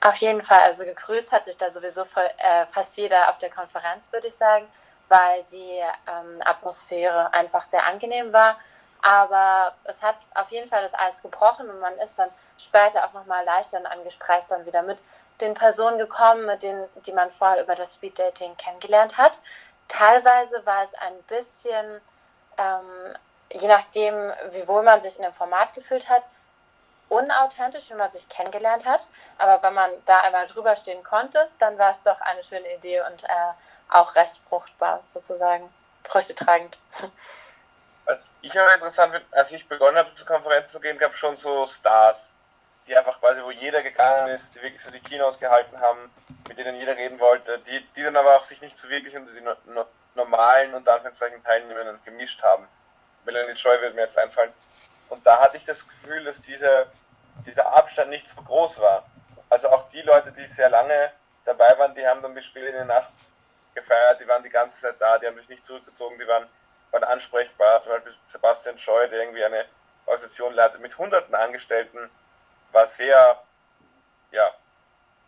Auf 0.01 0.15
jeden 0.17 0.41
Fall, 0.41 0.60
also 0.62 0.86
gegrüßt 0.86 1.32
hat 1.32 1.43
sich 1.43 1.58
da 1.58 1.69
sowieso 1.71 2.05
voll, 2.05 2.29
äh, 2.38 2.65
fast 2.71 2.95
jeder 2.95 3.29
auf 3.29 3.38
der 3.39 3.49
Konferenz, 3.49 4.10
würde 4.13 4.27
ich 4.27 4.36
sagen, 4.36 4.65
weil 5.10 5.43
die 5.51 5.79
ähm, 6.08 6.41
Atmosphäre 6.45 7.34
einfach 7.34 7.65
sehr 7.65 7.86
angenehm 7.86 8.32
war. 8.32 8.58
Aber 9.01 9.73
es 9.84 10.01
hat 10.01 10.15
auf 10.36 10.49
jeden 10.51 10.69
Fall 10.69 10.84
das 10.84 10.93
Eis 10.93 11.21
gebrochen 11.21 11.69
und 11.69 11.79
man 11.79 11.93
ist 11.97 12.13
dann 12.17 12.29
später 12.58 13.05
auch 13.05 13.13
nochmal 13.13 13.43
leichter 13.45 13.79
in 13.79 13.86
ein 13.86 14.03
Gespräch 14.05 14.43
dann 14.49 14.65
wieder 14.65 14.82
mit 14.84 14.99
den 15.41 15.54
Personen 15.54 15.97
gekommen, 15.97 16.45
mit 16.45 16.63
denen, 16.63 16.88
die 17.06 17.12
man 17.12 17.32
vorher 17.32 17.63
über 17.63 17.75
das 17.75 17.93
Speeddating 17.93 18.56
kennengelernt 18.58 19.17
hat. 19.17 19.34
Teilweise 19.88 20.65
war 20.65 20.84
es 20.84 20.93
ein 20.99 21.21
bisschen, 21.23 22.02
ähm, 22.58 23.15
je 23.52 23.67
nachdem, 23.67 24.32
wie 24.52 24.67
wohl 24.67 24.84
man 24.84 25.02
sich 25.02 25.15
in 25.15 25.23
dem 25.23 25.34
Format 25.34 25.73
gefühlt 25.73 26.08
hat, 26.10 26.23
unauthentisch, 27.10 27.89
wenn 27.89 27.97
man 27.97 28.12
sich 28.12 28.28
kennengelernt 28.30 28.86
hat. 28.86 29.02
Aber 29.38 29.62
wenn 29.63 29.73
man 29.73 29.91
da 30.06 30.19
einmal 30.21 30.47
drüber 30.47 30.75
stehen 30.75 31.04
konnte, 31.04 31.49
dann 31.60 31.78
war 31.78 31.91
es 31.91 32.04
doch 32.04 32.21
eine 32.21 32.43
schöne 32.43 32.75
Idee 32.75 33.02
und 33.02 33.23
äh, 33.23 33.54
auch 33.89 34.15
recht 34.15 34.38
fruchtbar 34.47 35.02
sozusagen, 35.12 35.73
früchtetragend. 36.04 36.78
Was 38.06 38.32
ich 38.41 38.60
auch 38.60 38.73
interessant 38.73 39.13
finde, 39.13 39.28
als 39.32 39.52
ich 39.52 39.67
begonnen 39.67 39.97
habe, 39.97 40.13
zu 40.15 40.25
Konferenzen 40.25 40.71
zu 40.71 40.80
gehen, 40.80 40.97
gab 40.97 41.13
es 41.13 41.19
schon 41.19 41.36
so 41.38 41.65
Stars, 41.65 42.34
die 42.89 42.97
einfach 42.97 43.19
quasi, 43.19 43.41
wo 43.43 43.52
jeder 43.52 43.84
gegangen 43.84 44.30
ist, 44.30 44.54
die 44.56 44.62
wirklich 44.62 44.82
so 44.82 44.89
die 44.89 44.99
Kinos 44.99 45.39
gehalten 45.39 45.80
haben, 45.80 46.12
mit 46.47 46.58
denen 46.58 46.75
jeder 46.75 46.97
reden 46.97 47.19
wollte, 47.19 47.60
die, 47.60 47.86
die 47.95 48.04
dann 48.04 48.17
aber 48.17 48.36
auch 48.36 48.43
sich 48.43 48.60
nicht 48.62 48.78
so 48.78 48.89
wirklich 48.89 49.15
unter 49.15 49.32
die 49.32 49.41
no, 49.41 49.54
no, 49.67 49.86
normalen 50.15 50.73
und 50.73 50.89
Anführungszeichen 50.89 51.43
Teilnehmenden 51.43 51.99
gemischt 52.04 52.41
haben. 52.41 52.67
Melanie 53.25 53.54
Joy 53.54 53.80
wird 53.82 53.95
mir 53.95 54.02
jetzt 54.02 54.17
einfallen. 54.17 54.52
Und 55.10 55.25
da 55.25 55.39
hatte 55.39 55.58
ich 55.58 55.65
das 55.65 55.88
Gefühl, 55.88 56.23
dass 56.23 56.41
diese, 56.41 56.88
dieser 57.45 57.71
Abstand 57.71 58.10
nicht 58.10 58.28
so 58.28 58.41
groß 58.41 58.80
war. 58.80 59.06
Also 59.49 59.69
auch 59.69 59.88
die 59.89 60.02
Leute, 60.02 60.32
die 60.32 60.47
sehr 60.47 60.69
lange 60.69 61.12
dabei 61.45 61.78
waren, 61.78 61.93
die 61.93 62.06
haben 62.06 62.23
dann 62.23 62.34
bis 62.34 62.45
spät 62.45 62.73
in 62.73 62.82
die 62.82 62.88
Nacht 62.88 63.12
gefeiert, 63.75 64.19
die 64.19 64.28
waren 64.28 64.43
die 64.43 64.49
ganze 64.49 64.80
Zeit 64.82 64.95
da, 64.99 65.17
die 65.19 65.28
haben 65.28 65.38
sich 65.38 65.49
nicht 65.49 65.65
zurückgezogen, 65.65 66.17
die 66.17 66.28
waren, 66.28 66.47
waren 66.91 67.04
ansprechbar. 67.04 67.84
Zum 67.84 67.91
Beispiel 67.91 68.13
Sebastian 68.30 68.80
Scheu, 68.80 69.08
der 69.08 69.19
irgendwie 69.19 69.43
eine 69.43 69.65
Organisation 70.08 70.54
leitet 70.54 70.82
mit 70.82 70.97
hunderten 70.97 71.36
Angestellten, 71.36 72.10
war 72.79 72.87
sehr, 72.87 73.37
ja, 74.31 74.51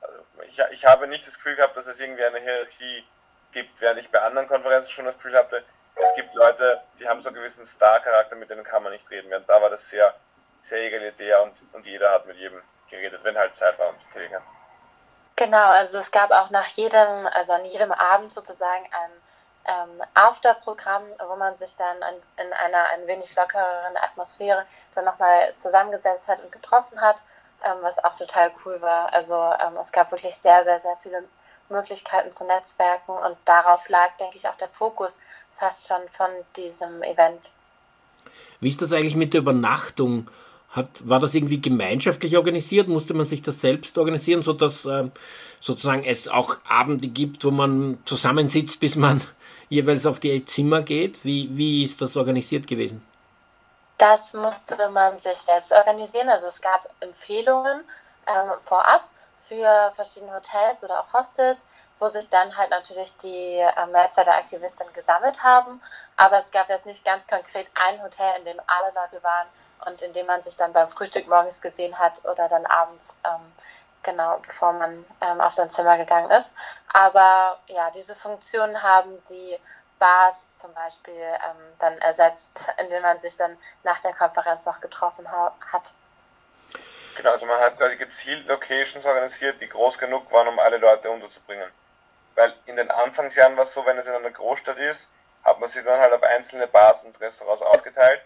also 0.02 0.20
ich, 0.48 0.58
ich 0.72 0.86
habe 0.86 1.08
nicht 1.08 1.28
das 1.28 1.36
Gefühl 1.36 1.56
gehabt, 1.56 1.76
dass 1.76 1.88
es 1.88 2.00
irgendwie 2.00 2.24
eine 2.24 2.40
Hierarchie 2.40 3.06
gibt, 3.52 3.82
während 3.82 4.00
ich 4.00 4.10
bei 4.10 4.22
anderen 4.22 4.48
Konferenzen 4.48 4.90
schon 4.90 5.06
das 5.06 5.16
Gefühl 5.16 5.38
hatte, 5.38 5.64
es 5.96 6.16
gibt 6.16 6.34
Leute, 6.34 6.82
die 6.98 7.08
haben 7.08 7.22
so 7.22 7.28
einen 7.28 7.36
gewissen 7.36 7.66
Star-Charakter, 7.66 8.36
mit 8.36 8.50
denen 8.50 8.64
kann 8.64 8.82
man 8.82 8.94
nicht 8.94 9.10
reden. 9.10 9.30
Während 9.30 9.50
da 9.50 9.62
war 9.62 9.70
das 9.70 9.88
sehr, 9.90 10.16
sehr 10.64 10.80
egalitär 10.80 11.44
und, 11.44 11.54
und 11.74 11.86
jeder 11.86 12.12
hat 12.12 12.26
mit 12.26 12.38
jedem 12.38 12.62
geredet, 12.90 13.22
wenn 13.24 13.38
halt 13.38 13.56
Zeit 13.56 13.78
war 13.78 13.90
und 13.90 13.98
Gelegenheit. 14.14 14.42
Genau, 15.36 15.70
also 15.72 16.00
es 16.00 16.10
gab 16.12 16.32
auch 16.32 16.50
nach 16.50 16.68
jedem, 16.68 17.28
also 17.28 17.54
an 17.54 17.66
jedem 17.66 17.92
Abend 17.92 18.32
sozusagen 18.32 18.86
ein 18.86 19.12
ähm, 19.66 20.04
After-Programm, 20.14 21.04
wo 21.28 21.36
man 21.36 21.58
sich 21.58 21.76
dann 21.76 22.02
an, 22.02 22.16
in 22.38 22.54
einer 22.54 22.90
ein 22.90 23.06
wenig 23.06 23.36
lockereren 23.36 23.98
Atmosphäre 23.98 24.66
dann 24.96 25.06
nochmal 25.06 25.54
zusammengesetzt 25.62 26.28
hat 26.28 26.42
und 26.42 26.52
getroffen 26.52 27.00
hat, 27.02 27.18
ähm, 27.64 27.78
was 27.82 28.04
auch 28.04 28.16
total 28.16 28.52
cool 28.66 28.82
war. 28.82 29.14
Also 29.14 29.36
ähm, 29.36 29.78
es 29.82 29.92
gab 29.92 30.12
wirklich 30.12 30.36
sehr, 30.36 30.64
sehr, 30.64 30.80
sehr 30.80 30.98
viele 31.02 31.24
Möglichkeiten 31.70 32.32
zu 32.32 32.44
netzwerken 32.46 33.12
und 33.12 33.38
darauf 33.46 33.88
lag, 33.90 34.10
denke 34.20 34.38
ich, 34.38 34.48
auch 34.48 34.58
der 34.58 34.70
Fokus 34.70 35.14
fast 35.52 35.88
schon 35.88 36.02
von 36.16 36.30
diesem 36.56 37.02
Event. 37.04 37.50
Wie 38.60 38.70
ist 38.70 38.82
das 38.82 38.94
eigentlich 38.94 39.16
mit 39.16 39.34
der 39.34 39.42
Übernachtung? 39.42 40.30
Hat, 40.70 40.88
war 41.04 41.20
das 41.20 41.36
irgendwie 41.36 41.62
gemeinschaftlich 41.62 42.38
organisiert? 42.38 42.88
Musste 42.88 43.14
man 43.14 43.26
sich 43.26 43.42
das 43.42 43.60
selbst 43.60 43.98
organisieren, 43.98 44.42
sodass 44.42 44.86
äh, 44.86 45.10
sozusagen 45.60 46.04
es 46.06 46.30
auch 46.30 46.58
Abende 46.68 47.10
gibt, 47.10 47.44
wo 47.44 47.52
man 47.52 47.98
zusammensitzt, 48.06 48.80
bis 48.80 48.96
man 48.96 49.22
jeweils 49.70 50.06
auf 50.06 50.20
die 50.20 50.46
Zimmer 50.46 50.82
geht? 50.82 51.26
Wie, 51.26 51.50
wie 51.58 51.84
ist 51.84 52.02
das 52.02 52.16
organisiert 52.16 52.68
gewesen? 52.68 53.02
Das 54.02 54.34
musste 54.34 54.90
man 54.90 55.20
sich 55.20 55.38
selbst 55.42 55.72
organisieren. 55.72 56.28
Also 56.28 56.48
es 56.48 56.60
gab 56.60 56.90
Empfehlungen 57.02 57.88
ähm, 58.26 58.52
vorab 58.66 59.04
für 59.48 59.92
verschiedene 59.96 60.34
Hotels 60.34 60.84
oder 60.84 61.02
auch 61.02 61.14
Hostels, 61.14 61.60
wo 62.00 62.10
sich 62.10 62.28
dann 62.32 62.58
halt 62.58 62.72
natürlich 62.72 63.16
die 63.22 63.58
äh, 63.60 63.86
Mehrzahl 63.92 64.26
der 64.26 64.38
Aktivistinnen 64.38 64.92
gesammelt 64.94 65.44
haben. 65.44 65.84
Aber 66.18 66.40
es 66.40 66.50
gab 66.50 66.68
jetzt 66.70 66.88
nicht 66.88 67.06
ganz 67.06 67.28
konkret 67.28 67.68
ein 67.76 68.02
Hotel, 68.02 68.40
in 68.40 68.46
dem 68.46 68.60
alle 68.66 68.92
Leute 68.96 69.22
waren 69.24 69.48
und 69.86 70.02
in 70.02 70.14
dem 70.14 70.26
man 70.26 70.42
sich 70.42 70.58
dann 70.58 70.74
beim 70.74 70.90
Frühstück 70.90 71.28
morgens 71.28 71.62
gesehen 71.62 72.00
hat 72.00 72.14
oder 72.26 72.50
dann 72.50 72.66
abends, 72.66 73.06
ähm, 73.24 73.54
genau 74.02 74.40
bevor 74.48 74.74
man 74.74 75.06
ähm, 75.22 75.40
auf 75.42 75.54
sein 75.54 75.70
Zimmer 75.70 75.98
gegangen 75.98 76.32
ist. 76.32 76.52
Aber 76.92 77.60
ja, 77.68 77.92
diese 77.92 78.16
Funktion 78.16 78.82
haben 78.82 79.22
die 79.30 79.60
Bars 80.02 80.36
zum 80.60 80.74
Beispiel 80.74 81.14
ähm, 81.14 81.78
dann 81.80 81.98
ersetzt, 82.00 82.50
indem 82.78 83.04
man 83.04 83.20
sich 83.22 83.38
dann 83.38 83.56
nach 83.84 84.02
der 84.02 84.14
Konferenz 84.14 84.66
noch 84.66 84.82
getroffen 84.82 85.32
ha 85.32 85.56
hat. 85.72 85.84
Genau, 87.16 87.32
also 87.32 87.46
man 87.46 87.60
hat 87.60 87.78
quasi 87.78 87.98
gezielt 87.98 88.48
Locations 88.48 89.06
organisiert, 89.06 89.62
die 89.62 89.70
groß 89.70 90.00
genug 90.00 90.32
waren, 90.32 90.48
um 90.48 90.60
alle 90.60 90.78
Leute 90.78 91.10
unterzubringen. 91.10 91.70
Weil 92.34 92.54
in 92.66 92.78
den 92.78 92.90
Anfangsjahren 92.90 93.56
war 93.58 93.66
es 93.66 93.74
so, 93.74 93.86
wenn 93.86 93.98
es 93.98 94.08
in 94.08 94.14
einer 94.14 94.32
Großstadt 94.32 94.78
ist, 94.78 95.08
hat 95.44 95.60
man 95.60 95.70
sich 95.70 95.84
dann 95.84 96.00
halt 96.00 96.14
auf 96.14 96.24
einzelne 96.24 96.68
Bars 96.68 97.04
und 97.04 97.20
Restaurants 97.20 97.62
aufgeteilt. 97.62 98.22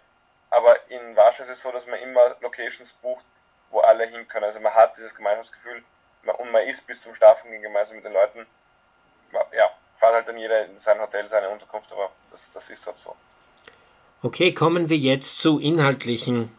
Aber 0.51 0.77
in 0.89 1.15
Warschau 1.15 1.43
ist 1.43 1.49
es 1.49 1.61
so, 1.61 1.71
dass 1.71 1.85
man 1.87 1.99
immer 1.99 2.35
Locations 2.39 2.91
bucht, 3.01 3.25
wo 3.71 3.79
alle 3.81 4.05
hin 4.05 4.27
können. 4.29 4.45
Also 4.45 4.59
man 4.61 4.73
hat 4.73 4.95
dieses 4.95 5.13
Gemeinschaftsgefühl 5.15 5.83
und 6.23 6.51
man 6.51 6.63
ist 6.63 6.87
bis 6.87 7.01
zum 7.01 7.15
Schlafen 7.15 7.61
gemeinsam 7.61 7.97
mit 7.97 8.05
den 8.05 8.13
Leuten. 8.13 8.47
Ja, 9.51 9.64
fahrt 10.05 10.15
halt 10.15 10.27
dann 10.27 10.37
jeder 10.37 10.65
in 10.65 10.79
sein 10.79 10.99
Hotel, 10.99 11.27
seine 11.29 11.49
Unterkunft, 11.49 11.91
aber 11.91 12.11
das, 12.31 12.41
das 12.53 12.69
ist 12.69 12.85
halt 12.85 12.95
so. 13.03 13.15
Okay, 14.21 14.53
kommen 14.53 14.89
wir 14.89 14.97
jetzt 14.97 15.39
zu 15.39 15.59
inhaltlichen 15.59 16.51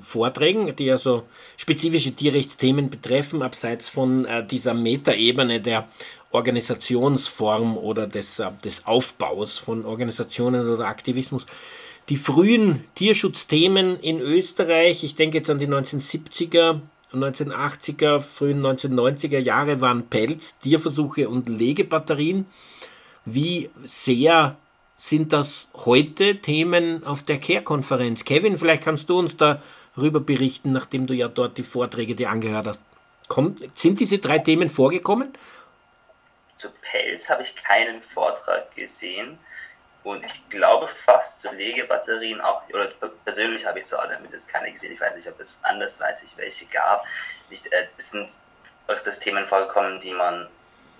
Vorträgen, 0.00 0.74
die 0.76 0.90
also 0.90 1.24
spezifische 1.56 2.12
Tierrechtsthemen 2.12 2.90
betreffen, 2.90 3.42
abseits 3.42 3.88
von 3.88 4.24
äh, 4.24 4.44
dieser 4.44 4.74
Metaebene 4.74 5.60
der 5.60 5.88
Organisationsform 6.30 7.78
oder 7.78 8.06
des, 8.06 8.38
äh, 8.38 8.50
des 8.64 8.86
Aufbaus 8.86 9.58
von 9.58 9.84
Organisationen 9.84 10.68
oder 10.68 10.86
Aktivismus. 10.86 11.46
Die 12.08 12.16
frühen 12.16 12.84
Tierschutzthemen 12.96 13.98
in 14.00 14.20
Österreich, 14.20 15.04
ich 15.04 15.14
denke 15.14 15.38
jetzt 15.38 15.50
an 15.50 15.58
die 15.58 15.68
1970er, 15.68 16.80
1980er, 17.12 18.20
frühen 18.20 18.60
1990er 18.64 19.38
Jahre, 19.38 19.80
waren 19.80 20.08
Pelz, 20.08 20.58
Tierversuche 20.58 21.28
und 21.28 21.48
Legebatterien. 21.48 22.46
Wie 23.24 23.70
sehr 23.84 24.56
sind 24.96 25.32
das 25.32 25.68
heute 25.74 26.36
Themen 26.40 27.04
auf 27.06 27.22
der 27.22 27.38
Care-Konferenz? 27.38 28.24
Kevin, 28.24 28.58
vielleicht 28.58 28.84
kannst 28.84 29.08
du 29.08 29.18
uns 29.18 29.36
darüber 29.36 30.20
berichten, 30.20 30.72
nachdem 30.72 31.06
du 31.06 31.14
ja 31.14 31.28
dort 31.28 31.56
die 31.56 31.62
Vorträge 31.62 32.14
dir 32.14 32.30
angehört 32.30 32.66
hast. 32.66 32.82
Kommt, 33.28 33.64
sind 33.78 34.00
diese 34.00 34.18
drei 34.18 34.38
Themen 34.38 34.68
vorgekommen? 34.68 35.32
Zu 36.56 36.68
Pelz 36.82 37.28
habe 37.28 37.42
ich 37.42 37.56
keinen 37.56 38.02
Vortrag 38.02 38.74
gesehen. 38.74 39.38
Und 40.02 40.22
ich 40.22 40.48
glaube 40.50 40.86
fast 40.86 41.40
zu 41.40 41.50
Legebatterien 41.50 42.42
auch, 42.42 42.68
oder 42.68 42.88
persönlich 43.24 43.64
habe 43.64 43.78
ich 43.78 43.86
zu 43.86 43.98
Adamis 43.98 44.46
keine 44.46 44.70
gesehen. 44.70 44.92
Ich 44.92 45.00
weiß 45.00 45.16
nicht, 45.16 45.26
ob 45.28 45.40
es 45.40 45.58
andersweitig 45.62 46.34
welche 46.36 46.66
gab. 46.66 47.06
Ich, 47.48 47.64
äh, 47.72 47.86
es 47.96 48.10
sind 48.10 48.30
öfters 48.86 49.18
Themen 49.18 49.46
vorgekommen, 49.46 50.00
die 50.00 50.12
man 50.12 50.46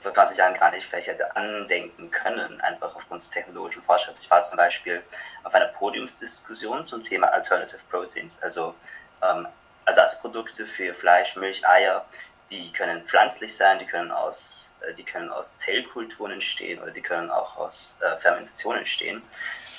vor 0.04 0.12
20 0.14 0.36
Jahren 0.36 0.54
gar 0.54 0.70
nicht 0.70 0.86
vielleicht 0.86 1.08
hätte 1.08 1.34
andenken 1.34 2.10
können, 2.10 2.60
einfach 2.60 2.94
aufgrund 2.94 3.22
des 3.22 3.30
technologischen 3.30 3.82
Fortschritts. 3.82 4.20
Ich 4.20 4.30
war 4.30 4.42
zum 4.42 4.58
Beispiel 4.58 5.02
auf 5.42 5.54
einer 5.54 5.68
Podiumsdiskussion 5.68 6.84
zum 6.84 7.02
Thema 7.02 7.28
Alternative 7.28 7.80
Proteins, 7.90 8.40
also 8.42 8.74
ähm, 9.22 9.48
Ersatzprodukte 9.86 10.66
für 10.66 10.94
Fleisch, 10.94 11.34
Milch, 11.36 11.66
Eier. 11.66 12.04
Die 12.50 12.70
können 12.72 13.04
pflanzlich 13.04 13.56
sein, 13.56 13.78
die 13.78 13.86
können 13.86 14.12
aus, 14.12 14.70
äh, 14.82 14.92
die 14.92 15.04
können 15.04 15.30
aus 15.30 15.56
Zellkulturen 15.56 16.32
entstehen 16.32 16.82
oder 16.82 16.90
die 16.90 17.02
können 17.02 17.30
auch 17.30 17.56
aus 17.56 17.96
äh, 18.02 18.18
Fermentationen 18.18 18.80
entstehen, 18.80 19.22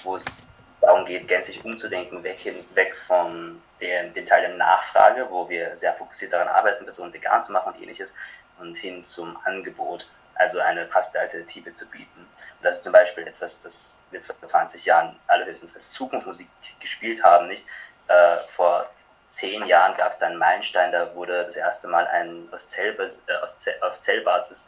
wo 0.04 0.16
es 0.16 0.42
darum 0.82 1.06
geht, 1.06 1.28
gänzlich 1.28 1.64
umzudenken, 1.64 2.24
weg, 2.24 2.40
hin, 2.40 2.66
weg 2.74 2.96
von 3.08 3.62
den, 3.80 4.12
den 4.14 4.26
Teil 4.26 4.42
der 4.42 4.56
Nachfrage, 4.56 5.28
wo 5.30 5.48
wir 5.48 5.78
sehr 5.78 5.94
fokussiert 5.94 6.34
daran 6.34 6.48
arbeiten, 6.48 6.84
Personen 6.84 7.14
vegan 7.14 7.44
zu 7.44 7.52
machen 7.52 7.74
und 7.74 7.82
ähnliches, 7.82 8.14
und 8.60 8.78
hin 8.78 9.04
zum 9.04 9.38
Angebot, 9.46 10.08
also 10.36 10.60
eine 10.60 10.86
passende 10.86 11.20
Alternative 11.20 11.74
zu 11.74 11.90
bieten. 11.90 12.20
Und 12.20 12.64
das 12.64 12.78
ist 12.78 12.84
zum 12.84 12.94
Beispiel 12.94 13.28
etwas, 13.28 13.62
das 13.62 14.00
wir 14.12 14.22
vor 14.22 14.36
20 14.44 14.86
Jahren 14.86 15.18
allerhöchstens 15.28 15.76
als 15.76 15.92
Zukunftsmusik 15.92 16.48
gespielt 16.80 17.24
haben, 17.24 17.48
nicht? 17.48 17.66
Äh, 18.08 18.38
vor 18.50 18.90
zehn 19.30 19.66
Jahren 19.66 19.98
gab 19.98 20.12
es 20.12 20.20
da 20.20 20.28
einen 20.28 20.38
Meilenstein, 20.38 20.92
da 20.92 21.14
wurde 21.16 21.44
das 21.44 21.56
erste 21.56 21.88
Mal 21.88 22.08
ein 22.08 22.48
aus, 22.52 22.70
Zellbas 22.70 23.22
äh, 23.28 23.36
aus 23.36 23.58
Zell 23.60 23.76
auf 23.82 24.00
Zellbasis 24.00 24.68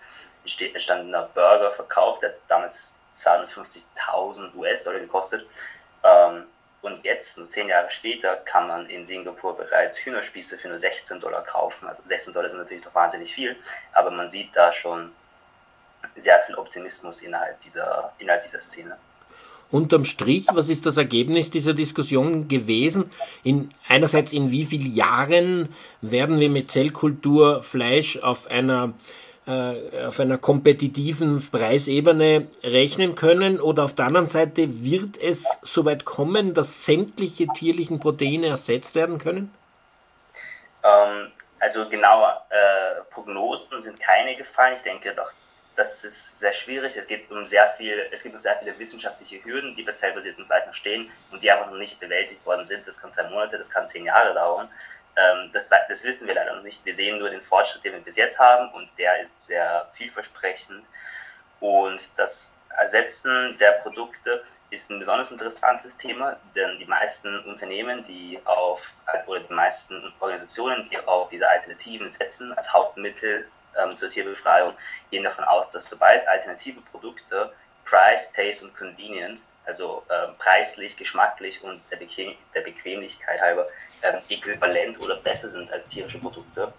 entstandener 0.74 1.24
Burger 1.34 1.72
verkauft, 1.72 2.24
der 2.24 2.30
hat 2.30 2.38
damals 2.48 2.94
250.000 3.16 4.56
US-Dollar 4.56 5.00
gekostet. 5.00 5.46
Ähm, 6.04 6.46
und 6.82 7.04
jetzt, 7.04 7.38
nur 7.38 7.50
zehn 7.50 7.68
Jahre 7.70 7.90
später, 7.90 8.36
kann 8.38 8.68
man 8.68 8.90
in 8.90 9.06
Singapur 9.06 9.58
bereits 9.58 9.98
Hühnerspieße 9.98 10.58
für 10.58 10.68
nur 10.68 10.78
16 10.78 11.20
Dollar 11.20 11.44
kaufen. 11.44 11.88
Also 11.88 12.04
16 12.06 12.34
Dollar 12.34 12.50
sind 12.50 12.60
natürlich 12.60 12.84
doch 12.84 12.94
wahnsinnig 12.94 13.34
viel, 13.34 13.56
aber 13.94 14.12
man 14.12 14.30
sieht 14.30 14.50
da 14.54 14.72
schon 14.72 15.12
sehr 16.16 16.40
viel 16.46 16.56
Optimismus 16.56 17.22
innerhalb 17.22 17.60
dieser, 17.62 18.14
innerhalb 18.20 18.44
dieser 18.44 18.62
Szene. 18.62 18.98
Unterm 19.70 20.06
Strich, 20.06 20.46
was 20.54 20.70
ist 20.70 20.86
das 20.86 20.96
Ergebnis 20.96 21.52
dieser 21.52 21.74
Diskussion 21.74 22.48
gewesen? 22.48 23.12
In, 23.44 23.70
einerseits, 23.90 24.32
in 24.32 24.50
wie 24.50 24.66
vielen 24.66 24.94
Jahren 24.94 25.76
werden 26.02 26.40
wir 26.40 26.50
mit 26.50 26.72
Zellkultur 26.72 27.62
Fleisch 27.64 28.18
auf 28.18 28.48
einer 28.48 28.94
auf 29.48 30.20
einer 30.20 30.38
kompetitiven 30.38 31.42
Preisebene 31.50 32.48
rechnen 32.64 33.16
können 33.16 33.62
oder 33.62 33.86
auf 33.86 33.96
der 33.96 34.06
anderen 34.06 34.28
Seite 34.28 34.84
wird 34.84 35.18
es 35.18 35.46
soweit 35.62 36.04
kommen, 36.04 36.54
dass 36.54 36.86
sämtliche 36.86 37.48
tierlichen 37.56 38.00
Proteine 38.00 38.48
ersetzt 38.48 38.94
werden 38.96 39.20
können? 39.20 39.54
Ähm, 40.84 41.32
also 41.60 41.88
genaue 41.88 42.28
äh, 42.50 43.02
Prognosen 43.10 43.82
sind 43.82 44.00
keine 44.00 44.36
gefallen. 44.36 44.76
Ich 44.76 44.82
denke 44.82 45.14
doch, 45.16 45.32
das 45.78 46.04
ist 46.04 46.40
sehr 46.40 46.54
schwierig. 46.54 46.98
Es 46.98 47.08
geht 47.08 47.30
um 47.32 47.46
sehr 47.46 47.70
viel, 47.70 48.08
es 48.12 48.24
gibt 48.24 48.34
noch 48.34 48.42
sehr 48.42 48.58
viele 48.58 48.78
wissenschaftliche 48.78 49.44
Hürden, 49.46 49.76
die 49.76 49.84
bei 49.84 49.94
zellbasierten 49.94 50.46
Fleisch 50.46 50.66
noch 50.66 50.74
stehen 50.74 51.10
und 51.32 51.42
die 51.42 51.52
einfach 51.52 51.70
noch 51.70 51.78
nicht 51.78 52.00
bewältigt 52.00 52.46
worden 52.46 52.66
sind. 52.66 52.86
Das 52.88 53.00
kann 53.00 53.12
zwei 53.12 53.30
Monate, 53.30 53.58
das 53.58 53.70
kann 53.70 53.88
zehn 53.88 54.06
Jahre 54.06 54.34
dauern. 54.34 54.70
Ähm, 55.18 55.50
das, 55.52 55.70
das, 55.70 56.04
wissen 56.04 56.28
wir 56.28 56.36
leider 56.36 56.56
noch 56.56 56.64
nicht. 56.64 56.86
Wir 56.86 56.94
sehen 56.94 57.18
nur 57.18 57.30
den 57.30 57.42
Fortschritt, 57.42 57.84
den 57.84 57.94
wir 57.94 58.02
bis 58.02 58.16
jetzt 58.16 58.38
haben 58.38 58.72
und 58.74 58.98
der 59.00 59.24
ist 59.24 59.48
sehr 59.48 59.90
vielversprechend. 59.94 60.86
Und 61.60 62.02
das 62.18 62.54
Ersetzen 62.78 63.58
der 63.58 63.72
Produkte 63.84 64.44
ist 64.70 64.92
ein 64.92 65.00
besonders 65.00 65.32
interessantes 65.32 65.98
Thema, 65.98 66.38
denn 66.56 66.78
die 66.78 66.86
meisten 66.86 67.40
Unternehmen, 67.46 68.04
die 68.04 68.40
auf, 68.46 68.82
oder 69.26 69.40
die 69.40 69.54
meisten 69.54 70.14
Organisationen, 70.20 70.88
die 70.90 71.00
auf 71.00 71.30
diese 71.30 71.50
Alternativen 71.50 72.10
setzen 72.10 72.54
als 72.54 72.72
Hauptmittel 72.72 73.48
ähm, 73.78 73.98
zur 73.98 74.10
Tierbefreiung, 74.10 74.74
gehen 75.10 75.24
davon 75.24 75.46
aus, 75.46 75.72
dass 75.72 75.90
sobald 75.90 76.28
alternative 76.28 76.82
Produkte 76.82 77.52
Price, 77.86 78.32
Taste 78.34 78.66
und 78.66 78.76
Convenient 78.76 79.42
also 79.68 80.04
äh, 80.08 80.28
preislich, 80.40 80.96
geschmacklich 80.96 81.64
und 81.64 81.82
der, 81.92 81.98
Bequem 81.98 82.34
der 82.56 82.62
Bequemlichkeit 82.62 83.42
halber 83.42 83.68
äh, 84.02 84.14
äquivalent 84.34 85.00
oder 85.00 85.18
besser 85.18 85.50
sind 85.50 85.72
als 85.72 85.88
tierische 85.88 86.20
Produkte, 86.20 86.74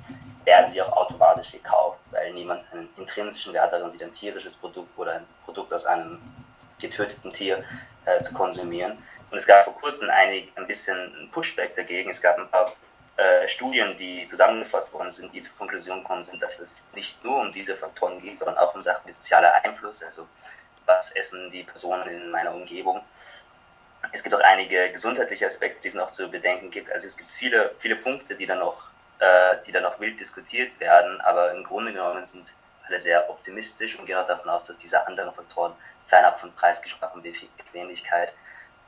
werden 0.45 0.71
sie 0.71 0.81
auch 0.81 0.93
automatisch 0.93 1.53
gekauft, 1.53 2.01
weil 2.11 2.33
niemand 2.33 2.65
einen 2.73 2.89
intrinsischen 2.97 3.53
Wert 3.53 3.73
darin 3.73 3.91
sieht, 3.91 4.03
ein 4.03 4.13
tierisches 4.13 4.57
Produkt 4.57 4.99
oder 4.99 5.13
ein 5.13 5.27
Produkt 5.45 5.73
aus 5.73 5.85
einem 5.85 6.19
getöteten 6.81 7.33
Tier 7.33 7.63
äh, 8.07 8.21
zu 8.23 8.33
konsumieren. 8.33 8.99
Und 9.31 9.37
es 9.37 9.47
gab 9.47 9.65
vor 9.65 9.75
kurzem 9.75 10.09
einig, 10.09 10.51
ein 10.57 10.67
bisschen 10.67 11.29
Pushback 11.31 11.75
dagegen. 11.75 12.11
Es 12.11 12.23
gab 12.23 12.39
ein 12.39 12.49
paar 12.49 12.73
äh, 13.19 13.47
Studien, 13.49 13.97
die 13.99 14.27
zusammengefasst 14.27 14.93
worden 14.95 15.11
sind, 15.11 15.35
die 15.35 15.43
zur 15.43 15.55
Konklusion 15.59 16.03
kommen 16.05 16.23
sind, 16.23 16.41
dass 16.41 16.61
es 16.61 16.87
nicht 16.95 17.23
nur 17.23 17.41
um 17.41 17.53
diese 17.53 17.77
Faktoren 17.77 18.21
geht, 18.21 18.39
sondern 18.39 18.57
auch 18.57 18.75
um 18.75 18.81
Sachen 18.81 19.07
wie 19.07 19.13
sozialer 19.13 19.53
Einfluss, 19.63 20.03
also 20.03 20.27
was 20.89 21.13
essen 21.13 21.51
die 21.51 21.63
Personen 21.63 22.09
in 22.09 22.31
meiner 22.31 22.53
Umgebung. 22.53 23.01
Es 24.13 24.23
gibt 24.23 24.35
auch 24.35 24.41
einige 24.41 24.91
gesundheitliche 24.91 25.47
Aspekte, 25.47 25.83
die 25.83 25.89
es 25.89 25.95
noch 25.95 26.11
zu 26.11 26.29
bedenken 26.29 26.71
gibt. 26.71 26.91
Also 26.91 27.07
es 27.07 27.17
gibt 27.17 27.31
viele, 27.33 27.75
viele 27.79 27.97
Punkte, 27.97 28.35
die 28.35 28.47
dann 28.47 28.59
noch, 28.59 28.89
äh, 29.19 29.57
die 29.67 29.73
dann 29.73 29.83
noch 29.83 30.01
wild 30.01 30.19
diskutiert 30.19 30.79
werden, 30.81 31.21
aber 31.21 31.53
im 31.53 31.63
Grunde 31.63 31.93
genommen 31.93 32.25
sind 32.27 32.55
alle 32.87 32.99
sehr 32.99 33.29
optimistisch 33.29 33.99
und 33.99 34.07
gehen 34.07 34.17
auch 34.17 34.27
davon 34.27 34.49
aus, 34.49 34.65
dass 34.65 34.79
diese 34.79 35.07
anderen 35.07 35.33
Faktoren 35.33 35.75
fernab 36.07 36.41
von 36.41 36.53
Preisgeschmack 36.55 37.15
und 37.15 37.23
Bequemlichkeit 37.23 38.33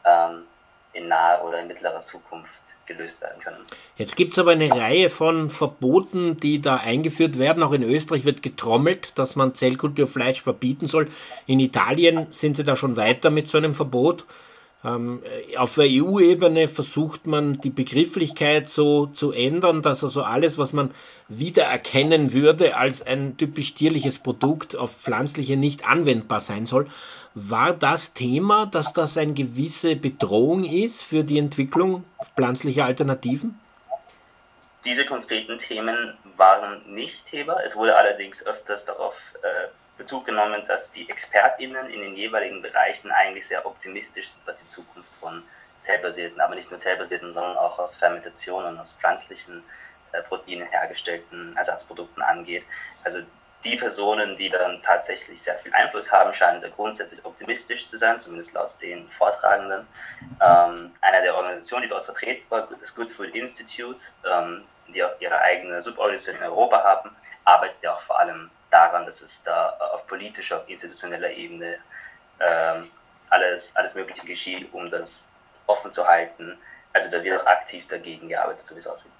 ähm, 0.04 0.46
in 0.92 1.08
naher 1.08 1.44
oder 1.44 1.60
in 1.60 1.68
mittlerer 1.68 2.00
Zukunft 2.00 2.60
gelöst 2.86 3.20
werden 3.20 3.40
können. 3.40 3.64
Jetzt 3.96 4.16
gibt 4.16 4.32
es 4.32 4.38
aber 4.38 4.52
eine 4.52 4.70
Reihe 4.70 5.10
von 5.10 5.50
Verboten, 5.50 6.38
die 6.38 6.60
da 6.60 6.76
eingeführt 6.76 7.38
werden. 7.38 7.62
Auch 7.62 7.72
in 7.72 7.82
Österreich 7.82 8.24
wird 8.24 8.42
getrommelt, 8.42 9.12
dass 9.16 9.36
man 9.36 9.54
Zellkulturfleisch 9.54 10.42
verbieten 10.42 10.88
soll. 10.88 11.08
In 11.46 11.60
Italien 11.60 12.26
sind 12.32 12.56
sie 12.56 12.64
da 12.64 12.74
schon 12.76 12.96
weiter 12.96 13.30
mit 13.30 13.48
so 13.48 13.58
einem 13.58 13.74
Verbot. 13.74 14.24
Ähm, 14.82 15.22
auf 15.58 15.74
der 15.74 15.86
EU-Ebene 15.88 16.66
versucht 16.66 17.26
man 17.26 17.60
die 17.60 17.70
Begrifflichkeit 17.70 18.70
so 18.70 19.06
zu 19.06 19.30
ändern, 19.30 19.82
dass 19.82 20.02
also 20.02 20.22
alles, 20.22 20.56
was 20.56 20.72
man 20.72 20.90
wiedererkennen 21.28 22.32
würde 22.32 22.76
als 22.76 23.02
ein 23.02 23.36
typisch 23.36 23.74
tierliches 23.74 24.18
Produkt 24.18 24.76
auf 24.76 24.96
pflanzliche 24.96 25.56
nicht 25.56 25.86
anwendbar 25.86 26.40
sein 26.40 26.66
soll. 26.66 26.86
War 27.34 27.72
das 27.72 28.12
Thema, 28.12 28.66
dass 28.66 28.92
das 28.92 29.16
eine 29.16 29.34
gewisse 29.34 29.94
Bedrohung 29.94 30.64
ist 30.64 31.04
für 31.04 31.22
die 31.22 31.38
Entwicklung 31.38 32.04
pflanzlicher 32.34 32.84
Alternativen? 32.84 33.58
Diese 34.84 35.06
konkreten 35.06 35.58
Themen 35.58 36.16
waren 36.36 36.82
nicht 36.92 37.26
Thema. 37.26 37.60
Es 37.64 37.76
wurde 37.76 37.96
allerdings 37.96 38.44
öfters 38.44 38.84
darauf 38.84 39.14
äh, 39.42 39.68
Bezug 39.96 40.24
genommen, 40.26 40.62
dass 40.66 40.90
die 40.90 41.08
ExpertInnen 41.08 41.90
in 41.90 42.00
den 42.00 42.16
jeweiligen 42.16 42.62
Bereichen 42.62 43.12
eigentlich 43.12 43.46
sehr 43.46 43.64
optimistisch 43.64 44.30
sind, 44.30 44.40
was 44.46 44.60
die 44.60 44.66
Zukunft 44.66 45.12
von 45.20 45.42
zellbasierten, 45.82 46.40
aber 46.40 46.54
nicht 46.54 46.70
nur 46.70 46.80
zellbasierten, 46.80 47.32
sondern 47.32 47.56
auch 47.58 47.78
aus 47.78 47.94
Fermentationen, 47.94 48.78
aus 48.78 48.94
pflanzlichen 48.94 49.62
äh, 50.12 50.22
Proteinen 50.22 50.66
hergestellten 50.66 51.56
Ersatzprodukten 51.56 52.22
angeht. 52.22 52.64
Also 53.04 53.20
die 53.64 53.76
Personen, 53.76 54.36
die 54.36 54.48
dann 54.48 54.82
tatsächlich 54.82 55.42
sehr 55.42 55.58
viel 55.58 55.72
Einfluss 55.74 56.10
haben, 56.10 56.32
scheinen 56.32 56.60
da 56.60 56.68
grundsätzlich 56.68 57.24
optimistisch 57.24 57.86
zu 57.86 57.96
sein, 57.96 58.18
zumindest 58.18 58.54
laut 58.54 58.70
den 58.80 59.08
Vortragenden. 59.10 59.86
Ähm, 60.40 60.92
einer 61.00 61.20
der 61.22 61.34
Organisationen, 61.36 61.82
die 61.82 61.88
dort 61.88 62.04
vertreten 62.04 62.44
war, 62.48 62.68
das 62.80 62.94
Good 62.94 63.10
Food 63.10 63.34
Institute, 63.34 64.02
ähm, 64.24 64.64
die 64.88 65.04
auch 65.04 65.12
ihre 65.20 65.38
eigene 65.40 65.80
Suborganisation 65.82 66.36
in 66.36 66.42
Europa 66.42 66.82
haben, 66.82 67.10
arbeitet 67.44 67.82
ja 67.82 67.92
auch 67.92 68.00
vor 68.00 68.18
allem 68.18 68.50
daran, 68.70 69.04
dass 69.04 69.20
es 69.20 69.42
da 69.42 69.70
auf 69.92 70.06
politischer, 70.06 70.58
auf 70.58 70.68
institutioneller 70.68 71.30
Ebene 71.30 71.78
ähm, 72.40 72.90
alles, 73.28 73.76
alles 73.76 73.94
Mögliche 73.94 74.26
geschieht, 74.26 74.72
um 74.72 74.90
das 74.90 75.28
offen 75.66 75.92
zu 75.92 76.06
halten. 76.06 76.58
Also 76.92 77.10
da 77.10 77.22
wird 77.22 77.40
auch 77.40 77.46
aktiv 77.46 77.86
dagegen 77.88 78.28
gearbeitet, 78.28 78.66
so 78.66 78.74
wie 78.74 78.80
es 78.80 78.86
aussieht. 78.86 79.12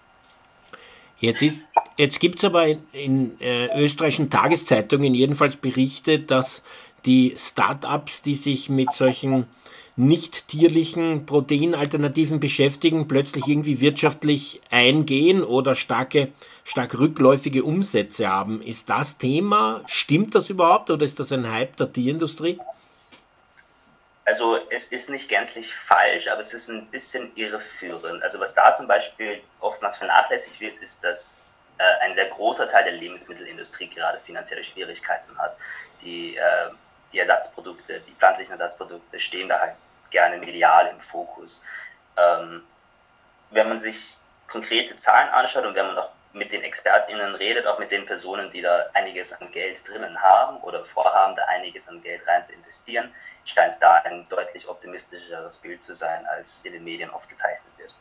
Jetzt, 1.19 1.43
jetzt 1.97 2.21
gibt 2.21 2.39
es 2.39 2.45
aber 2.45 2.67
in, 2.67 2.83
in 2.93 3.41
äh, 3.41 3.83
österreichischen 3.83 4.31
Tageszeitungen 4.31 5.15
jedenfalls 5.15 5.57
Berichte, 5.57 6.19
dass 6.19 6.63
die 7.07 7.35
Start-ups, 7.39 8.23
die 8.23 8.35
sich 8.35 8.69
mit 8.69 8.93
solchen 8.93 9.47
nicht 9.97 10.49
tierlichen 10.49 11.27
Proteinalternativen 11.27 12.41
beschäftigen, 12.41 13.07
plötzlich 13.07 13.47
irgendwie 13.47 13.81
wirtschaftlich 13.81 14.61
eingehen 14.71 15.43
oder 15.43 15.75
starke, 15.75 16.29
stark 16.65 16.99
rückläufige 16.99 17.65
Umsätze 17.65 18.29
haben. 18.29 18.63
Ist 18.63 18.89
das 18.89 19.19
Thema? 19.19 19.83
Stimmt 19.87 20.35
das 20.35 20.49
überhaupt 20.49 20.91
oder 20.91 21.05
ist 21.05 21.21
das 21.21 21.33
ein 21.33 21.51
Hype 21.51 21.77
der 21.77 21.93
Tierindustrie? 21.93 22.59
Also 24.25 24.59
es 24.71 24.85
ist 24.85 25.11
nicht 25.11 25.29
gänzlich 25.29 25.75
falsch, 25.75 26.29
aber 26.29 26.41
es 26.41 26.55
ist 26.55 26.71
ein 26.71 26.87
bisschen 26.87 27.33
irreführend. 27.35 28.23
Also 28.23 28.39
was 28.39 28.55
da 28.55 28.73
zum 28.73 28.87
Beispiel 28.87 29.41
oftmals 29.59 29.97
vernachlässigt 29.97 30.61
wird, 30.61 30.81
ist, 30.81 31.03
dass 31.03 31.40
äh, 31.81 32.05
ein 32.05 32.15
sehr 32.15 32.27
großer 32.27 32.69
Teil 32.69 32.85
der 32.85 32.93
Lebensmittelindustrie 32.93 33.89
gerade 33.89 34.21
finanzielle 34.21 34.63
Schwierigkeiten 34.63 35.39
hat. 35.39 35.57
Die, 36.03 36.37
äh, 36.37 36.71
die 37.13 37.19
Ersatzprodukte, 37.19 38.01
die 38.01 38.13
pflanzlichen 38.13 38.53
Ersatzprodukte 38.53 39.19
stehen 39.19 39.49
da 39.49 39.59
halt 39.59 39.75
gerne 40.11 40.37
medial 40.37 40.89
im 40.89 41.01
Fokus. 41.01 41.65
Ähm, 42.19 42.65
wenn 43.51 43.69
man 43.69 43.81
sich 43.81 44.17
konkrete 44.47 44.99
Zahlen 44.99 45.31
anschaut 45.31 45.65
und 45.65 45.75
wenn 45.75 45.87
man 45.87 45.99
auch 45.99 46.11
mit 46.33 46.53
den 46.53 46.63
ExpertInnen 46.63 47.35
redet, 47.35 47.67
auch 47.67 47.79
mit 47.79 47.91
den 47.91 48.05
Personen, 48.05 48.51
die 48.51 48.61
da 48.61 48.87
einiges 48.93 49.33
an 49.33 49.51
Geld 49.51 49.89
drinnen 49.89 50.21
haben 50.21 50.59
oder 50.59 50.85
vorhaben, 50.85 51.35
da 51.35 51.45
einiges 51.47 51.89
an 51.89 52.03
Geld 52.03 52.27
rein 52.29 52.45
zu 52.45 52.53
investieren, 52.53 53.13
scheint 53.45 53.77
da 53.81 53.95
ein 54.05 54.29
deutlich 54.29 54.69
optimistischeres 54.69 55.57
Bild 55.57 55.83
zu 55.83 55.95
sein, 55.95 56.27
als 56.27 56.65
in 56.65 56.75
den 56.75 56.85
Medien 56.85 57.11
oft 57.11 57.29
gezeichnet 57.29 57.73
wird. 57.79 57.93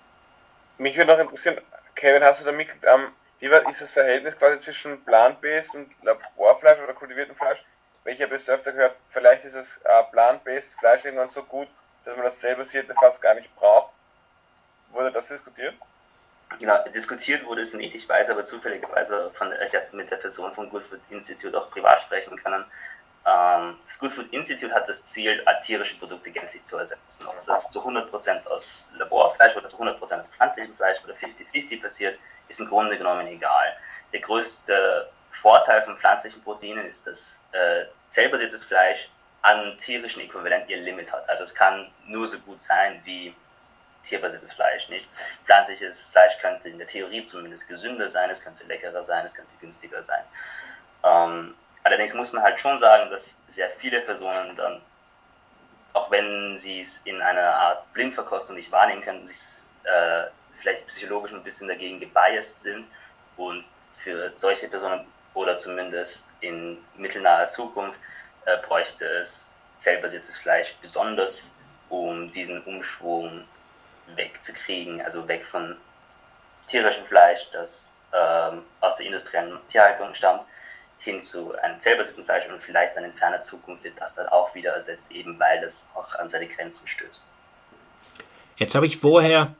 Mich 0.77 0.97
würde 0.97 1.13
noch 1.13 1.19
interessieren, 1.19 1.61
Kevin, 1.95 2.23
hast 2.23 2.41
du 2.41 2.45
da 2.45 2.51
mitgekriegt, 2.51 2.85
ähm, 2.85 3.13
wie 3.39 3.49
weit 3.49 3.69
ist 3.69 3.81
das 3.81 3.91
Verhältnis 3.91 4.37
quasi 4.37 4.59
zwischen 4.59 5.03
Plant-Based 5.05 5.73
und 5.75 5.91
Laborfleisch 6.03 6.79
oder 6.79 6.93
kultiviertem 6.93 7.35
Fleisch? 7.35 7.63
Ich 8.05 8.21
habe 8.21 8.35
jetzt 8.35 8.49
öfter 8.49 8.71
gehört, 8.71 8.95
vielleicht 9.09 9.45
ist 9.45 9.55
das 9.55 9.77
äh, 9.83 10.03
Plant-Based 10.11 10.73
Fleisch 10.79 11.05
irgendwann 11.05 11.29
so 11.29 11.43
gut, 11.43 11.67
dass 12.05 12.15
man 12.15 12.25
das 12.25 12.39
zellbasierte 12.39 12.93
fast 12.99 13.21
gar 13.21 13.35
nicht 13.35 13.53
braucht. 13.55 13.93
Wurde 14.91 15.11
das 15.11 15.27
diskutiert? 15.27 15.75
Genau, 16.57 16.83
diskutiert 16.89 17.45
wurde 17.45 17.61
es 17.61 17.73
nicht. 17.73 17.93
Ich 17.93 18.09
weiß 18.09 18.29
aber 18.29 18.43
zufälligerweise, 18.43 19.29
von, 19.33 19.53
ich 19.63 19.75
habe 19.75 19.85
mit 19.91 20.09
der 20.09 20.17
Person 20.17 20.51
vom 20.53 20.69
Good 20.69 20.83
Food 20.83 20.99
Institute 21.09 21.57
auch 21.57 21.69
privat 21.69 22.01
sprechen 22.01 22.37
können. 22.37 22.65
Ähm, 23.29 23.77
das 23.85 23.99
Good 23.99 24.11
Food 24.11 24.33
Institute 24.33 24.73
hat 24.73 24.87
das 24.87 25.05
Ziel, 25.05 25.43
tierische 25.63 25.97
Produkte 25.97 26.31
gänzlich 26.31 26.65
zu 26.65 26.77
ersetzen. 26.77 27.27
Ob 27.27 27.45
das 27.45 27.69
zu 27.69 27.85
100% 27.85 28.47
aus 28.47 28.89
Laborfleisch 28.97 29.55
oder 29.55 29.67
zu 29.67 29.77
100% 29.77 29.99
aus 30.01 30.27
pflanzlichem 30.27 30.75
Fleisch 30.75 31.03
oder 31.03 31.13
50-50 31.13 31.81
passiert, 31.81 32.17
ist 32.47 32.59
im 32.59 32.67
Grunde 32.67 32.97
genommen 32.97 33.27
egal. 33.27 33.75
Der 34.13 34.21
größte 34.21 35.09
Vorteil 35.29 35.83
von 35.83 35.97
pflanzlichen 35.97 36.43
Proteinen 36.43 36.85
ist, 36.87 37.05
dass 37.05 37.39
äh, 37.51 37.85
zellbasiertes 38.09 38.63
Fleisch 38.63 39.09
an 39.41 39.77
tierischen 39.77 40.21
Äquivalent 40.21 40.67
ihr 40.69 40.77
Limit 40.77 41.11
hat. 41.11 41.29
Also 41.29 41.43
es 41.43 41.53
kann 41.53 41.91
nur 42.05 42.27
so 42.27 42.39
gut 42.39 42.59
sein 42.59 42.99
wie 43.03 43.35
tierbasiertes 44.03 44.53
Fleisch 44.53 44.89
nicht. 44.89 45.07
Pflanzliches 45.45 46.05
Fleisch 46.05 46.39
könnte 46.39 46.69
in 46.69 46.77
der 46.77 46.87
Theorie 46.87 47.23
zumindest 47.23 47.67
gesünder 47.67 48.09
sein, 48.09 48.29
es 48.29 48.43
könnte 48.43 48.63
leckerer 48.63 49.03
sein, 49.03 49.23
es 49.25 49.35
könnte 49.35 49.53
günstiger 49.59 50.01
sein. 50.01 50.23
Ähm, 51.03 51.55
allerdings 51.83 52.13
muss 52.13 52.33
man 52.33 52.43
halt 52.43 52.59
schon 52.59 52.77
sagen, 52.77 53.09
dass 53.09 53.37
sehr 53.47 53.69
viele 53.69 54.01
Personen 54.01 54.55
dann, 54.55 54.81
auch 55.93 56.11
wenn 56.11 56.57
sie 56.57 56.81
es 56.81 57.01
in 57.05 57.21
einer 57.21 57.55
Art 57.55 57.91
Blindverkostung 57.93 58.55
nicht 58.55 58.71
wahrnehmen 58.71 59.01
können, 59.01 59.25
sich 59.25 59.39
äh, 59.83 60.25
vielleicht 60.59 60.87
psychologisch 60.87 61.31
ein 61.31 61.43
bisschen 61.43 61.67
dagegen 61.67 61.99
gebiased 61.99 62.61
sind 62.61 62.87
und 63.37 63.65
für 63.95 64.31
solche 64.35 64.67
Personen 64.67 65.05
oder 65.33 65.57
zumindest 65.57 66.27
in 66.41 66.77
mittelnaher 66.95 67.49
Zukunft 67.49 67.99
äh, 68.45 68.57
bräuchte 68.65 69.05
es 69.05 69.53
zellbasiertes 69.77 70.37
Fleisch 70.37 70.75
besonders, 70.81 71.53
um 71.89 72.31
diesen 72.31 72.61
Umschwung 72.63 73.45
wegzukriegen, 74.15 75.01
also 75.01 75.27
weg 75.27 75.45
von 75.45 75.77
tierischem 76.67 77.05
Fleisch, 77.05 77.49
das 77.51 77.97
ähm, 78.13 78.63
aus 78.81 78.97
der 78.97 79.05
industriellen 79.05 79.59
Tierhaltung 79.67 80.13
stammt, 80.13 80.43
hin 80.99 81.21
zu 81.21 81.53
einem 81.59 81.79
zellbasierten 81.79 82.25
Fleisch 82.25 82.47
und 82.49 82.61
vielleicht 82.61 82.95
dann 82.95 83.05
in 83.05 83.13
ferner 83.13 83.39
Zukunft 83.39 83.83
wird 83.83 83.99
das 83.99 84.13
dann 84.15 84.27
auch 84.27 84.53
wieder 84.53 84.71
ersetzt, 84.71 85.11
eben 85.11 85.39
weil 85.39 85.63
es 85.63 85.87
auch 85.95 86.15
an 86.15 86.29
seine 86.29 86.47
Grenzen 86.47 86.87
stößt. 86.87 87.23
Jetzt 88.57 88.75
habe 88.75 88.85
ich 88.85 88.97
vorher 88.97 89.55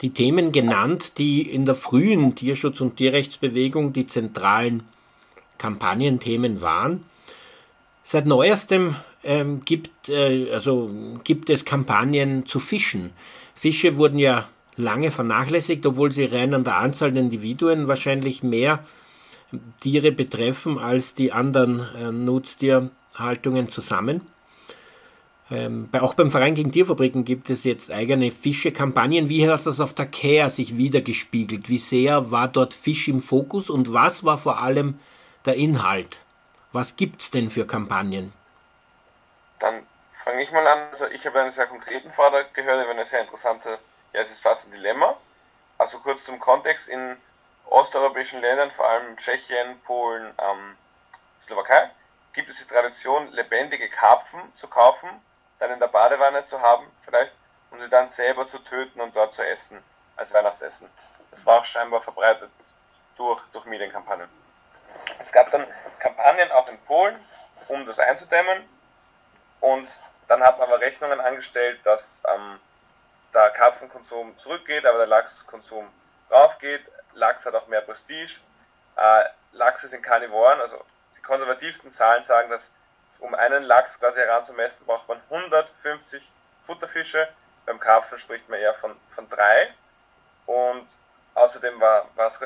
die 0.00 0.10
Themen 0.10 0.50
genannt, 0.50 1.18
die 1.18 1.42
in 1.42 1.64
der 1.64 1.76
frühen 1.76 2.34
Tierschutz- 2.34 2.80
und 2.80 2.96
Tierrechtsbewegung 2.96 3.92
die 3.92 4.06
zentralen 4.06 4.82
Kampagnenthemen 5.58 6.60
waren. 6.60 7.04
Seit 8.02 8.26
neuestem 8.26 8.96
ähm, 9.22 9.64
gibt, 9.64 10.08
äh, 10.08 10.52
also 10.52 10.90
gibt 11.22 11.50
es 11.50 11.64
Kampagnen 11.64 12.46
zu 12.46 12.58
Fischen. 12.58 13.12
Fische 13.54 13.96
wurden 13.96 14.18
ja 14.18 14.48
lange 14.76 15.12
vernachlässigt, 15.12 15.86
obwohl 15.86 16.10
sie 16.10 16.24
rein 16.24 16.52
an 16.54 16.64
der 16.64 16.78
Anzahl 16.78 17.12
der 17.12 17.22
Individuen 17.22 17.86
wahrscheinlich 17.86 18.42
mehr 18.42 18.84
Tiere 19.80 20.12
betreffen 20.12 20.78
als 20.78 21.14
die 21.14 21.32
anderen 21.32 21.80
äh, 21.94 22.10
Nutztierhaltungen 22.10 23.68
zusammen. 23.68 24.26
Ähm, 25.50 25.88
bei, 25.90 26.00
auch 26.00 26.14
beim 26.14 26.30
Verein 26.30 26.54
gegen 26.54 26.72
Tierfabriken 26.72 27.24
gibt 27.24 27.50
es 27.50 27.64
jetzt 27.64 27.90
eigene 27.90 28.30
Fische-Kampagnen. 28.30 29.28
Wie 29.28 29.48
hat 29.50 29.66
das 29.66 29.80
auf 29.80 29.92
der 29.92 30.06
Care 30.06 30.48
sich 30.48 30.78
wiedergespiegelt? 30.78 31.68
Wie 31.68 31.78
sehr 31.78 32.30
war 32.30 32.48
dort 32.48 32.72
Fisch 32.72 33.08
im 33.08 33.20
Fokus 33.20 33.68
und 33.68 33.92
was 33.92 34.24
war 34.24 34.38
vor 34.38 34.60
allem 34.60 34.98
der 35.44 35.56
Inhalt? 35.56 36.18
Was 36.72 36.96
gibt 36.96 37.20
es 37.20 37.30
denn 37.30 37.50
für 37.50 37.66
Kampagnen? 37.66 38.32
Dann 39.58 39.82
fange 40.24 40.42
ich 40.42 40.50
mal 40.52 40.66
an. 40.66 40.88
Also 40.92 41.06
ich 41.06 41.26
habe 41.26 41.40
einen 41.40 41.50
sehr 41.50 41.66
konkreten 41.66 42.10
Vortrag 42.12 42.54
gehört 42.54 42.82
über 42.82 42.92
eine 42.92 43.04
sehr 43.04 43.20
interessante, 43.20 43.78
ja 44.14 44.20
es 44.22 44.30
ist 44.30 44.40
fast 44.40 44.66
ein 44.66 44.72
Dilemma. 44.72 45.16
Also 45.76 45.98
kurz 45.98 46.24
zum 46.24 46.38
Kontext, 46.38 46.88
in 46.88 47.16
osteuropäischen 47.72 48.40
Ländern, 48.40 48.70
vor 48.72 48.88
allem 48.88 49.16
Tschechien, 49.16 49.80
Polen, 49.82 50.34
ähm, 50.38 50.76
Slowakei, 51.46 51.90
gibt 52.32 52.48
es 52.50 52.58
die 52.58 52.66
Tradition, 52.66 53.32
lebendige 53.32 53.88
Karpfen 53.88 54.40
zu 54.56 54.68
kaufen, 54.68 55.08
dann 55.58 55.70
in 55.70 55.80
der 55.80 55.88
Badewanne 55.88 56.44
zu 56.44 56.60
haben, 56.60 56.86
vielleicht, 57.04 57.32
um 57.70 57.80
sie 57.80 57.88
dann 57.88 58.10
selber 58.10 58.46
zu 58.46 58.58
töten 58.58 59.00
und 59.00 59.14
dort 59.14 59.34
zu 59.34 59.44
essen, 59.44 59.82
als 60.16 60.32
Weihnachtsessen. 60.32 60.88
Das 61.30 61.44
war 61.46 61.60
auch 61.60 61.64
scheinbar 61.64 62.02
verbreitet 62.02 62.50
durch, 63.16 63.40
durch 63.52 63.64
Medienkampagnen. 63.64 64.28
Es 65.18 65.32
gab 65.32 65.50
dann 65.50 65.66
Kampagnen 65.98 66.50
auch 66.52 66.68
in 66.68 66.78
Polen, 66.84 67.18
um 67.68 67.86
das 67.86 67.98
einzudämmen. 67.98 68.68
Und 69.60 69.88
dann 70.28 70.42
hat 70.42 70.58
man 70.58 70.68
aber 70.68 70.80
Rechnungen 70.80 71.20
angestellt, 71.20 71.80
dass 71.84 72.08
ähm, 72.28 72.60
der 73.32 73.50
Karpfenkonsum 73.50 74.36
zurückgeht, 74.38 74.84
aber 74.84 74.98
der 74.98 75.06
Lachskonsum 75.06 75.88
raufgeht. 76.32 76.82
Lachs 77.14 77.44
hat 77.44 77.54
auch 77.54 77.66
mehr 77.68 77.82
Prestige. 77.82 78.36
Äh, 78.96 79.24
Lachse 79.52 79.88
sind 79.88 80.02
Karnivoren, 80.02 80.60
also 80.60 80.82
die 81.16 81.22
konservativsten 81.22 81.92
Zahlen 81.92 82.22
sagen, 82.22 82.50
dass 82.50 82.62
um 83.18 83.34
einen 83.34 83.62
Lachs 83.62 83.98
quasi 83.98 84.18
heranzumessen, 84.18 84.84
braucht 84.84 85.08
man 85.08 85.20
150 85.30 86.22
Futterfische. 86.66 87.28
Beim 87.66 87.78
Karpfen 87.78 88.18
spricht 88.18 88.48
man 88.48 88.58
eher 88.58 88.74
von, 88.74 88.96
von 89.14 89.28
drei. 89.28 89.72
Und 90.46 90.88
außerdem 91.34 91.80
war, 91.80 92.08
es 92.16 92.38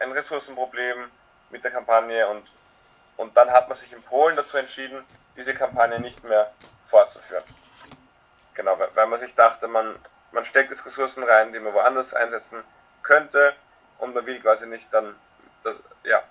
ein 0.00 0.12
Ressourcenproblem 0.12 1.10
mit 1.50 1.64
der 1.64 1.72
Kampagne 1.72 2.26
und, 2.28 2.48
und 3.16 3.36
dann 3.36 3.50
hat 3.50 3.68
man 3.68 3.76
sich 3.76 3.92
in 3.92 4.02
Polen 4.02 4.36
dazu 4.36 4.56
entschieden, 4.56 5.04
diese 5.36 5.54
Kampagne 5.54 5.98
nicht 5.98 6.22
mehr 6.24 6.52
fortzuführen. 6.88 7.44
Genau, 8.54 8.78
weil 8.94 9.06
man 9.06 9.18
sich 9.18 9.34
dachte, 9.34 9.66
man, 9.66 9.98
man 10.30 10.44
steckt 10.44 10.70
es 10.70 10.84
Ressourcen 10.86 11.24
rein, 11.24 11.52
die 11.52 11.58
man 11.58 11.74
woanders 11.74 12.14
einsetzen 12.14 12.62
könnte 13.04 13.54
und 13.98 14.14
man 14.14 14.26
will 14.26 14.40
quasi 14.40 14.66
nicht 14.66 14.92
dann, 14.92 15.14
dass, 15.62 15.80
ja, 16.02 16.22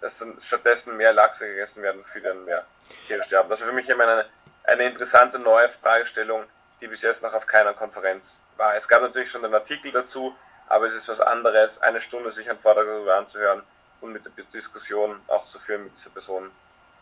dass 0.00 0.18
dann 0.18 0.36
stattdessen 0.40 0.96
mehr 0.96 1.12
Lachse 1.12 1.46
gegessen 1.46 1.82
werden, 1.82 2.04
für 2.04 2.20
dann 2.20 2.44
mehr 2.44 2.64
Tiere 3.06 3.24
sterben. 3.24 3.48
Das 3.48 3.60
ist 3.60 3.66
für 3.66 3.72
mich 3.72 3.88
immer 3.88 4.04
eine, 4.04 4.26
eine 4.64 4.86
interessante 4.86 5.38
neue 5.38 5.68
Fragestellung, 5.68 6.44
die 6.80 6.86
bis 6.86 7.02
jetzt 7.02 7.22
noch 7.22 7.34
auf 7.34 7.46
keiner 7.46 7.74
Konferenz 7.74 8.40
war. 8.56 8.76
Es 8.76 8.86
gab 8.86 9.02
natürlich 9.02 9.30
schon 9.30 9.44
einen 9.44 9.54
Artikel 9.54 9.90
dazu, 9.90 10.36
aber 10.68 10.86
es 10.86 10.94
ist 10.94 11.08
was 11.08 11.20
anderes, 11.20 11.80
eine 11.82 12.00
Stunde 12.00 12.30
sich 12.30 12.48
einen 12.48 12.58
Vortrag 12.58 12.86
darüber 12.86 13.16
anzuhören 13.16 13.62
und 14.00 14.12
mit 14.12 14.24
der 14.24 14.44
Diskussion 14.52 15.20
auch 15.26 15.44
zu 15.46 15.58
führen 15.58 15.84
mit 15.84 15.96
dieser 15.96 16.10
Person. 16.10 16.50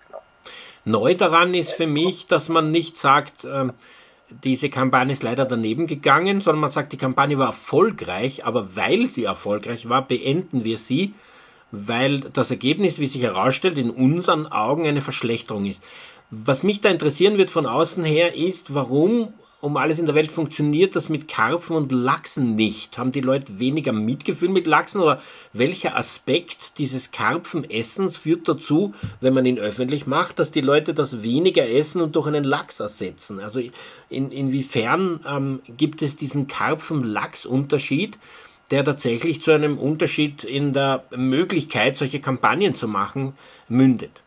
Genau. 0.06 0.22
Neu 0.84 1.14
daran 1.14 1.52
ist 1.52 1.72
für 1.72 1.86
mich, 1.86 2.26
dass 2.26 2.48
man 2.48 2.70
nicht 2.70 2.96
sagt, 2.96 3.44
ähm, 3.44 3.74
diese 4.30 4.70
Kampagne 4.70 5.12
ist 5.12 5.22
leider 5.22 5.44
daneben 5.44 5.86
gegangen, 5.86 6.40
sondern 6.40 6.60
man 6.60 6.70
sagt, 6.70 6.92
die 6.92 6.96
Kampagne 6.96 7.38
war 7.38 7.46
erfolgreich, 7.46 8.44
aber 8.44 8.74
weil 8.76 9.06
sie 9.06 9.24
erfolgreich 9.24 9.88
war, 9.88 10.06
beenden 10.06 10.64
wir 10.64 10.78
sie, 10.78 11.14
weil 11.70 12.20
das 12.20 12.50
Ergebnis, 12.50 12.98
wie 12.98 13.06
sich 13.06 13.22
herausstellt, 13.22 13.78
in 13.78 13.90
unseren 13.90 14.46
Augen 14.46 14.86
eine 14.86 15.00
Verschlechterung 15.00 15.66
ist. 15.66 15.82
Was 16.30 16.62
mich 16.62 16.80
da 16.80 16.88
interessieren 16.88 17.38
wird 17.38 17.50
von 17.50 17.66
außen 17.66 18.04
her 18.04 18.34
ist, 18.34 18.74
warum 18.74 19.32
um 19.66 19.76
alles 19.76 19.98
in 19.98 20.06
der 20.06 20.14
Welt 20.14 20.30
funktioniert 20.30 20.94
das 20.94 21.08
mit 21.08 21.26
Karpfen 21.26 21.74
und 21.74 21.90
Lachsen 21.90 22.54
nicht? 22.54 22.98
Haben 22.98 23.10
die 23.10 23.20
Leute 23.20 23.58
weniger 23.58 23.92
Mitgefühl 23.92 24.48
mit 24.48 24.68
Lachsen 24.68 25.00
oder 25.00 25.20
welcher 25.52 25.96
Aspekt 25.96 26.78
dieses 26.78 27.10
Karpfenessens 27.10 28.16
führt 28.16 28.48
dazu, 28.48 28.94
wenn 29.20 29.34
man 29.34 29.44
ihn 29.44 29.58
öffentlich 29.58 30.06
macht, 30.06 30.38
dass 30.38 30.52
die 30.52 30.60
Leute 30.60 30.94
das 30.94 31.24
weniger 31.24 31.68
essen 31.68 32.00
und 32.00 32.14
durch 32.14 32.28
einen 32.28 32.44
Lachs 32.44 32.78
ersetzen? 32.78 33.40
Also 33.40 33.60
in, 34.08 34.30
inwiefern 34.30 35.18
ähm, 35.28 35.60
gibt 35.76 36.00
es 36.00 36.14
diesen 36.14 36.46
Karpfen-Lachs-Unterschied, 36.46 38.18
der 38.70 38.84
tatsächlich 38.84 39.42
zu 39.42 39.50
einem 39.50 39.78
Unterschied 39.78 40.44
in 40.44 40.72
der 40.72 41.02
Möglichkeit, 41.10 41.96
solche 41.96 42.20
Kampagnen 42.20 42.76
zu 42.76 42.86
machen, 42.86 43.34
mündet? 43.68 44.22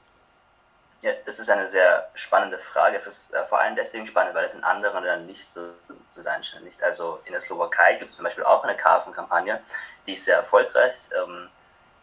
Ja, 1.02 1.14
das 1.26 1.40
ist 1.40 1.50
eine 1.50 1.70
sehr 1.70 2.10
spannende 2.14 2.60
Frage. 2.60 2.98
Es 2.98 3.08
ist 3.08 3.34
äh, 3.34 3.46
vor 3.46 3.60
allem 3.60 3.76
deswegen 3.76 4.06
spannend, 4.06 4.36
weil 4.36 4.46
es 4.46 4.54
in 4.54 4.64
anderen 4.64 5.04
Ländern 5.04 5.26
nicht 5.28 5.50
so 5.50 5.70
zu 6.10 6.22
sein 6.22 6.44
scheint. 6.44 6.66
Nicht? 6.66 6.84
Also 6.84 7.22
in 7.26 7.32
der 7.32 7.40
Slowakei 7.40 7.94
gibt 7.96 8.12
es 8.12 8.18
zum 8.18 8.26
Beispiel 8.26 8.44
auch 8.44 8.64
eine 8.64 8.76
Karpfenkampagne, 8.76 9.62
die 10.06 10.14
ist 10.14 10.26
sehr 10.26 10.38
erfolgreich. 10.38 10.96
Ähm, 11.16 11.50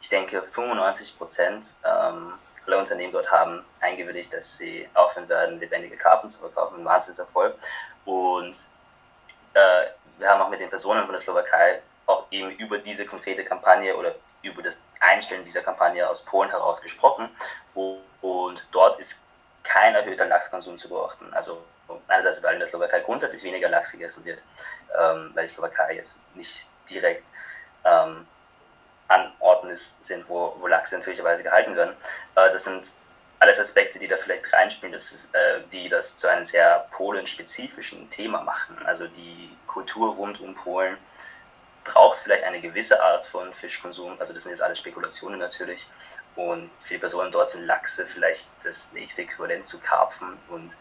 ich 0.01 0.09
denke, 0.09 0.43
95 0.43 1.19
Prozent 1.19 1.75
ähm, 1.85 2.35
aller 2.67 2.79
Unternehmen 2.79 3.13
dort 3.13 3.31
haben 3.31 3.65
eingewilligt, 3.81 4.33
dass 4.33 4.57
sie 4.57 4.89
aufhören 4.95 5.29
werden, 5.29 5.61
lebendige 5.61 5.97
Karpfen 5.97 6.31
zu 6.31 6.41
verkaufen. 6.41 6.81
Ein 6.81 6.85
Wahnsinnserfolg. 6.85 7.55
Und 8.07 8.67
äh, 9.53 9.87
wir 10.19 10.29
haben 10.29 10.41
auch 10.41 10.49
mit 10.49 10.61
den 10.61 10.71
Personen 10.71 11.03
von 11.05 11.13
der 11.13 11.21
Slowakei 11.21 11.83
auch 12.07 12.27
eben 12.31 12.51
über 12.53 12.79
diese 12.79 13.05
konkrete 13.05 13.45
Kampagne 13.45 13.95
oder 13.95 14.15
über 14.43 14.63
das 14.63 14.79
Einstellen 15.01 15.45
dieser 15.45 15.61
Kampagne 15.61 16.09
aus 16.09 16.25
Polen 16.25 16.51
heraus 16.51 16.81
gesprochen. 16.81 17.29
Und 18.27 18.67
dort 18.73 18.99
ist 18.99 19.17
kein 19.63 19.95
erhöhter 19.95 20.27
Lachskonsum 20.27 20.77
zu 20.79 20.89
beobachten. 20.89 21.33
Also 21.33 21.65
einerseits, 22.09 22.43
weil 22.43 22.55
in 22.55 22.59
der 22.59 22.69
Slowakei 22.69 23.01
grundsätzlich 23.01 23.43
weniger 23.45 23.69
Lachs 23.69 23.93
gegessen 23.93 24.25
wird, 24.25 24.41
ähm, 24.99 25.31
weil 25.35 25.47
die 25.47 25.53
Slowakei 25.53 25.95
jetzt 25.95 26.23
nicht 26.35 26.67
direkt 26.91 27.25
ähm, 27.85 28.27
an 29.07 29.33
Orten 29.39 29.71
ist, 29.71 30.05
sind, 30.05 30.29
wo, 30.29 30.57
wo 30.59 30.67
Lachse 30.67 30.97
natürlicherweise 30.97 31.45
gehalten 31.45 31.77
werden. 31.77 31.95
Äh, 32.35 32.51
das 32.51 32.65
sind 32.65 32.91
alles 33.39 33.61
Aspekte, 33.61 34.01
die 34.01 34.09
da 34.09 34.17
vielleicht 34.17 34.53
reinspielen, 34.53 34.93
das 34.93 35.13
ist, 35.13 35.33
äh, 35.33 35.61
die 35.71 35.89
das 35.89 36.17
zu 36.17 36.27
einem 36.27 36.45
sehr 36.45 36.89
polenspezifischen 36.91 38.11
Thema 38.11 38.43
machen. 38.43 38.77
Also 38.85 39.07
die 39.07 39.57
Kultur 39.69 40.15
rund 40.15 40.41
um 40.41 40.55
Polen 40.57 40.97
braucht 41.85 42.19
vielleicht 42.19 42.43
eine 42.43 42.61
gewisse 42.61 43.01
Art 43.01 43.25
von 43.27 43.55
Fischkonsum. 43.55 44.17
Also 44.19 44.33
das 44.33 44.43
sind 44.43 44.51
jetzt 44.51 44.63
alles 44.63 44.79
Spekulationen 44.79 45.39
natürlich. 45.39 45.87
Und 46.37 46.71
die 46.89 46.99
Personen 46.99 47.33
dort 47.33 47.51
sind 47.51 47.67
Lachse 47.67 48.07
vielleicht 48.07 48.51
das 48.63 48.93
nächste 48.93 49.23
Äquivalent 49.23 49.67
zu 49.67 49.81
Karpfen. 49.81 50.37
Und 50.49 50.73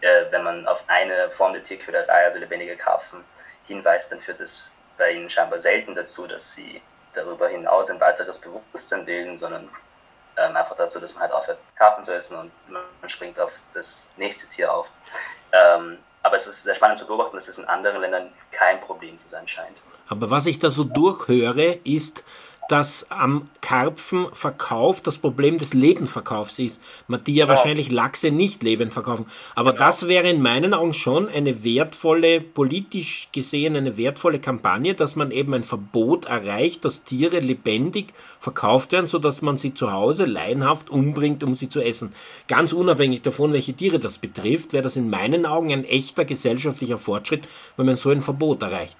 äh, 0.00 0.26
wenn 0.30 0.44
man 0.44 0.66
auf 0.66 0.84
eine 0.86 1.30
Form 1.30 1.54
der 1.54 1.62
Tierquälerei, 1.62 2.26
also 2.26 2.38
lebendige 2.38 2.76
Karpfen, 2.76 3.24
hinweist, 3.66 4.12
dann 4.12 4.20
führt 4.20 4.40
es 4.40 4.76
bei 4.98 5.12
ihnen 5.12 5.30
scheinbar 5.30 5.58
selten 5.58 5.94
dazu, 5.94 6.26
dass 6.26 6.52
sie 6.52 6.82
darüber 7.14 7.48
hinaus 7.48 7.90
ein 7.90 8.00
weiteres 8.00 8.38
Bewusstsein 8.38 9.04
bilden, 9.06 9.36
sondern 9.36 9.68
ähm, 10.36 10.56
einfach 10.56 10.76
dazu, 10.76 11.00
dass 11.00 11.14
man 11.14 11.22
halt 11.22 11.32
aufhört, 11.32 11.58
Karpfen 11.76 12.04
zu 12.04 12.14
essen 12.14 12.36
und 12.36 12.52
man 12.68 12.82
springt 13.08 13.38
auf 13.40 13.52
das 13.72 14.06
nächste 14.16 14.46
Tier 14.48 14.72
auf. 14.72 14.90
Ähm, 15.52 15.98
aber 16.22 16.36
es 16.36 16.46
ist 16.46 16.62
sehr 16.62 16.74
spannend 16.74 16.98
zu 16.98 17.06
beobachten, 17.06 17.36
dass 17.36 17.48
es 17.48 17.58
in 17.58 17.66
anderen 17.66 18.00
Ländern 18.00 18.32
kein 18.50 18.80
Problem 18.80 19.18
zu 19.18 19.28
sein 19.28 19.46
scheint. 19.46 19.82
Aber 20.08 20.30
was 20.30 20.46
ich 20.46 20.58
da 20.58 20.70
so 20.70 20.84
durchhöre, 20.84 21.80
ist, 21.84 22.24
dass 22.68 23.10
am 23.10 23.48
Karpfenverkauf 23.60 25.00
das 25.00 25.18
Problem 25.18 25.58
des 25.58 25.74
Lebendverkaufs 25.74 26.58
ist. 26.58 26.80
Man 27.08 27.22
die 27.24 27.34
ja, 27.34 27.44
ja. 27.44 27.48
wahrscheinlich 27.48 27.90
Lachse 27.90 28.30
nicht 28.30 28.62
lebend 28.62 28.92
verkaufen. 28.92 29.26
Aber 29.54 29.72
genau. 29.72 29.84
das 29.84 30.08
wäre 30.08 30.28
in 30.30 30.42
meinen 30.42 30.74
Augen 30.74 30.92
schon 30.92 31.28
eine 31.28 31.64
wertvolle, 31.64 32.40
politisch 32.40 33.28
gesehen 33.32 33.76
eine 33.76 33.96
wertvolle 33.96 34.38
Kampagne, 34.38 34.94
dass 34.94 35.16
man 35.16 35.30
eben 35.30 35.54
ein 35.54 35.64
Verbot 35.64 36.26
erreicht, 36.26 36.84
dass 36.84 37.04
Tiere 37.04 37.38
lebendig 37.38 38.12
verkauft 38.40 38.92
werden, 38.92 39.06
sodass 39.06 39.42
man 39.42 39.58
sie 39.58 39.74
zu 39.74 39.92
Hause 39.92 40.24
laienhaft 40.24 40.90
umbringt, 40.90 41.44
um 41.44 41.54
sie 41.54 41.68
zu 41.68 41.80
essen. 41.80 42.12
Ganz 42.48 42.72
unabhängig 42.72 43.22
davon, 43.22 43.52
welche 43.52 43.74
Tiere 43.74 43.98
das 43.98 44.18
betrifft, 44.18 44.72
wäre 44.72 44.82
das 44.82 44.96
in 44.96 45.10
meinen 45.10 45.46
Augen 45.46 45.72
ein 45.72 45.84
echter 45.84 46.24
gesellschaftlicher 46.24 46.98
Fortschritt, 46.98 47.46
wenn 47.76 47.86
man 47.86 47.96
so 47.96 48.10
ein 48.10 48.22
Verbot 48.22 48.62
erreicht 48.62 48.96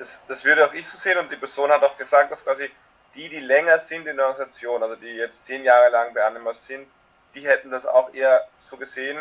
das, 0.00 0.18
das 0.26 0.44
würde 0.44 0.66
auch 0.66 0.72
ich 0.72 0.88
so 0.88 0.96
sehen 0.96 1.18
und 1.18 1.30
die 1.30 1.36
Person 1.36 1.70
hat 1.70 1.82
auch 1.84 1.96
gesagt, 1.98 2.32
dass 2.32 2.42
quasi 2.42 2.70
die, 3.14 3.28
die 3.28 3.40
länger 3.40 3.78
sind 3.78 4.06
in 4.06 4.16
der 4.16 4.26
Organisation, 4.26 4.82
also 4.82 4.96
die 4.96 5.08
jetzt 5.08 5.44
zehn 5.44 5.62
Jahre 5.62 5.90
lang 5.90 6.14
bei 6.14 6.24
Animas 6.24 6.66
sind, 6.66 6.88
die 7.34 7.46
hätten 7.46 7.70
das 7.70 7.84
auch 7.84 8.12
eher 8.14 8.48
so 8.70 8.78
gesehen, 8.78 9.18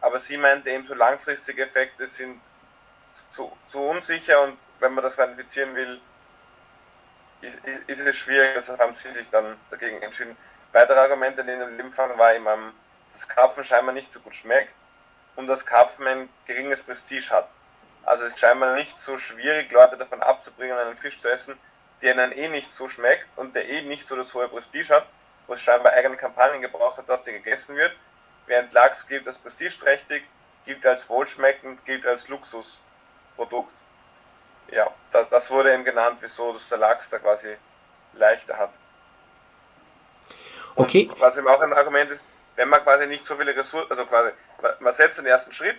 aber 0.00 0.18
sie 0.18 0.38
meinte 0.38 0.70
eben 0.70 0.86
so 0.86 0.94
langfristige 0.94 1.64
Effekte 1.64 2.06
sind 2.06 2.40
zu, 3.32 3.52
zu 3.68 3.80
unsicher 3.80 4.40
und 4.42 4.56
wenn 4.80 4.94
man 4.94 5.04
das 5.04 5.14
quantifizieren 5.14 5.74
will, 5.76 6.00
ist, 7.42 7.62
ist, 7.66 7.82
ist, 7.86 8.00
es 8.00 8.16
schwierig, 8.16 8.54
deshalb 8.54 8.80
haben 8.80 8.94
sie 8.94 9.10
sich 9.10 9.28
dann 9.28 9.58
dagegen 9.70 10.00
entschieden. 10.00 10.36
Weitere 10.72 10.98
Argumente 10.98 11.42
in 11.42 11.46
dem 11.46 11.80
Impfang 11.80 12.16
war 12.16 12.34
eben, 12.34 12.72
dass 13.12 13.28
Karpfen 13.28 13.62
scheinbar 13.62 13.92
nicht 13.92 14.10
so 14.10 14.20
gut 14.20 14.34
schmeckt 14.34 14.72
und 15.36 15.46
dass 15.48 15.66
Karpfen 15.66 16.06
ein 16.06 16.28
geringes 16.46 16.82
Prestige 16.82 17.28
hat. 17.28 17.48
Also 18.06 18.24
es 18.24 18.34
ist 18.34 18.38
scheinbar 18.38 18.74
nicht 18.74 19.00
so 19.00 19.18
schwierig, 19.18 19.70
Leute 19.70 19.96
davon 19.96 20.22
abzubringen, 20.22 20.76
einen 20.76 20.96
Fisch 20.96 21.18
zu 21.18 21.28
essen, 21.28 21.58
der 22.02 22.14
ihnen 22.14 22.32
eh 22.32 22.48
nicht 22.48 22.72
so 22.72 22.88
schmeckt 22.88 23.26
und 23.36 23.54
der 23.54 23.68
eh 23.68 23.82
nicht 23.82 24.06
so 24.06 24.16
das 24.16 24.32
hohe 24.34 24.48
Prestige 24.48 24.94
hat, 24.94 25.06
wo 25.46 25.54
es 25.54 25.60
scheinbar 25.60 25.92
eigene 25.92 26.16
Kampagnen 26.16 26.60
gebraucht 26.60 26.98
hat, 26.98 27.08
dass 27.08 27.22
der 27.22 27.34
gegessen 27.34 27.76
wird. 27.76 27.92
Während 28.46 28.72
Lachs 28.72 29.06
gilt 29.06 29.26
als 29.26 29.38
prestigeträchtig, 29.38 30.24
gilt 30.66 30.84
als 30.84 31.08
wohlschmeckend, 31.08 31.84
gilt 31.86 32.06
als 32.06 32.28
Luxusprodukt. 32.28 33.72
Ja, 34.68 34.90
das 35.12 35.50
wurde 35.50 35.72
eben 35.72 35.84
genannt, 35.84 36.18
wieso 36.20 36.52
dass 36.52 36.68
der 36.68 36.78
Lachs 36.78 37.08
da 37.08 37.18
quasi 37.18 37.56
leichter 38.14 38.58
hat. 38.58 38.70
Okay. 40.76 41.08
Und 41.10 41.20
was 41.20 41.36
eben 41.36 41.48
auch 41.48 41.60
ein 41.60 41.72
Argument 41.72 42.10
ist, 42.10 42.22
wenn 42.56 42.68
man 42.68 42.82
quasi 42.82 43.06
nicht 43.06 43.24
so 43.24 43.36
viele 43.36 43.54
Ressourcen, 43.56 43.90
also 43.90 44.06
quasi, 44.06 44.30
man 44.80 44.92
setzt 44.92 45.18
den 45.18 45.26
ersten 45.26 45.52
Schritt, 45.52 45.78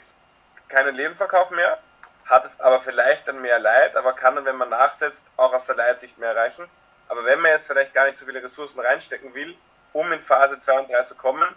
keinen 0.67 0.95
Lebenverkauf 0.95 1.51
mehr, 1.51 1.79
hat 2.25 2.49
aber 2.59 2.81
vielleicht 2.81 3.27
dann 3.27 3.41
mehr 3.41 3.59
Leid, 3.59 3.95
aber 3.95 4.13
kann 4.13 4.35
dann, 4.35 4.45
wenn 4.45 4.55
man 4.55 4.69
nachsetzt, 4.69 5.23
auch 5.37 5.53
aus 5.53 5.65
der 5.65 5.75
Leitsicht 5.75 6.17
mehr 6.17 6.29
erreichen. 6.29 6.67
Aber 7.07 7.23
wenn 7.23 7.39
man 7.39 7.51
jetzt 7.51 7.67
vielleicht 7.67 7.93
gar 7.93 8.05
nicht 8.05 8.17
so 8.17 8.25
viele 8.25 8.41
Ressourcen 8.41 8.79
reinstecken 8.79 9.33
will, 9.33 9.55
um 9.93 10.11
in 10.11 10.21
Phase 10.21 10.59
2 10.59 10.79
und 10.79 10.89
3 10.89 11.03
zu 11.03 11.15
kommen, 11.15 11.47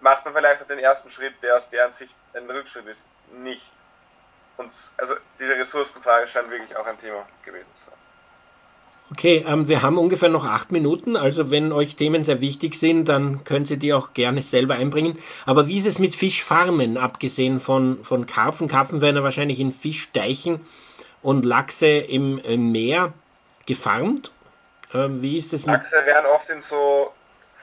macht 0.00 0.24
man 0.24 0.34
vielleicht 0.34 0.62
auch 0.62 0.66
den 0.66 0.78
ersten 0.78 1.10
Schritt, 1.10 1.34
der 1.42 1.56
aus 1.56 1.68
deren 1.70 1.92
Sicht 1.92 2.14
ein 2.34 2.48
Rückschritt 2.48 2.86
ist, 2.86 3.00
nicht. 3.32 3.70
Und 4.56 4.72
also 4.96 5.16
diese 5.38 5.56
Ressourcenfrage 5.56 6.28
scheint 6.28 6.50
wirklich 6.50 6.76
auch 6.76 6.86
ein 6.86 7.00
Thema 7.00 7.26
gewesen 7.44 7.70
zu 7.76 7.90
sein. 7.90 7.91
Okay, 9.12 9.44
ähm, 9.46 9.68
wir 9.68 9.82
haben 9.82 9.98
ungefähr 9.98 10.30
noch 10.30 10.46
acht 10.46 10.72
Minuten. 10.72 11.16
Also 11.16 11.50
wenn 11.50 11.70
euch 11.70 11.96
Themen 11.96 12.24
sehr 12.24 12.40
wichtig 12.40 12.76
sind, 12.76 13.10
dann 13.10 13.44
könnt 13.44 13.70
ihr 13.70 13.76
die 13.76 13.92
auch 13.92 14.14
gerne 14.14 14.40
selber 14.40 14.74
einbringen. 14.74 15.18
Aber 15.44 15.68
wie 15.68 15.76
ist 15.76 15.86
es 15.86 15.98
mit 15.98 16.14
Fischfarmen, 16.14 16.96
abgesehen 16.96 17.60
von, 17.60 18.02
von 18.04 18.24
Karpfen? 18.24 18.68
Karpfen 18.68 19.02
werden 19.02 19.16
ja 19.16 19.22
wahrscheinlich 19.22 19.60
in 19.60 19.70
Fischteichen 19.70 20.66
und 21.20 21.44
Lachse 21.44 21.88
im, 21.88 22.38
im 22.38 22.72
Meer 22.72 23.12
gefarmt. 23.66 24.32
Ähm, 24.94 25.20
wie 25.20 25.36
ist 25.36 25.52
es 25.52 25.66
mit... 25.66 25.74
Lachse 25.74 26.06
werden 26.06 26.26
oft 26.34 26.48
in 26.48 26.62
so 26.62 27.12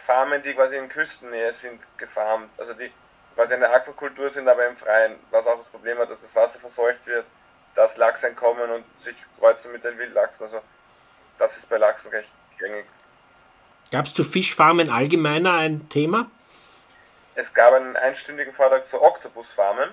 Farmen, 0.05 0.43
die 0.43 0.53
quasi 0.53 0.75
in 0.75 0.87
Küstennähe 0.87 1.51
sind, 1.51 1.79
gefarmt. 1.97 2.49
Also 2.59 2.73
die 2.73 2.91
quasi 3.33 3.55
in 3.55 3.61
der 3.61 3.73
Aquakultur 3.73 4.29
sind, 4.29 4.47
aber 4.47 4.67
im 4.67 4.77
Freien. 4.77 5.15
Was 5.31 5.47
auch 5.47 5.57
das 5.57 5.67
Problem 5.69 5.97
hat, 5.97 6.11
dass 6.11 6.21
das 6.21 6.35
Wasser 6.35 6.59
verseucht 6.59 7.07
wird, 7.07 7.25
dass 7.73 7.97
Lachse 7.97 8.27
entkommen 8.27 8.69
und 8.69 8.83
sich 9.01 9.15
kreuzen 9.39 9.71
mit 9.71 9.83
den 9.83 9.97
Wildlachsen. 9.97 10.45
Also 10.45 10.59
das 11.39 11.57
ist 11.57 11.69
bei 11.69 11.77
Lachsen 11.77 12.09
recht 12.09 12.29
gängig. 12.59 12.85
Gab 13.91 14.05
es 14.05 14.13
zu 14.13 14.23
Fischfarmen 14.23 14.91
allgemeiner 14.91 15.55
ein 15.55 15.89
Thema? 15.89 16.29
Es 17.33 17.53
gab 17.53 17.73
einen 17.73 17.95
einstündigen 17.95 18.53
Vortrag 18.53 18.85
zu 18.87 19.01
Oktopusfarmen. 19.01 19.89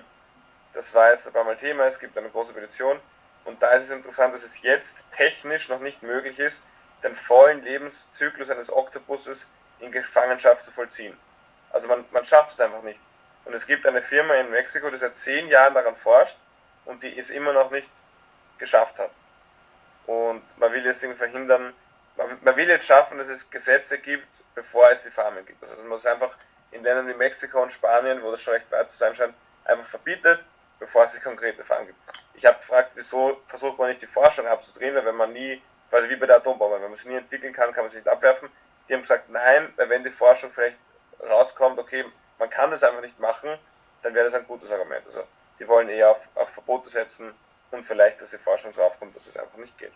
Das 0.73 0.93
war 0.93 1.09
jetzt 1.09 1.25
ein 1.25 1.33
paar 1.33 1.45
Mal 1.45 1.57
Thema, 1.57 1.85
es 1.85 1.97
gibt 1.97 2.15
eine 2.17 2.29
große 2.29 2.53
Petition. 2.53 2.99
Und 3.45 3.61
da 3.61 3.71
ist 3.71 3.85
es 3.85 3.91
interessant, 3.91 4.33
dass 4.35 4.43
es 4.43 4.61
jetzt 4.61 4.97
technisch 5.15 5.69
noch 5.69 5.79
nicht 5.79 6.03
möglich 6.03 6.37
ist, 6.37 6.61
den 7.03 7.15
vollen 7.15 7.63
Lebenszyklus 7.63 8.49
eines 8.49 8.71
Oktopuses 8.71 9.45
in 9.79 9.91
Gefangenschaft 9.91 10.65
zu 10.65 10.71
vollziehen. 10.71 11.17
Also 11.71 11.87
man, 11.87 12.03
man 12.11 12.25
schafft 12.25 12.53
es 12.53 12.59
einfach 12.59 12.83
nicht. 12.83 12.99
Und 13.45 13.53
es 13.53 13.65
gibt 13.65 13.85
eine 13.85 14.01
Firma 14.01 14.33
in 14.35 14.51
Mexiko, 14.51 14.89
die 14.89 14.97
seit 14.97 15.17
zehn 15.17 15.47
Jahren 15.47 15.73
daran 15.73 15.95
forscht 15.95 16.35
und 16.85 17.01
die 17.01 17.17
es 17.17 17.29
immer 17.29 17.53
noch 17.53 17.71
nicht 17.71 17.89
geschafft 18.57 18.99
hat. 18.99 19.11
Und 20.07 20.41
man 20.57 20.73
will 20.73 20.83
jetzt 20.83 21.03
irgendwie 21.03 21.19
verhindern, 21.19 21.73
man, 22.15 22.37
man, 22.41 22.55
will 22.55 22.67
jetzt 22.67 22.85
schaffen, 22.85 23.17
dass 23.17 23.27
es 23.27 23.49
Gesetze 23.49 23.99
gibt, 23.99 24.27
bevor 24.55 24.89
es 24.91 25.03
die 25.03 25.11
Farmen 25.11 25.45
gibt. 25.45 25.61
Also 25.61 25.75
man 25.77 25.89
muss 25.89 26.05
einfach 26.05 26.35
in 26.71 26.81
Ländern 26.81 27.07
wie 27.07 27.13
Mexiko 27.13 27.61
und 27.61 27.71
Spanien, 27.71 28.23
wo 28.23 28.31
das 28.31 28.41
schon 28.41 28.53
recht 28.53 28.71
weit 28.71 28.89
zu 28.89 28.97
sein 28.97 29.13
scheint, 29.13 29.35
einfach 29.65 29.85
verbietet, 29.85 30.39
bevor 30.79 31.03
es 31.03 31.11
die 31.11 31.19
konkrete 31.19 31.63
Farmen 31.63 31.87
gibt. 31.87 31.99
Ich 32.33 32.45
habe 32.45 32.57
gefragt, 32.57 32.93
wieso 32.95 33.41
versucht 33.47 33.77
man 33.77 33.89
nicht 33.89 34.01
die 34.01 34.07
Forschung 34.07 34.47
abzudrehen, 34.47 34.95
weil 34.95 35.05
wenn 35.05 35.15
man 35.15 35.33
nie, 35.33 35.61
quasi 35.89 36.09
wie 36.09 36.15
bei 36.15 36.25
der 36.25 36.37
Atombombe, 36.37 36.81
wenn 36.81 36.89
man 36.89 36.97
sie 36.97 37.09
nie 37.09 37.17
entwickeln 37.17 37.53
kann, 37.53 37.73
kann 37.73 37.83
man 37.83 37.91
sie 37.91 37.97
nicht 37.97 38.07
abwerfen. 38.07 38.49
Die 38.87 38.93
haben 38.93 39.01
gesagt, 39.01 39.29
nein, 39.29 39.73
weil 39.75 39.89
wenn 39.89 40.03
die 40.03 40.09
Forschung 40.09 40.51
vielleicht 40.53 40.77
rauskommt, 41.29 41.77
okay, 41.79 42.05
man 42.39 42.49
kann 42.49 42.71
das 42.71 42.83
einfach 42.83 43.01
nicht 43.01 43.19
machen, 43.19 43.57
dann 44.03 44.13
wäre 44.13 44.25
das 44.25 44.35
ein 44.35 44.47
gutes 44.47 44.71
Argument. 44.71 45.05
Also 45.05 45.23
die 45.59 45.67
wollen 45.67 45.89
eher 45.89 46.11
auf, 46.11 46.21
auf 46.35 46.49
Verbote 46.49 46.89
setzen, 46.89 47.33
und 47.71 47.83
vielleicht, 47.83 48.21
dass 48.21 48.29
die 48.29 48.37
Forschung 48.37 48.73
draufkommt, 48.73 49.15
dass 49.15 49.27
es 49.27 49.37
einfach 49.37 49.57
nicht 49.57 49.77
geht. 49.77 49.91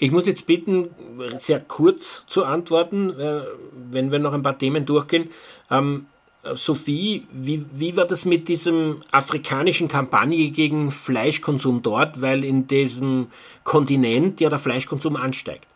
Ich 0.00 0.12
muss 0.12 0.26
jetzt 0.26 0.46
bitten, 0.46 0.94
sehr 1.36 1.60
kurz 1.60 2.24
zu 2.26 2.44
antworten, 2.44 3.18
äh, 3.18 3.42
wenn 3.72 4.12
wir 4.12 4.20
noch 4.20 4.32
ein 4.32 4.42
paar 4.42 4.56
Themen 4.56 4.86
durchgehen. 4.86 5.32
Ähm, 5.70 6.08
Sophie, 6.54 7.26
wie, 7.30 7.66
wie 7.72 7.96
war 7.96 8.04
das 8.04 8.24
mit 8.24 8.48
diesem 8.48 9.02
afrikanischen 9.10 9.88
Kampagne 9.88 10.50
gegen 10.50 10.92
Fleischkonsum 10.92 11.82
dort, 11.82 12.22
weil 12.22 12.44
in 12.44 12.68
diesem 12.68 13.32
Kontinent 13.64 14.40
ja 14.40 14.48
der 14.48 14.58
Fleischkonsum 14.58 15.16
ansteigt? 15.16 15.66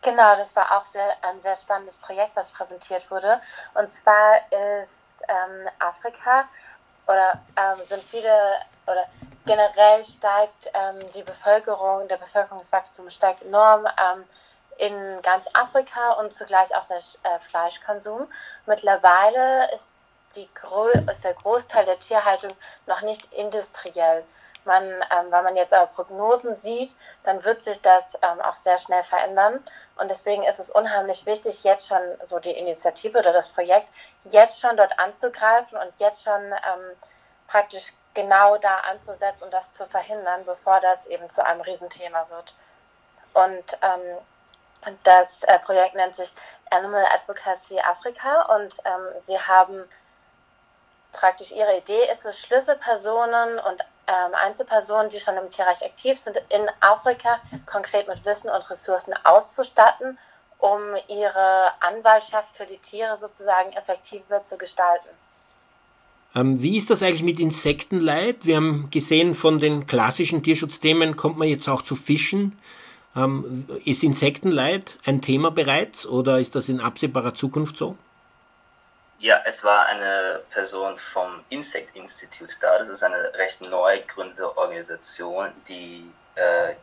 Genau, 0.00 0.34
das 0.36 0.54
war 0.56 0.78
auch 0.78 0.86
sehr, 0.92 1.10
ein 1.22 1.40
sehr 1.42 1.56
spannendes 1.56 1.94
Projekt, 1.98 2.34
was 2.34 2.48
präsentiert 2.48 3.08
wurde. 3.10 3.40
Und 3.74 3.92
zwar 3.92 4.36
ist 4.50 4.90
ähm, 5.28 5.68
Afrika 5.78 6.48
oder 7.06 7.40
ähm, 7.56 7.84
sind 7.88 8.02
viele 8.04 8.32
oder 8.92 9.06
generell 9.46 10.04
steigt 10.04 10.70
ähm, 10.74 10.98
die 11.14 11.22
Bevölkerung, 11.22 12.06
der 12.08 12.16
Bevölkerungswachstum 12.16 13.10
steigt 13.10 13.42
enorm 13.42 13.86
ähm, 13.86 14.24
in 14.78 15.22
ganz 15.22 15.44
Afrika 15.52 16.12
und 16.12 16.32
zugleich 16.32 16.74
auch 16.74 16.86
der 16.86 16.98
äh, 16.98 17.38
Fleischkonsum. 17.50 18.30
Mittlerweile 18.66 19.72
ist, 19.72 19.84
die, 20.36 20.48
ist 21.10 21.24
der 21.24 21.34
Großteil 21.34 21.84
der 21.84 21.98
Tierhaltung 21.98 22.52
noch 22.86 23.02
nicht 23.02 23.32
industriell. 23.32 24.24
Man, 24.64 24.84
ähm, 24.84 25.30
wenn 25.30 25.44
man 25.44 25.56
jetzt 25.56 25.74
aber 25.74 25.86
Prognosen 25.86 26.56
sieht, 26.62 26.94
dann 27.24 27.44
wird 27.44 27.62
sich 27.62 27.82
das 27.82 28.16
ähm, 28.22 28.40
auch 28.40 28.54
sehr 28.54 28.78
schnell 28.78 29.02
verändern. 29.02 29.62
Und 29.96 30.08
deswegen 30.08 30.44
ist 30.44 30.60
es 30.60 30.70
unheimlich 30.70 31.26
wichtig, 31.26 31.64
jetzt 31.64 31.88
schon 31.88 32.00
so 32.22 32.38
die 32.38 32.52
Initiative 32.52 33.18
oder 33.18 33.32
das 33.32 33.48
Projekt 33.48 33.88
jetzt 34.24 34.60
schon 34.60 34.76
dort 34.76 34.98
anzugreifen 35.00 35.76
und 35.76 35.92
jetzt 35.98 36.22
schon 36.22 36.40
ähm, 36.52 36.96
praktisch 37.48 37.92
genau 38.14 38.58
da 38.58 38.78
anzusetzen 38.90 39.44
und 39.44 39.52
das 39.52 39.72
zu 39.74 39.86
verhindern, 39.86 40.44
bevor 40.44 40.80
das 40.80 41.06
eben 41.06 41.28
zu 41.30 41.44
einem 41.44 41.60
Riesenthema 41.60 42.26
wird. 42.30 42.54
Und 43.34 43.78
ähm, 43.82 44.94
das 45.04 45.42
äh, 45.44 45.58
Projekt 45.60 45.94
nennt 45.94 46.16
sich 46.16 46.32
Animal 46.70 47.06
Advocacy 47.06 47.78
Afrika 47.80 48.42
und 48.56 48.74
ähm, 48.84 49.20
sie 49.26 49.38
haben 49.38 49.88
praktisch 51.12 51.50
ihre 51.50 51.76
Idee 51.76 52.10
ist 52.10 52.24
es, 52.24 52.38
Schlüsselpersonen 52.40 53.58
und 53.58 53.82
ähm, 54.06 54.34
Einzelpersonen, 54.34 55.10
die 55.10 55.20
schon 55.20 55.36
im 55.36 55.50
Tierreich 55.50 55.84
aktiv 55.84 56.20
sind, 56.20 56.36
in 56.48 56.68
Afrika 56.80 57.40
konkret 57.66 58.08
mit 58.08 58.24
Wissen 58.24 58.50
und 58.50 58.68
Ressourcen 58.70 59.14
auszustatten, 59.24 60.18
um 60.58 60.96
ihre 61.08 61.72
Anwaltschaft 61.80 62.56
für 62.56 62.66
die 62.66 62.78
Tiere 62.78 63.16
sozusagen 63.18 63.72
effektiver 63.74 64.42
zu 64.42 64.56
gestalten. 64.56 65.08
Ähm, 66.34 66.62
wie 66.62 66.76
ist 66.76 66.90
das 66.90 67.02
eigentlich 67.02 67.22
mit 67.22 67.40
Insektenleid? 67.40 68.46
Wir 68.46 68.56
haben 68.56 68.88
gesehen, 68.90 69.34
von 69.34 69.58
den 69.58 69.86
klassischen 69.86 70.42
Tierschutzthemen 70.42 71.16
kommt 71.16 71.36
man 71.36 71.48
jetzt 71.48 71.68
auch 71.68 71.82
zu 71.82 71.94
Fischen. 71.94 72.58
Ähm, 73.14 73.66
ist 73.84 74.02
Insektenleid 74.02 74.96
ein 75.04 75.20
Thema 75.20 75.50
bereits 75.50 76.06
oder 76.06 76.40
ist 76.40 76.54
das 76.54 76.68
in 76.70 76.80
absehbarer 76.80 77.34
Zukunft 77.34 77.76
so? 77.76 77.96
Ja, 79.18 79.40
es 79.44 79.62
war 79.62 79.86
eine 79.86 80.40
Person 80.50 80.96
vom 80.96 81.40
Insect 81.50 81.94
Institute 81.94 82.54
da. 82.60 82.78
Das 82.78 82.88
ist 82.88 83.04
eine 83.04 83.32
recht 83.34 83.60
neu 83.70 84.00
gegründete 84.00 84.56
Organisation, 84.56 85.48
die 85.68 86.10
äh, 86.34 86.74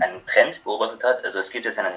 einen 0.00 0.24
Trend 0.24 0.62
beobachtet 0.64 1.04
hat. 1.04 1.24
Also 1.24 1.40
es 1.40 1.50
gibt 1.50 1.64
jetzt 1.64 1.78
einen 1.78 1.92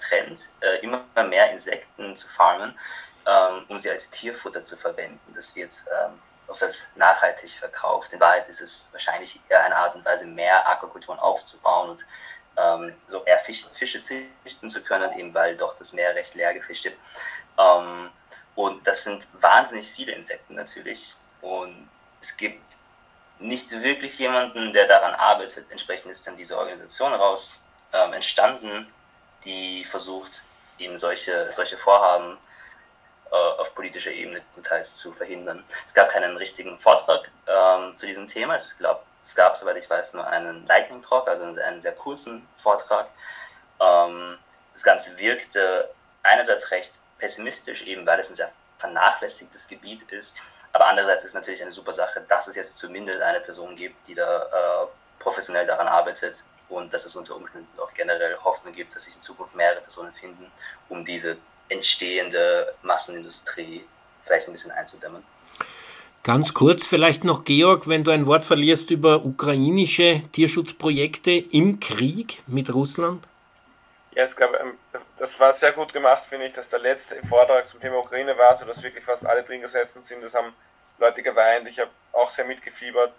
Trend, 0.00 0.48
äh, 0.60 0.82
immer 0.82 1.04
mehr 1.28 1.52
Insekten 1.52 2.16
zu 2.16 2.26
farmen, 2.28 2.74
ähm, 3.26 3.64
um 3.68 3.78
sie 3.78 3.90
als 3.90 4.10
Tierfutter 4.10 4.64
zu 4.64 4.76
verwenden. 4.76 5.20
Das 5.34 5.54
wird 5.54 5.70
ähm, 6.04 6.18
auf 6.50 6.58
das 6.58 6.86
nachhaltig 6.96 7.50
verkauft. 7.52 8.12
In 8.12 8.20
Wahrheit 8.20 8.48
ist 8.48 8.60
es 8.60 8.88
wahrscheinlich 8.92 9.40
eher 9.48 9.64
eine 9.64 9.76
Art 9.76 9.94
und 9.94 10.04
Weise, 10.04 10.26
mehr 10.26 10.68
Aquakulturen 10.68 11.18
aufzubauen 11.18 11.90
und 11.90 12.06
ähm, 12.56 12.94
so 13.08 13.24
eher 13.24 13.38
Fisch, 13.38 13.66
Fische 13.72 14.02
züchten 14.02 14.68
zu 14.68 14.82
können, 14.82 15.16
eben 15.18 15.32
weil 15.32 15.56
doch 15.56 15.78
das 15.78 15.92
Meer 15.92 16.14
recht 16.14 16.34
leer 16.34 16.52
gefischt 16.52 16.86
ist. 16.86 16.96
Ähm, 17.56 18.10
und 18.56 18.86
das 18.86 19.04
sind 19.04 19.26
wahnsinnig 19.40 19.90
viele 19.92 20.12
Insekten 20.12 20.56
natürlich. 20.56 21.14
Und 21.40 21.88
es 22.20 22.36
gibt 22.36 22.76
nicht 23.38 23.70
wirklich 23.70 24.18
jemanden, 24.18 24.72
der 24.72 24.86
daran 24.86 25.14
arbeitet. 25.14 25.70
Entsprechend 25.70 26.10
ist 26.12 26.26
dann 26.26 26.36
diese 26.36 26.58
Organisation 26.58 27.12
heraus 27.12 27.58
ähm, 27.92 28.12
entstanden, 28.12 28.92
die 29.44 29.84
versucht, 29.84 30.42
eben 30.78 30.98
solche, 30.98 31.52
solche 31.52 31.78
Vorhaben 31.78 32.36
auf 33.36 33.74
politischer 33.74 34.12
Ebene 34.12 34.42
teils 34.62 34.96
zu 34.96 35.12
verhindern. 35.12 35.64
Es 35.86 35.94
gab 35.94 36.10
keinen 36.10 36.36
richtigen 36.36 36.78
Vortrag 36.78 37.30
ähm, 37.46 37.96
zu 37.96 38.06
diesem 38.06 38.26
Thema. 38.26 38.56
Es, 38.56 38.76
glaub, 38.76 39.04
es 39.24 39.34
gab, 39.34 39.56
soweit 39.56 39.76
ich 39.76 39.88
weiß, 39.88 40.14
nur 40.14 40.26
einen 40.26 40.66
Lightning 40.66 41.02
Talk, 41.02 41.28
also 41.28 41.44
einen 41.44 41.80
sehr 41.80 41.92
kurzen 41.92 42.46
Vortrag. 42.58 43.08
Ähm, 43.80 44.38
das 44.72 44.82
Ganze 44.82 45.16
wirkte 45.18 45.90
einerseits 46.22 46.70
recht 46.70 46.92
pessimistisch, 47.18 47.82
eben 47.82 48.06
weil 48.06 48.18
es 48.18 48.30
ein 48.30 48.36
sehr 48.36 48.50
vernachlässigtes 48.78 49.68
Gebiet 49.68 50.10
ist, 50.10 50.34
aber 50.72 50.86
andererseits 50.86 51.24
ist 51.24 51.30
es 51.30 51.34
natürlich 51.34 51.62
eine 51.62 51.72
super 51.72 51.92
Sache, 51.92 52.22
dass 52.28 52.48
es 52.48 52.56
jetzt 52.56 52.78
zumindest 52.78 53.20
eine 53.20 53.40
Person 53.40 53.76
gibt, 53.76 54.06
die 54.06 54.14
da 54.14 54.42
äh, 54.44 54.86
professionell 55.18 55.66
daran 55.66 55.88
arbeitet 55.88 56.42
und 56.68 56.94
dass 56.94 57.04
es 57.04 57.16
unter 57.16 57.36
Umständen 57.36 57.68
auch 57.80 57.92
generell 57.94 58.36
Hoffnung 58.38 58.72
gibt, 58.72 58.94
dass 58.94 59.04
sich 59.04 59.14
in 59.16 59.20
Zukunft 59.20 59.54
mehrere 59.54 59.80
Personen 59.80 60.12
finden, 60.12 60.50
um 60.88 61.04
diese 61.04 61.36
entstehende 61.70 62.74
Massenindustrie 62.82 63.84
vielleicht 64.24 64.48
ein 64.48 64.52
bisschen 64.52 64.70
einzudämmen. 64.72 65.24
Ganz 66.22 66.52
kurz 66.52 66.86
vielleicht 66.86 67.24
noch, 67.24 67.44
Georg, 67.44 67.88
wenn 67.88 68.04
du 68.04 68.10
ein 68.10 68.26
Wort 68.26 68.44
verlierst 68.44 68.90
über 68.90 69.24
ukrainische 69.24 70.22
Tierschutzprojekte 70.32 71.30
im 71.30 71.80
Krieg 71.80 72.42
mit 72.46 72.74
Russland? 72.74 73.26
Ja, 74.14 74.24
es 74.24 74.36
gab, 74.36 74.52
ähm, 74.60 74.74
das 75.18 75.40
war 75.40 75.54
sehr 75.54 75.72
gut 75.72 75.92
gemacht, 75.94 76.24
finde 76.28 76.46
ich, 76.46 76.52
dass 76.52 76.68
der 76.68 76.80
letzte 76.80 77.16
Vortrag 77.26 77.68
zum 77.68 77.80
Thema 77.80 77.98
Ukraine 77.98 78.36
war, 78.36 78.54
sodass 78.56 78.82
wirklich 78.82 79.02
fast 79.02 79.24
alle 79.24 79.42
drin 79.42 79.62
gesessen 79.62 80.02
sind. 80.02 80.22
Das 80.22 80.34
haben 80.34 80.52
Leute 80.98 81.22
geweint. 81.22 81.66
Ich 81.68 81.78
habe 81.78 81.90
auch 82.12 82.30
sehr 82.30 82.44
mitgefiebert. 82.44 83.14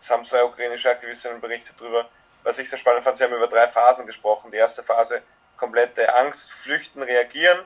Es 0.00 0.10
haben 0.10 0.24
zwei 0.24 0.42
ukrainische 0.42 0.90
Aktivistinnen 0.90 1.40
berichtet 1.40 1.76
darüber. 1.78 2.08
Was 2.42 2.58
ich 2.58 2.68
sehr 2.68 2.78
spannend 2.78 3.04
fand, 3.04 3.18
sie 3.18 3.24
haben 3.24 3.34
über 3.34 3.46
drei 3.46 3.68
Phasen 3.68 4.06
gesprochen. 4.06 4.50
Die 4.50 4.56
erste 4.56 4.82
Phase, 4.82 5.22
komplette 5.56 6.12
Angst, 6.16 6.50
Flüchten, 6.50 7.02
Reagieren 7.02 7.60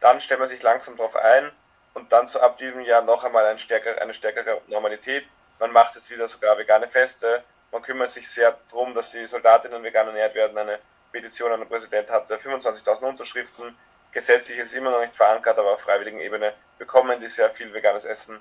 dann 0.00 0.20
stellt 0.20 0.40
man 0.40 0.48
sich 0.48 0.62
langsam 0.62 0.96
darauf 0.96 1.16
ein 1.16 1.50
und 1.94 2.12
dann 2.12 2.26
so 2.28 2.40
ab 2.40 2.58
diesem 2.58 2.80
Jahr 2.80 3.02
noch 3.02 3.24
einmal 3.24 3.46
eine 3.46 3.58
stärkere, 3.58 4.00
eine 4.00 4.14
stärkere 4.14 4.60
Normalität. 4.68 5.26
Man 5.58 5.72
macht 5.72 5.94
jetzt 5.94 6.10
wieder 6.10 6.28
sogar 6.28 6.56
vegane 6.56 6.88
Feste, 6.88 7.44
man 7.72 7.82
kümmert 7.82 8.10
sich 8.10 8.28
sehr 8.28 8.58
darum, 8.70 8.94
dass 8.94 9.10
die 9.10 9.26
Soldatinnen 9.26 9.82
vegan 9.82 10.08
ernährt 10.08 10.34
werden, 10.34 10.58
eine 10.58 10.80
Petition 11.12 11.52
an 11.52 11.60
den 11.60 11.68
Präsident 11.68 12.10
hatte, 12.10 12.36
25.000 12.36 13.00
Unterschriften. 13.02 13.76
Gesetzlich 14.12 14.58
ist 14.58 14.74
immer 14.74 14.90
noch 14.90 15.00
nicht 15.00 15.14
verankert, 15.14 15.56
aber 15.58 15.74
auf 15.74 15.80
freiwilligen 15.80 16.18
Ebene 16.18 16.52
bekommen 16.78 17.20
die 17.20 17.28
sehr 17.28 17.50
viel 17.50 17.72
veganes 17.72 18.04
Essen. 18.04 18.40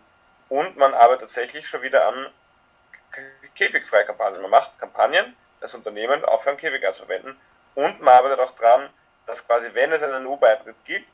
Und 0.50 0.78
man 0.78 0.96
arbeitet 0.96 1.22
tatsächlich 1.22 1.68
schon 1.68 1.84
wieder 1.84 2.08
an 2.08 2.32
Käfigfreikampagnen. 3.56 4.42
Man 4.42 4.52
macht 4.52 4.80
Kampagnen, 4.80 5.36
das 5.60 5.76
Unternehmen 5.76 6.26
aufhören, 6.26 6.58
Käfige 6.58 6.92
zu 6.92 7.06
verwenden. 7.06 7.40
Und 7.76 8.02
man 8.02 8.16
arbeitet 8.16 8.40
auch 8.40 8.56
daran, 8.56 8.90
dass 9.28 9.46
quasi, 9.46 9.68
wenn 9.74 9.92
es 9.92 10.02
einen 10.02 10.26
EU-Beitritt 10.26 10.76
gibt, 10.86 11.08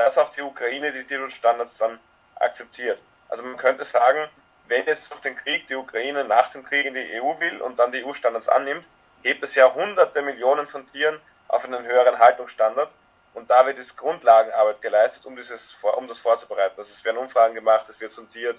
dass 0.00 0.16
auch 0.16 0.30
die 0.30 0.40
Ukraine 0.40 0.92
die 0.92 1.04
Tierstandards 1.04 1.76
dann 1.76 2.00
akzeptiert. 2.36 2.98
Also 3.28 3.42
man 3.42 3.58
könnte 3.58 3.84
sagen, 3.84 4.30
wenn 4.66 4.86
jetzt 4.86 5.10
durch 5.10 5.20
den 5.20 5.36
Krieg 5.36 5.66
die 5.66 5.74
Ukraine 5.74 6.24
nach 6.24 6.50
dem 6.52 6.64
Krieg 6.64 6.86
in 6.86 6.94
die 6.94 7.20
EU 7.20 7.38
will 7.38 7.60
und 7.60 7.78
dann 7.78 7.92
die 7.92 8.02
EU-Standards 8.02 8.48
annimmt, 8.48 8.86
hebt 9.22 9.44
es 9.44 9.54
ja 9.54 9.74
hunderte 9.74 10.22
Millionen 10.22 10.66
von 10.68 10.90
Tieren 10.90 11.20
auf 11.48 11.66
einen 11.66 11.84
höheren 11.84 12.18
Haltungsstandard. 12.18 12.90
Und 13.34 13.50
da 13.50 13.66
wird 13.66 13.76
jetzt 13.76 13.94
Grundlagenarbeit 13.94 14.80
geleistet, 14.80 15.26
um, 15.26 15.36
dieses, 15.36 15.76
um 15.82 16.08
das 16.08 16.18
vorzubereiten. 16.18 16.76
Also 16.78 16.90
es 16.96 17.04
werden 17.04 17.18
Umfragen 17.18 17.54
gemacht, 17.54 17.84
es 17.90 18.00
wird 18.00 18.12
sondiert, 18.12 18.56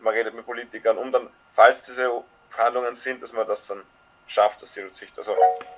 man 0.00 0.12
redet 0.12 0.34
mit 0.34 0.44
Politikern, 0.44 0.98
um 0.98 1.10
dann, 1.10 1.30
falls 1.54 1.80
diese 1.80 2.10
Verhandlungen 2.50 2.94
sind, 2.94 3.22
dass 3.22 3.32
man 3.32 3.46
das 3.46 3.66
dann 3.66 3.82
schafft, 4.26 4.62
aus 4.62 4.72
die 4.72 4.86
Sicht. 4.92 5.16
Also 5.16 5.34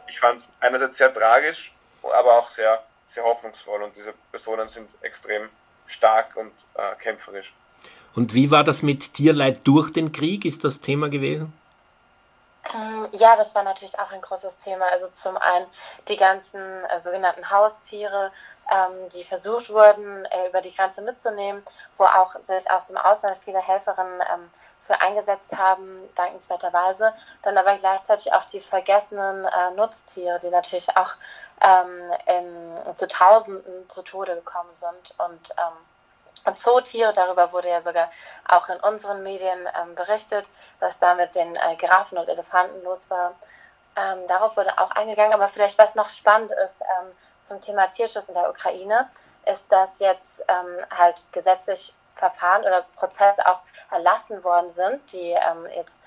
ich 0.09 0.19
fand 0.19 0.41
es 0.41 0.49
einerseits 0.59 0.99
sehr 0.99 1.15
tragisch, 1.15 1.73
aber 2.03 2.39
auch 2.39 2.51
sehr, 2.51 2.83
sehr 3.09 3.25
hoffnungsvoll 3.25 3.83
und 3.83 3.97
diese 3.97 4.15
Personen 4.31 4.69
sind 4.69 4.89
extrem 5.03 5.49
stark 5.87 6.37
und 6.37 6.53
äh, 6.75 6.95
kämpferisch. 6.97 7.53
Und 8.15 8.35
wie 8.35 8.51
war 8.51 8.65
das 8.65 8.83
mit 8.83 9.13
Tierleid 9.13 9.67
durch 9.67 9.93
den 9.93 10.11
Krieg? 10.11 10.45
Ist 10.45 10.65
das 10.65 10.81
Thema 10.81 11.09
gewesen? 11.09 11.53
Ähm, 12.75 13.09
ja, 13.13 13.37
das 13.37 13.55
war 13.55 13.63
natürlich 13.63 13.99
auch 13.99 14.11
ein 14.11 14.21
großes 14.21 14.53
Thema. 14.65 14.87
Also 14.87 15.09
zum 15.09 15.37
einen 15.37 15.67
die 16.09 16.17
ganzen 16.17 16.61
äh, 16.61 17.01
sogenannten 17.01 17.49
Haustiere, 17.51 18.33
ähm, 18.71 19.09
die 19.15 19.25
versucht 19.25 19.71
wurden, 19.71 20.25
äh, 20.27 20.49
über 20.49 20.63
die 20.63 20.75
Grenze 20.75 21.03
mitzunehmen, 21.03 21.63
wo 21.99 22.05
auch 22.05 22.35
sich 22.47 22.71
aus 22.71 22.87
dem 22.87 22.97
Ausland 22.97 23.39
viele 23.45 23.61
Helferinnen 23.61 24.21
ähm, 24.33 24.51
für 24.87 25.01
eingesetzt 25.01 25.53
haben, 25.57 26.09
dankenswerterweise. 26.15 27.13
Dann 27.43 27.59
aber 27.59 27.77
gleichzeitig 27.77 28.33
auch 28.33 28.45
die 28.45 28.61
vergessenen 28.61 29.45
äh, 29.45 29.71
Nutztiere, 29.73 30.41
die 30.41 30.51
natürlich 30.51 30.97
auch 30.97 31.13
ähm, 31.61 32.13
in, 32.27 32.97
zu 32.97 33.09
Tausenden 33.09 33.89
zu 33.91 34.03
Tode 34.03 34.35
gekommen 34.37 34.73
sind. 34.73 35.15
Und, 35.19 35.51
ähm, 35.57 35.77
und 36.45 36.59
Zootiere, 36.59 37.13
darüber 37.13 37.53
wurde 37.53 37.69
ja 37.69 37.83
sogar 37.83 38.11
auch 38.49 38.69
in 38.69 38.79
unseren 38.81 39.23
Medien 39.23 39.69
ähm, 39.81 39.95
berichtet, 39.95 40.47
was 40.81 40.99
da 40.99 41.15
mit 41.15 41.35
den 41.35 41.57
äh, 41.57 41.77
Giraffen 41.77 42.19
und 42.19 42.29
Elefanten 42.29 42.83
los 42.85 43.11
war. 43.11 43.33
Ähm, 43.97 44.27
darauf 44.29 44.57
wurde 44.57 44.79
auch 44.79 44.91
eingegangen. 44.93 45.33
Aber 45.33 45.49
vielleicht 45.49 45.79
was 45.79 45.95
noch 45.95 46.11
spannend 46.11 46.53
ist 46.53 46.81
ähm, 46.81 47.13
zum 47.43 47.61
Thema 47.61 47.87
Tierschutz 47.89 48.29
in 48.29 48.35
der 48.35 48.51
Ukraine, 48.51 49.09
ist, 49.47 49.71
dass 49.71 49.99
jetzt 49.99 50.45
ähm, 50.49 50.85
halt 50.97 51.17
gesetzlich 51.33 51.95
Verfahren 52.17 52.63
oder 52.63 52.83
Prozesse 52.97 53.47
auch 53.47 53.61
erlassen 53.91 54.43
worden 54.43 54.71
sind, 54.73 55.13
die 55.13 55.31
ähm, 55.31 55.67
jetzt 55.75 56.01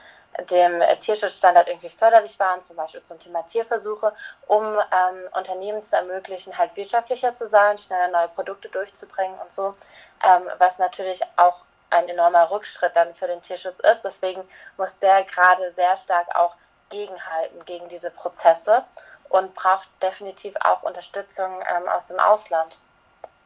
dem 0.50 0.82
Tierschutzstandard 1.00 1.68
irgendwie 1.68 1.90
förderlich 1.90 2.40
waren, 2.40 2.62
zum 2.62 2.76
Beispiel 2.76 3.04
zum 3.04 3.20
Thema 3.20 3.44
Tierversuche, 3.44 4.14
um 4.48 4.64
ähm, 4.64 5.28
Unternehmen 5.36 5.84
zu 5.84 5.96
ermöglichen, 5.96 6.58
halt 6.58 6.76
wirtschaftlicher 6.76 7.36
zu 7.36 7.48
sein, 7.48 7.78
schneller 7.78 8.10
neue 8.10 8.30
Produkte 8.30 8.70
durchzubringen 8.70 9.38
und 9.40 9.52
so, 9.52 9.76
ähm, 10.24 10.44
was 10.58 10.78
natürlich 10.78 11.22
auch 11.36 11.64
ein 11.90 12.08
enormer 12.08 12.52
Rückschritt 12.52 12.96
dann 12.96 13.16
für 13.16 13.28
den 13.28 13.42
Tierschutz 13.42 13.80
ist. 13.80 14.04
Deswegen 14.04 14.48
muss 14.78 14.98
der 15.00 15.24
gerade 15.24 15.72
sehr 15.74 15.98
stark 15.98 16.36
auch 16.36 16.56
gegenhalten 16.90 17.66
gegen 17.66 17.90
diese 17.90 18.12
Prozesse 18.12 18.84
und 19.30 19.54
braucht 19.56 19.88
definitiv 20.02 20.56
auch 20.62 20.84
Unterstützung 20.84 21.62
ähm, 21.76 21.88
aus 21.90 22.06
dem 22.06 22.20
Ausland. 22.20 22.78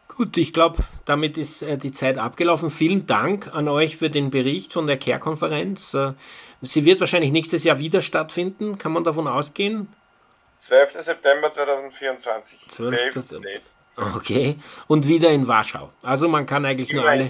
Gut, 0.08 0.38
ich 0.38 0.54
glaube, 0.54 0.84
damit 1.06 1.38
ist 1.38 1.64
äh, 1.64 1.78
die 1.78 1.92
Zeit 1.92 2.18
abgelaufen. 2.18 2.70
Vielen 2.70 3.08
Dank 3.08 3.54
an 3.54 3.68
euch 3.68 3.98
für 3.98 4.10
den 4.10 4.30
Bericht 4.30 4.74
von 4.74 4.86
der 4.86 4.98
CARE-Konferenz. 4.98 5.94
Äh, 5.94 6.14
sie 6.62 6.86
wird 6.86 7.00
wahrscheinlich 7.00 7.32
nächstes 7.32 7.64
Jahr 7.64 7.80
wieder 7.80 8.02
stattfinden. 8.02 8.78
Kann 8.78 8.92
man 8.92 9.04
davon 9.04 9.28
ausgehen? 9.28 9.88
12. 10.62 11.02
September 11.02 11.52
2024. 11.52 12.60
12. 12.70 13.14
September. 13.14 13.50
Okay, 13.96 14.56
und 14.88 15.08
wieder 15.08 15.30
in 15.30 15.48
Warschau. 15.48 15.92
Also 16.02 16.28
man 16.28 16.48
kann 16.48 16.66
eigentlich 16.66 16.90
wieder 16.90 17.02
nur 17.02 17.10
alle, 17.10 17.30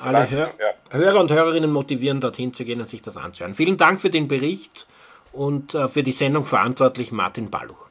alle 0.00 0.30
Hör 0.30 0.50
ja. 0.58 0.74
Hörer 0.90 1.20
und 1.20 1.30
Hörerinnen 1.30 1.70
motivieren, 1.70 2.20
dorthin 2.20 2.52
zu 2.52 2.64
gehen 2.64 2.80
und 2.80 2.88
sich 2.88 3.00
das 3.00 3.16
anzuhören. 3.16 3.54
Vielen 3.54 3.76
Dank 3.76 4.00
für 4.00 4.10
den 4.10 4.26
Bericht 4.26 4.88
und 5.30 5.74
äh, 5.74 5.86
für 5.86 6.02
die 6.02 6.12
Sendung 6.12 6.46
verantwortlich 6.46 7.12
Martin 7.12 7.48
Balluch. 7.48 7.90